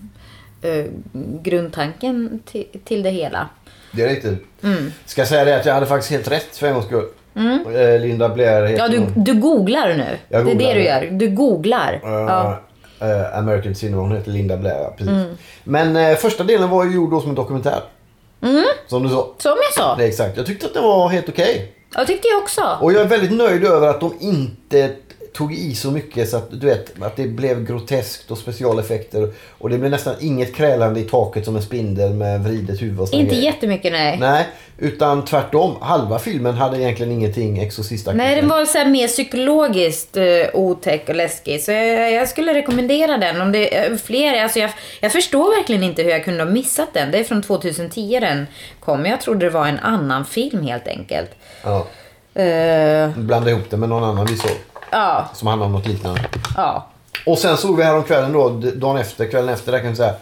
grundtanken 1.41 2.39
till, 2.45 2.67
till 2.83 3.03
det 3.03 3.09
hela. 3.09 3.49
Det 3.91 4.03
är 4.03 4.09
riktigt. 4.09 4.43
Mm. 4.63 4.91
Ska 5.05 5.25
säga 5.25 5.45
det 5.45 5.59
att 5.59 5.65
jag 5.65 5.73
hade 5.73 5.85
faktiskt 5.85 6.11
helt 6.11 6.31
rätt 6.31 6.57
för 6.57 6.67
en 6.67 6.73
gångs 6.73 6.85
skull. 6.85 7.07
Eh, 7.37 7.99
Linda 8.01 8.29
Blair 8.29 8.65
heter 8.65 8.83
Ja, 8.83 8.87
du, 8.87 8.97
hon. 8.97 9.11
du 9.23 9.33
googlar 9.33 9.93
nu. 9.93 10.05
Jag 10.29 10.45
det 10.45 10.51
är 10.51 10.55
det 10.55 10.73
du 10.73 10.79
nu. 10.79 10.85
gör. 10.85 11.07
Du 11.11 11.27
googlar. 11.29 12.01
Eh, 12.03 12.09
Ja. 12.11 12.59
eh, 13.01 13.37
American 13.37 13.75
Cinema, 13.75 14.01
hon 14.01 14.15
heter 14.15 14.31
Linda 14.31 14.57
Blair, 14.57 14.77
ja, 14.83 14.89
precis. 14.97 15.07
Mm. 15.13 15.37
Men 15.63 15.95
eh, 15.95 16.15
första 16.15 16.43
delen 16.43 16.69
var 16.69 16.85
ju 16.85 16.95
gjord 16.95 17.11
då 17.11 17.21
som 17.21 17.29
en 17.29 17.35
dokumentär. 17.35 17.79
Mm. 18.43 18.63
Som 18.87 19.03
du 19.03 19.09
sa. 19.09 19.33
Som 19.37 19.55
jag 19.63 19.83
sa. 19.83 19.95
Det 19.95 20.05
exakt. 20.05 20.37
Jag 20.37 20.45
tyckte 20.45 20.65
att 20.65 20.73
det 20.73 20.81
var 20.81 21.09
helt 21.09 21.29
okej. 21.29 21.71
Jag 21.95 22.07
tyckte 22.07 22.27
jag 22.27 22.41
också. 22.41 22.61
Och 22.81 22.93
jag 22.93 23.01
är 23.01 23.05
väldigt 23.07 23.31
nöjd 23.31 23.63
över 23.63 23.87
att 23.87 23.99
de 23.99 24.13
inte 24.19 24.91
tog 25.35 25.53
i 25.53 25.75
så 25.75 25.91
mycket 25.91 26.29
så 26.29 26.37
att 26.37 26.61
du 26.61 26.67
vet 26.67 27.01
att 27.03 27.15
det 27.15 27.27
blev 27.27 27.65
groteskt 27.65 28.31
och 28.31 28.37
specialeffekter. 28.37 29.33
Och 29.57 29.69
det 29.69 29.77
blev 29.77 29.91
nästan 29.91 30.15
inget 30.19 30.55
krälande 30.55 30.99
i 30.99 31.03
taket 31.03 31.45
som 31.45 31.55
en 31.55 31.61
spindel 31.61 32.13
med 32.13 32.43
vridet 32.43 32.81
huvud 32.81 32.99
och 32.99 33.13
Inte 33.13 33.35
grejer. 33.35 33.45
jättemycket 33.51 33.91
nej. 33.91 34.17
Nej, 34.19 34.45
utan 34.77 35.25
tvärtom. 35.25 35.75
Halva 35.81 36.19
filmen 36.19 36.53
hade 36.55 36.81
egentligen 36.81 37.11
ingenting 37.11 37.59
exorcistaktigt. 37.59 38.17
Nej, 38.17 38.35
den 38.35 38.47
var 38.47 38.65
så 38.65 38.85
mer 38.85 39.07
psykologiskt 39.07 40.17
uh, 40.17 40.23
otäck 40.53 41.09
och 41.09 41.15
läskig. 41.15 41.61
Så 41.61 41.71
jag, 41.71 42.11
jag 42.11 42.29
skulle 42.29 42.53
rekommendera 42.53 43.17
den. 43.17 43.41
Om 43.41 43.51
det 43.51 43.75
är 43.75 43.97
fler, 43.97 44.43
alltså 44.43 44.59
jag, 44.59 44.71
jag 45.01 45.11
förstår 45.11 45.57
verkligen 45.57 45.83
inte 45.83 46.03
hur 46.03 46.09
jag 46.09 46.23
kunde 46.25 46.43
ha 46.43 46.51
missat 46.51 46.93
den. 46.93 47.11
Det 47.11 47.17
är 47.17 47.23
från 47.23 47.41
2010 47.41 48.19
den 48.21 48.47
kom. 48.79 49.05
Jag 49.05 49.21
trodde 49.21 49.45
det 49.45 49.49
var 49.49 49.67
en 49.67 49.79
annan 49.79 50.25
film 50.25 50.63
helt 50.63 50.87
enkelt. 50.87 51.29
Ja. 51.63 51.87
Eh, 52.41 53.09
Blanda 53.17 53.49
ihop 53.49 53.69
det 53.69 53.77
med 53.77 53.89
någon 53.89 54.03
annan 54.03 54.25
vi 54.25 54.37
såg. 54.37 54.51
Ja, 54.99 55.29
Som 55.33 55.47
handlar 55.47 55.65
om 55.65 55.71
något 55.73 55.87
liknande. 55.87 56.21
ja. 56.57 56.87
Och 57.25 57.37
sen 57.37 57.57
såg 57.57 57.77
vi 57.77 57.83
här 57.83 57.95
om 57.95 58.03
kvällen 58.03 58.33
då, 58.33 58.49
dagen 58.75 58.97
efter, 58.97 59.25
kvällen 59.31 59.53
efter, 59.53 59.71
där 59.71 59.79
kan 59.79 59.89
vi 59.89 59.95
säga, 59.95 60.13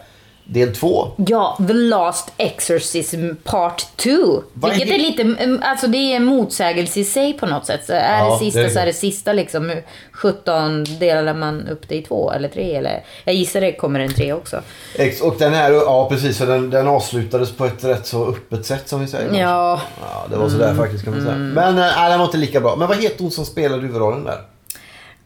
del 0.46 0.76
två. 0.76 1.08
Ja, 1.16 1.58
The 1.68 1.72
Last 1.72 2.32
Exorcism 2.36 3.28
Part 3.44 3.86
2. 3.96 4.10
Vad 4.52 4.70
är 4.70 4.74
Vilket 4.74 4.94
är 4.94 4.98
lite, 4.98 5.22
mm, 5.22 5.62
alltså 5.64 5.86
det 5.86 5.96
är 5.98 6.16
en 6.16 6.24
motsägelse 6.24 7.00
i 7.00 7.04
sig 7.04 7.32
på 7.32 7.46
något 7.46 7.66
sätt. 7.66 7.80
Så 7.86 7.92
är 7.92 8.18
Ja, 8.18 8.32
det 8.32 8.38
sista 8.44 8.60
det 8.60 8.66
är 8.66 8.70
så 8.70 8.78
är 8.78 8.86
det. 8.86 8.92
sista 8.92 9.32
liksom. 9.32 9.68
Hur 9.68 9.82
17 10.12 10.84
delar 10.84 11.34
man 11.34 11.68
upp 11.68 11.88
det 11.88 11.94
i 11.96 12.02
två 12.02 12.32
eller 12.32 12.48
tre 12.48 12.74
eller? 12.76 13.04
Jag 13.24 13.34
gissar 13.34 13.60
det 13.60 13.72
kommer 13.72 14.00
en 14.00 14.14
tre 14.14 14.32
också. 14.32 14.60
Ex- 14.98 15.20
Och 15.20 15.34
den 15.38 15.52
här, 15.54 15.72
ja 15.72 16.08
precis, 16.10 16.38
för 16.38 16.46
den, 16.46 16.70
den 16.70 16.88
avslutades 16.88 17.52
på 17.52 17.64
ett 17.64 17.84
rätt 17.84 18.06
så 18.06 18.26
öppet 18.28 18.66
sätt 18.66 18.88
som 18.88 19.00
vi 19.00 19.06
säger. 19.06 19.40
Ja, 19.40 19.80
Ja, 20.00 20.26
det 20.30 20.36
var 20.36 20.48
sådär 20.48 20.74
faktiskt 20.74 21.04
kan 21.04 21.12
man 21.14 21.22
säga. 21.22 21.34
Men 21.36 21.78
äh, 21.78 22.08
den 22.10 22.18
var 22.18 22.26
inte 22.26 22.38
lika 22.38 22.60
bra. 22.60 22.76
Men 22.76 22.88
vad 22.88 22.96
heter 23.02 23.22
hon 23.22 23.30
som 23.30 23.44
spelade 23.44 23.82
huvudrollen 23.82 24.24
där? 24.24 24.38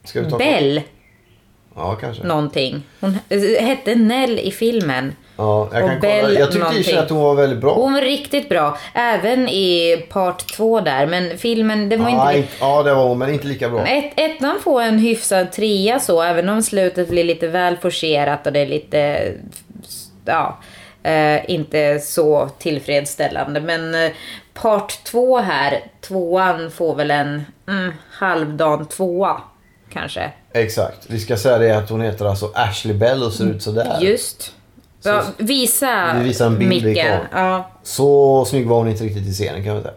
Ska 0.08 0.20
vi 0.20 0.30
ta 0.30 0.38
Bell. 0.38 0.82
Ja, 1.74 1.94
kanske. 1.94 2.24
någonting. 2.24 2.82
Hon 3.00 3.18
hette 3.60 3.94
Nell 3.94 4.38
i 4.38 4.50
filmen. 4.50 5.16
Ja, 5.36 5.68
jag 5.72 5.80
kan 5.80 6.00
kolla. 6.00 6.00
Bell 6.00 6.34
Jag 6.34 6.52
tyckte 6.52 6.68
någonting. 6.68 6.96
att 6.96 7.10
hon 7.10 7.22
var 7.22 7.34
väldigt 7.34 7.58
bra. 7.58 7.74
Hon 7.74 7.92
var 7.92 8.00
riktigt 8.00 8.48
bra. 8.48 8.78
Även 8.94 9.48
i 9.48 9.96
part 10.08 10.52
två 10.56 10.80
där. 10.80 11.06
Men 11.06 11.38
filmen, 11.38 11.88
den 11.88 12.02
var 12.02 12.10
ja, 12.10 12.32
inte... 12.32 12.38
inte, 12.38 12.52
ja, 12.60 12.82
det 12.82 12.94
var 12.94 13.08
hon, 13.08 13.18
men 13.18 13.32
inte 13.32 13.46
lika 13.46 13.68
bra. 13.68 13.86
Ett, 13.86 14.12
ettan 14.16 14.60
får 14.64 14.82
en 14.82 14.98
hyfsad 14.98 15.52
trea 15.52 16.00
så, 16.00 16.22
även 16.22 16.48
om 16.48 16.62
slutet 16.62 17.08
blir 17.08 17.24
lite 17.24 17.48
väl 17.48 17.76
forcerat 17.76 18.46
och 18.46 18.52
det 18.52 18.60
är 18.60 18.66
lite, 18.66 19.32
ja, 20.24 20.58
eh, 21.02 21.50
inte 21.50 21.98
så 22.00 22.48
tillfredsställande. 22.58 23.60
Men 23.60 23.94
eh, 23.94 24.10
part 24.54 25.04
två 25.04 25.38
här, 25.38 25.82
tvåan 26.00 26.70
får 26.70 26.94
väl 26.94 27.10
en 27.10 27.44
mm, 27.68 27.92
halvdan 28.10 28.86
tvåa 28.86 29.40
kanske. 29.92 30.32
Exakt. 30.52 31.06
Vi 31.06 31.18
ska 31.18 31.36
säga 31.36 31.58
det 31.58 31.76
att 31.78 31.90
hon 31.90 32.00
heter 32.00 32.24
alltså 32.24 32.50
Ashley 32.54 32.94
Bell 32.94 33.22
och 33.22 33.32
ser 33.32 33.44
ut 33.44 33.62
sådär. 33.62 33.98
Just. 34.00 34.52
Ja, 35.02 35.22
visa, 35.38 36.14
Vi 36.18 36.24
visar 36.24 36.46
en 36.46 36.58
bild 36.58 36.98
har. 36.98 37.28
Ja. 37.32 37.70
Så 37.82 38.44
snygg 38.44 38.68
var 38.68 38.78
hon 38.78 38.88
inte 38.88 39.04
riktigt 39.04 39.26
i 39.26 39.32
scenen 39.32 39.64
kan 39.64 39.72
man 39.74 39.82
säga. 39.82 39.94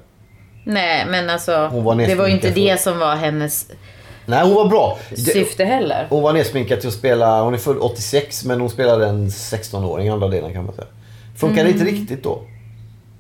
Nej, 0.63 1.05
men 1.09 1.29
alltså, 1.29 1.67
var 1.67 1.95
det 1.95 2.15
var 2.15 2.27
ju 2.27 2.33
inte 2.33 2.49
det 2.49 2.81
som 2.81 2.99
var 2.99 3.15
hennes 3.15 3.67
Nej, 4.25 4.43
hon 4.43 4.53
var 4.55 4.65
bra. 4.65 4.97
Syfte 5.17 5.65
heller. 5.65 6.07
Hon 6.09 6.23
var 6.23 6.33
nedsminkad 6.33 6.79
till 6.79 6.87
att 6.87 6.93
spela, 6.95 7.41
hon 7.41 7.53
är 7.53 7.57
född 7.57 7.77
86 7.77 8.45
men 8.45 8.61
hon 8.61 8.69
spelade 8.69 9.07
en 9.07 9.29
16-åring 9.29 10.07
i 10.07 10.09
andra 10.09 10.27
delen 10.27 10.53
kan 10.53 10.65
man 10.65 10.75
säga. 10.75 10.87
Funkade 11.37 11.61
Mm. 11.61 11.73
inte 11.73 11.85
riktigt 11.85 12.23
då. 12.23 12.41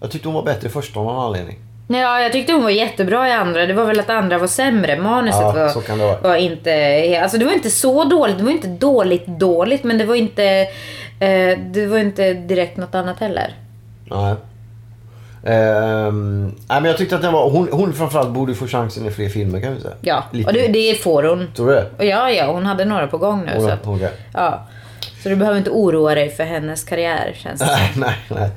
Jag 0.01 0.11
tyckte 0.11 0.27
hon 0.27 0.35
var 0.35 0.43
bättre 0.43 0.67
i 0.67 0.71
första 0.71 0.99
av 0.99 1.05
någon 1.05 1.25
anledning. 1.25 1.59
Ja, 1.93 2.21
jag 2.21 2.31
tyckte 2.31 2.53
hon 2.53 2.63
var 2.63 2.69
jättebra 2.69 3.29
i 3.29 3.31
andra. 3.31 3.65
Det 3.65 3.73
var 3.73 3.85
väl 3.85 3.99
att 3.99 4.09
andra 4.09 4.37
var 4.37 4.47
sämre. 4.47 4.99
Manuset 4.99 5.41
Ja, 5.41 5.51
var, 5.51 6.21
var 6.21 6.35
inte... 6.35 7.19
Alltså 7.23 7.37
det 7.37 7.45
var 7.45 7.53
inte 7.53 7.69
så 7.69 8.03
dåligt. 8.03 8.37
Det 8.37 8.43
var 8.43 8.51
inte 8.51 8.67
dåligt 8.67 9.27
dåligt, 9.27 9.83
men 9.83 9.97
det 9.97 10.05
var 10.05 10.15
inte... 10.15 10.43
Eh, 11.19 11.59
det 11.59 11.85
var 11.85 11.97
inte 11.97 12.33
direkt 12.33 12.77
något 12.77 12.95
annat 12.95 13.19
heller. 13.19 13.55
Nej. 14.05 14.35
Ehm, 15.45 16.45
nej 16.69 16.81
men 16.81 16.85
jag 16.85 16.97
tyckte 16.97 17.15
att 17.15 17.21
den 17.21 17.33
var, 17.33 17.49
hon, 17.49 17.69
hon 17.71 17.93
framförallt 17.93 18.29
borde 18.29 18.55
få 18.55 18.67
chansen 18.67 19.05
i 19.05 19.11
fler 19.11 19.29
filmer 19.29 19.59
kan 19.59 19.75
vi 19.75 19.81
säga. 19.81 19.93
Ja, 20.01 20.23
Lite. 20.31 20.47
och 20.47 20.53
det, 20.53 20.67
det 20.67 21.01
får 21.01 21.23
hon. 21.23 21.47
Tror 21.55 21.67
du 21.67 21.73
det? 21.73 22.05
Ja, 22.05 22.31
ja, 22.31 22.51
hon 22.51 22.65
hade 22.65 22.85
några 22.85 23.07
på 23.07 23.17
gång 23.17 23.45
nu. 23.45 23.51
Hon, 23.55 23.61
så 23.61 23.69
att, 23.69 23.85
hon, 23.85 24.07
ja. 24.33 24.67
så 25.23 25.29
du 25.29 25.35
behöver 25.35 25.57
inte 25.57 25.69
oroa 25.69 26.15
dig 26.15 26.29
för 26.29 26.43
hennes 26.43 26.83
karriär, 26.83 27.33
känns 27.35 27.59
det. 27.59 27.65
Nej, 27.65 27.91
nej, 27.95 28.15
nej. 28.27 28.49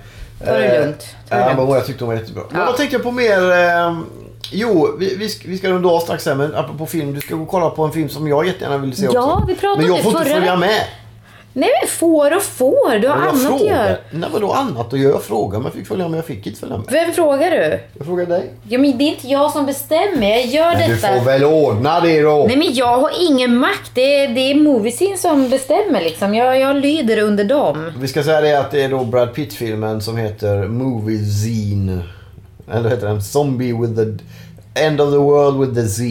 Ta 0.45 0.53
det 0.53 0.65
Eh, 0.77 0.81
lugnt. 0.85 1.07
Ta 1.29 1.35
det 1.37 1.41
Ja, 1.41 1.55
men 1.57 1.69
jag 1.69 1.87
tyckte 1.87 2.05
hon 2.05 2.15
var 2.15 2.21
jättebra. 2.21 2.43
Men 2.51 2.61
Ja. 2.61 2.67
vad 2.67 2.77
tänkte 2.77 2.97
jag 2.97 3.03
på 3.03 3.11
mer? 3.11 3.51
ehm, 3.53 4.07
jo, 4.51 4.97
vi, 4.99 5.17
vi, 5.17 5.29
ska, 5.29 5.49
vi 5.49 5.59
ska 5.59 5.69
runda 5.69 5.89
av 5.89 6.01
strax 6.01 6.27
här, 6.27 6.35
men 6.35 6.55
apropå 6.55 6.87
film. 6.87 7.15
Du 7.15 7.21
ska 7.21 7.35
gå 7.35 7.43
och 7.43 7.49
kolla 7.49 7.71
på 7.71 7.85
en 7.85 7.93
film 7.93 8.09
som 8.09 8.29
jag 8.29 8.47
jättegärna 8.47 8.79
vill 8.79 8.97
se 8.97 9.09
Ja, 9.13 9.35
också. 9.35 9.47
vi 9.49 9.55
pratade 9.55 9.83
Men 9.83 9.91
om 9.91 9.97
jag 9.97 9.99
det 9.99 10.03
får 10.03 10.13
inte 10.21 10.25
förra 10.25 10.35
följa 10.35 10.57
med. 10.57 10.81
Nej, 11.57 11.71
men 11.83 11.89
får 11.89 12.37
och 12.37 12.43
får. 12.43 12.99
Du 12.99 13.09
har 13.09 13.17
Men 13.17 13.25
jag 13.25 13.35
annat 13.35 13.53
att 13.53 13.59
frågar. 13.59 13.87
göra. 13.87 13.97
Nej, 14.11 14.29
vadå 14.33 14.53
annat 14.53 14.93
att 14.93 14.99
göra? 14.99 15.13
Jag 15.13 15.23
frågar 15.23 15.59
om 15.59 15.65
jag 15.65 15.73
fick 15.73 15.87
följa 15.87 16.09
med. 16.09 16.19
Jag 16.19 16.25
fick 16.25 16.47
inte 16.47 16.61
följa 16.61 16.77
med. 16.77 16.87
Vem 16.91 17.13
frågar 17.13 17.51
du? 17.51 17.79
Jag 17.99 18.07
frågar 18.07 18.27
dig. 18.27 18.51
Ja, 18.69 18.79
men 18.79 18.99
det 18.99 19.05
är 19.05 19.09
inte 19.09 19.29
jag 19.29 19.51
som 19.51 19.67
bestämmer. 19.67 20.29
Jag 20.31 20.47
gör 20.47 20.73
Men 20.79 20.89
du 20.89 20.95
detta. 20.95 21.09
får 21.19 21.25
väl 21.25 21.45
ordna 21.45 22.01
det 22.01 22.23
då. 22.23 22.45
Nej 22.49 22.57
men 22.57 22.75
jag 22.75 22.97
har 22.99 23.11
ingen 23.31 23.57
makt. 23.57 23.91
Det 23.95 24.25
är, 24.25 24.29
det 24.29 24.41
är 24.41 24.55
Moviescene 24.55 25.17
som 25.17 25.49
bestämmer 25.51 26.01
liksom. 26.05 26.35
Jag, 26.35 26.61
jag 26.61 26.77
lyder 26.77 27.19
under 27.19 27.45
dem. 27.45 27.93
Vi 28.01 28.09
ska 28.09 28.23
säga 28.23 28.41
det 28.41 28.61
att 28.61 28.71
det 28.71 28.83
är 28.83 28.89
då 28.89 29.05
Brad 29.05 29.35
Pitt-filmen 29.35 30.01
som 30.01 30.17
heter 30.17 30.69
Movie 30.69 31.25
Zine. 31.25 32.01
Eller 32.73 32.91
heter 32.91 33.07
den 33.07 33.23
Zombie 33.23 33.73
with 33.73 33.95
the 33.95 34.25
End 34.85 35.01
of 35.01 35.11
the 35.11 35.17
World 35.19 35.61
with 35.61 35.75
the 35.75 35.89
Z. 35.89 36.05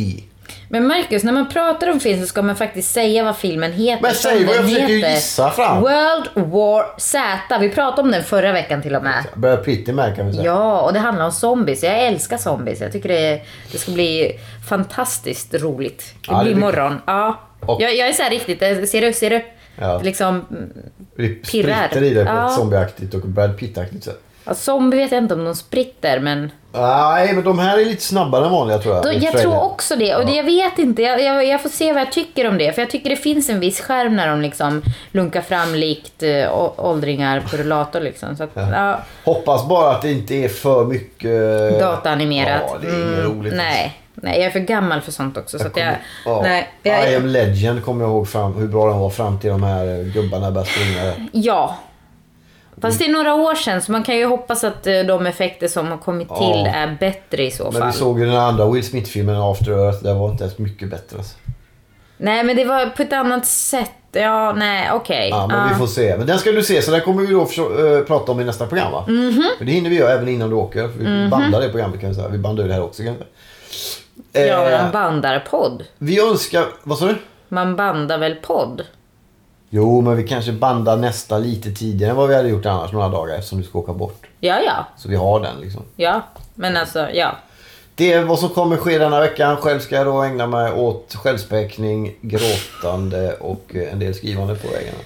Men 0.74 0.88
Marcus, 0.88 1.24
när 1.24 1.32
man 1.32 1.50
pratar 1.50 1.92
om 1.92 2.00
film 2.00 2.22
så 2.22 2.28
ska 2.28 2.42
man 2.42 2.56
faktiskt 2.56 2.92
säga 2.94 3.24
vad 3.24 3.38
filmen 3.38 3.72
heter. 3.74 4.02
Men 4.02 4.14
säg 4.14 4.46
vad 4.46 4.56
jag 4.56 4.64
försöker 4.64 4.88
heter. 4.88 5.10
gissa 5.16 5.52
fram. 5.52 5.82
World 5.82 6.52
War 6.52 7.00
Z. 7.00 7.58
Vi 7.60 7.70
pratade 7.70 8.02
om 8.02 8.12
den 8.12 8.24
förra 8.24 8.52
veckan 8.52 8.82
till 8.82 8.96
och 8.96 9.04
med. 9.04 9.64
Pitt 9.66 9.90
är 9.90 9.94
med 9.94 10.16
kan 10.16 10.28
vi 10.28 10.34
säga. 10.34 10.46
Ja, 10.46 10.82
och 10.82 10.94
det 10.94 11.00
handlar 11.00 11.26
om 11.26 11.32
zombies. 11.32 11.84
Jag 11.84 12.00
älskar 12.04 12.38
zombies. 12.38 12.82
Jag 12.82 12.92
tycker 12.92 13.10
det, 13.10 13.42
det 13.72 13.78
ska 13.78 13.92
bli 13.92 14.40
fantastiskt 14.70 15.54
roligt. 15.54 16.14
Det 16.22 16.28
Ja, 16.28 16.44
blir 16.44 16.54
blir- 16.54 16.64
imorgon. 16.64 17.02
Ja. 17.06 17.40
Och- 17.60 17.82
Jag, 17.82 17.96
jag 17.96 18.08
är 18.08 18.14
så 18.14 18.24
riktigt, 18.30 18.62
eh, 18.62 18.84
ser 18.84 19.02
du? 19.02 19.14
Ser 19.14 19.30
du? 19.30 19.46
Ja. 19.80 20.02
Liksom, 20.04 20.46
Pirrar. 21.18 21.88
spritter 21.88 22.04
i 22.04 22.10
det 22.14 22.26
på 22.26 22.32
Ja. 22.32 22.48
ett 22.48 22.54
zombieaktigt 22.56 23.14
och 23.14 23.22
Brad 23.22 23.58
Pitt-aktigt 23.58 24.04
sätt. 24.04 24.22
Ja, 24.46 24.54
zombie 24.54 24.98
vet 24.98 25.12
jag 25.12 25.18
inte 25.24 25.34
om 25.34 25.46
de 25.46 25.56
spritter, 25.56 26.20
men... 26.20 26.52
Nej, 26.76 27.34
men 27.34 27.44
de 27.44 27.60
här 27.60 27.78
är 27.78 27.86
lite 27.86 28.04
snabbare 28.04 28.46
än 28.46 28.52
vanliga 28.52 28.78
tror 28.78 28.96
jag. 28.96 29.04
Då, 29.04 29.12
i 29.12 29.18
jag 29.18 29.38
tror 29.38 29.64
också 29.64 29.96
det. 29.96 30.16
Och 30.16 30.26
det, 30.26 30.32
jag 30.32 30.44
vet 30.44 30.80
inte. 30.80 31.02
Jag, 31.02 31.22
jag, 31.24 31.46
jag 31.46 31.62
får 31.62 31.70
se 31.70 31.94
vad 31.94 32.02
jag 32.02 32.12
tycker 32.12 32.48
om 32.48 32.58
det. 32.58 32.74
För 32.74 32.82
jag 32.82 32.90
tycker 32.90 33.10
det 33.10 33.16
finns 33.16 33.50
en 33.50 33.60
viss 33.60 33.82
skärm 33.82 34.16
när 34.16 34.28
de 34.28 34.42
liksom 34.42 34.82
lunkar 35.12 35.42
fram 35.42 35.76
likt 35.76 36.24
äh, 36.24 36.54
åldringar 36.78 37.40
på 37.52 37.58
rullator 37.58 38.00
liksom. 38.00 38.38
Så 38.38 38.44
att, 38.44 38.50
ja. 38.54 39.00
Hoppas 39.26 39.68
bara 39.68 39.92
att 39.92 40.02
det 40.02 40.12
inte 40.12 40.36
är 40.36 40.50
för 40.50 40.86
mycket... 40.86 41.80
Dataanimerat. 41.80 42.62
Ja, 42.68 42.78
det 42.82 42.88
är 42.88 42.94
inget 43.08 43.20
Mm, 43.20 43.40
roligt. 43.40 43.54
Nej. 43.56 44.00
Nej, 44.16 44.38
jag 44.38 44.46
är 44.46 44.50
för 44.52 44.60
gammal 44.60 45.02
för 45.02 45.12
sånt 45.12 45.38
också. 45.38 45.60
Så 45.60 45.68
att 45.68 45.78
jag, 45.78 45.96
Ja. 46.26 46.42
nej, 46.44 46.70
I 46.84 46.90
jag, 46.90 47.14
am 47.16 47.26
legend 47.26 47.86
kommer 47.86 48.04
jag 48.06 48.12
ihåg 48.12 48.28
fram, 48.28 48.54
hur 48.54 48.68
bra 48.68 48.88
den 48.90 49.00
var 49.00 49.10
fram 49.10 49.40
till 49.40 49.50
de 49.50 49.64
här 49.64 49.88
eh, 50.00 50.06
gubbarna 50.06 50.52
började 50.52 50.70
springa. 50.72 51.14
ja. 51.32 51.76
Fast 52.82 53.00
det 53.00 53.06
är 53.06 53.12
några 53.12 53.34
år 53.34 53.56
sedan 53.56 53.82
så 53.82 53.92
man 53.92 54.04
kan 54.04 54.16
ju 54.18 54.26
hoppas 54.26 54.64
att 54.64 54.88
eh, 54.88 55.00
de 55.00 55.26
effekter 55.26 55.68
som 55.68 55.88
har 55.88 55.98
kommit 55.98 56.28
Ja. 56.30 56.38
till 56.38 56.66
är 56.74 56.98
bättre 57.00 57.44
i 57.46 57.52
så 57.52 57.64
Men 57.64 57.74
fall. 57.82 57.92
vi 57.92 57.98
såg 57.98 58.20
ju 58.20 58.26
den 58.26 58.36
andra 58.36 58.70
Will 58.70 58.84
Smith-filmen 58.84 59.36
After 59.36 59.72
Earth. 59.72 60.04
Det 60.04 60.14
var 60.14 60.30
inte 60.32 60.44
ens 60.44 60.58
mycket 60.58 60.90
bättre. 60.90 61.18
Alltså. 61.18 61.36
Nej, 62.18 62.44
men 62.44 62.56
det 62.56 62.66
var 62.66 62.86
på 62.86 63.02
ett 63.02 63.14
annat 63.14 63.46
sätt. 63.46 63.92
Ja, 64.12 64.54
nej, 64.54 64.90
okej. 64.94 65.30
Ja, 65.30 65.48
men 65.48 65.64
vi 65.68 65.70
Ja. 65.74 65.78
får 65.78 65.88
se. 65.88 66.18
Men 66.18 66.28
den 66.28 66.40
ska 66.40 66.52
du 66.52 66.64
se, 66.64 66.82
så 66.82 66.92
den 66.92 67.02
kommer 67.02 67.22
vi 67.22 67.34
då 67.34 67.46
förså- 67.46 67.86
eh, 67.98 68.02
prata 68.04 68.32
om 68.32 68.40
i 68.40 68.44
nästa 68.44 68.68
program 68.68 68.92
va? 68.92 69.06
Mhm. 69.08 69.44
För 69.58 69.66
det 69.66 69.72
hinner 69.72 69.90
vi 69.90 69.96
göra 69.96 70.12
även 70.14 70.28
innan 70.28 70.50
du 70.50 70.56
åker. 70.56 70.82
För 70.88 71.00
vi 71.00 71.28
bandar 71.30 71.62
det 71.62 71.70
programmet 71.70 72.00
kan 72.00 72.10
vi 72.10 72.16
säga. 72.16 72.28
Vi 72.28 72.38
bandar 72.38 72.64
ju 72.64 72.68
det 72.70 72.76
här 72.76 72.84
också 72.84 73.04
kanske. 73.04 73.24
Ja, 74.34 74.42
Eh, 74.70 74.82
man 74.84 74.92
bandar 74.92 75.40
podd. 75.50 75.84
vi 75.98 76.20
önskar... 76.30 76.66
Vad 76.84 76.98
sa 76.98 77.06
du? 77.06 77.16
Man 77.50 77.76
bandar 77.76 78.18
väl 78.18 78.36
podd? 78.36 78.82
Jo, 79.76 80.02
men 80.02 80.18
vi 80.18 80.28
kanske 80.28 80.52
bandar 80.52 80.98
nästa 80.98 81.38
lite 81.38 81.72
tidigare 81.72 82.12
än 82.12 82.18
vad 82.18 82.30
vi 82.30 82.36
hade 82.36 82.50
gjort 82.50 82.66
annars 82.66 82.92
några 82.92 83.10
dagar 83.10 83.36
eftersom 83.36 83.58
du 83.58 83.64
ska 83.64 83.80
åka 83.80 83.94
bort. 83.94 84.26
Ja, 84.40 84.60
ja. 84.66 84.86
Så 84.98 85.10
vi 85.10 85.16
har 85.16 85.40
den 85.40 85.60
liksom. 85.62 85.82
Ja, 85.96 86.22
men 86.56 86.78
alltså, 86.78 87.10
ja. 87.14 87.36
Det 87.96 88.14
är 88.14 88.24
vad 88.24 88.40
som 88.40 88.50
kommer 88.50 88.78
ske 88.78 88.98
denna 88.98 89.20
veckan. 89.20 89.58
Själv 89.58 89.80
ska 89.80 89.96
jag 89.96 90.06
då 90.06 90.22
ägna 90.22 90.48
mig 90.48 90.72
åt 90.72 91.16
självspäkning, 91.16 92.16
gråtande 92.22 93.34
och 93.34 93.76
eh, 93.76 93.94
en 93.94 94.00
del 94.00 94.14
skrivande 94.14 94.56
på 94.56 94.68
vägarna. 94.68 94.98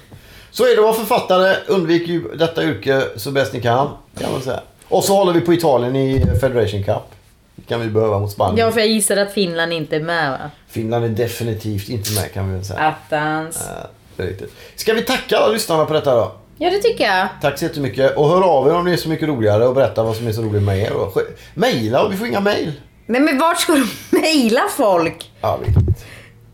Så 0.51 0.63
är 0.63 0.67
det 0.67 0.73
att 0.73 0.84
vara 0.84 0.93
författare. 0.93 1.56
Undvik 1.67 2.08
ju 2.08 2.36
detta 2.36 2.63
yrke 2.63 3.01
så 3.15 3.32
bäst 3.32 3.53
ni 3.53 3.62
kan. 3.62 3.89
Kan 4.19 4.32
man 4.32 4.41
säga. 4.41 4.62
Och 4.88 5.03
så 5.03 5.15
håller 5.15 5.34
vi 5.34 5.41
på 5.41 5.53
Italien 5.53 5.95
i 5.95 6.25
Federation 6.41 6.84
Cup. 6.84 7.12
Det 7.56 7.63
kan 7.67 7.82
vi 7.82 7.88
behöva 7.88 8.19
mot 8.19 8.32
Spanien. 8.32 8.65
Ja, 8.65 8.71
för 8.71 8.80
jag 8.80 8.89
gissar 8.89 9.17
att 9.17 9.32
Finland 9.32 9.73
inte 9.73 9.95
är 9.95 10.01
med 10.01 10.32
va? 10.32 10.49
Finland 10.67 11.06
är 11.06 11.10
definitivt 11.10 11.89
inte 11.89 12.12
med 12.12 12.34
kan 12.34 12.49
vi 12.49 12.56
väl 12.56 12.65
säga. 12.65 12.80
Attans. 12.80 13.65
Ja, 13.67 13.89
det 14.17 14.23
är 14.23 14.27
riktigt. 14.27 14.53
Ska 14.75 14.93
vi 14.93 15.01
tacka 15.01 15.38
alla 15.38 15.47
lyssnarna 15.47 15.86
på 15.86 15.93
detta 15.93 16.15
då? 16.15 16.32
Ja, 16.58 16.69
det 16.69 16.77
tycker 16.77 17.03
jag. 17.03 17.27
Tack 17.41 17.60
så 17.60 17.65
jättemycket. 17.65 18.17
Och 18.17 18.30
hör 18.30 18.41
av 18.41 18.67
er 18.67 18.73
om 18.73 18.86
det 18.86 18.91
är 18.93 18.97
så 18.97 19.10
mycket 19.10 19.27
roligare 19.27 19.67
och 19.67 19.75
berätta 19.75 20.03
vad 20.03 20.15
som 20.15 20.27
är 20.27 20.32
så 20.32 20.41
roligt 20.41 20.63
med 20.63 20.80
er. 20.80 20.93
Och 20.93 21.17
och 22.03 22.13
vi 22.13 22.17
får 22.17 22.27
inga 22.27 22.39
mail. 22.39 22.73
Nej, 23.06 23.21
men 23.21 23.38
vart 23.39 23.60
ska 23.60 23.73
du 23.73 23.88
mejla 24.10 24.62
folk? 24.77 25.32
Ja, 25.41 25.60
vi. 25.65 25.73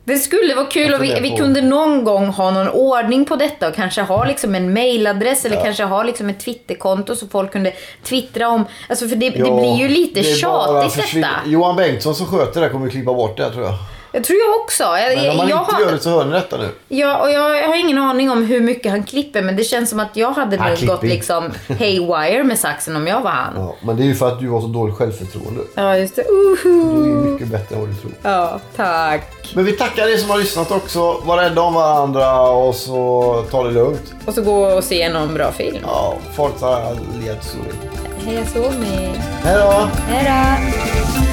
Det 0.06 0.18
skulle 0.18 0.56
vara 0.56 0.66
kul 0.66 0.94
om 0.94 1.02
vi, 1.02 1.20
vi 1.22 1.38
kunde 1.38 1.62
någon 1.62 2.04
gång 2.04 2.28
ha 2.28 2.52
någon 2.52 2.70
ordning 2.70 3.26
på 3.26 3.36
detta 3.36 3.68
och 3.68 3.76
kanske 3.76 4.02
ha 4.02 4.26
liksom 4.26 4.56
en 4.56 4.74
mailadress 4.74 5.46
eller 5.46 5.64
kanske 5.64 5.84
ha 5.84 6.04
liksom 6.04 6.30
ett 6.30 6.40
Twitterkonto 6.40 7.16
så 7.16 7.28
folk 7.28 7.52
kunde 7.52 7.74
twittra 8.04 8.48
om. 8.50 8.66
Alltså 8.90 9.08
för 9.08 9.16
det, 9.16 9.30
det 9.30 9.40
Ja, 9.40 9.60
blir 9.60 9.76
ju 9.76 9.88
lite 9.88 10.20
det 10.22 10.36
tjatigt 10.36 11.14
detta. 11.14 11.28
Johan 11.46 11.76
Bengtsson 11.76 12.16
som 12.16 12.26
sköter 12.26 12.62
det 12.62 12.70
kommer 12.70 12.90
klippa 12.90 13.14
bort 13.14 13.38
det 13.38 13.52
tror 13.52 13.64
jag. 13.66 13.74
Jag 14.16 14.24
tror 14.24 14.40
jag 14.40 14.62
också. 14.64 14.84
Jag, 14.84 15.18
Men 15.18 15.30
om 15.30 15.38
man 15.38 15.48
jag, 15.50 15.62
inte 15.62 15.76
har, 15.76 15.82
gör 15.82 15.92
det 15.92 16.00
så 16.00 16.10
hör 16.10 16.26
ni 16.26 16.32
detta 16.32 16.58
nu. 16.58 16.70
ja, 16.88 17.18
och 17.22 17.32
jag, 17.32 17.68
har 17.68 17.80
ingen 17.80 17.98
aning 17.98 18.30
om 18.30 18.44
hur 18.46 18.62
mycket 18.62 18.92
han 18.92 19.04
klipper 19.04 19.42
men 19.42 19.56
det 19.56 19.64
känns 19.64 19.90
som 19.90 20.00
att 20.00 20.16
jag 20.18 20.32
hade 20.32 20.58
Han 20.58 20.70
nog 20.74 20.86
gått 20.86 21.04
liksom 21.04 21.52
haywire 21.68 22.44
med 22.44 22.60
saxen 22.60 22.96
om 22.96 23.08
jag 23.08 23.22
var 23.22 23.32
han. 23.32 23.54
Ja, 23.56 23.76
men 23.82 23.98
det 23.98 24.04
är 24.04 24.06
ju 24.06 24.16
för 24.16 24.28
att 24.28 24.40
du 24.40 24.50
har 24.50 24.62
så 24.62 24.68
dåligt 24.68 24.96
självförtroende. 24.96 25.62
Ja, 25.76 25.98
just 25.98 26.16
det. 26.16 26.24
Du 26.24 26.62
är 26.62 27.32
mycket 27.32 27.48
bättre 27.48 27.76
än 27.76 27.82
vad 27.82 27.90
du 27.90 27.96
tror. 27.96 28.12
Ja, 28.22 28.60
tack. 28.76 29.52
Men 29.56 29.66
vi 29.66 29.72
tackar 29.72 30.08
er 30.08 30.18
som 30.18 30.30
har 30.30 30.38
lyssnat 30.38 30.72
också. 30.72 31.22
Var 31.24 31.38
rädda 31.38 31.62
om 31.62 31.74
varandra 31.74 32.42
och 32.42 32.76
så 32.76 33.46
ta 33.52 33.64
det 33.64 33.72
lugnt. 33.72 34.14
Och 34.26 34.34
så 34.34 34.42
gå 34.42 34.66
och 34.66 34.84
se 34.84 35.10
någon 35.10 35.34
bra 35.34 35.52
film. 35.52 35.78
Ja, 35.84 36.14
Forza 36.36 36.80
Liazzurri. 37.24 37.74
Hej 38.26 38.46
Somi. 38.54 39.10
Hej 39.44 39.58
då! 39.58 39.88
Hej 40.08 40.26
då. 41.28 41.33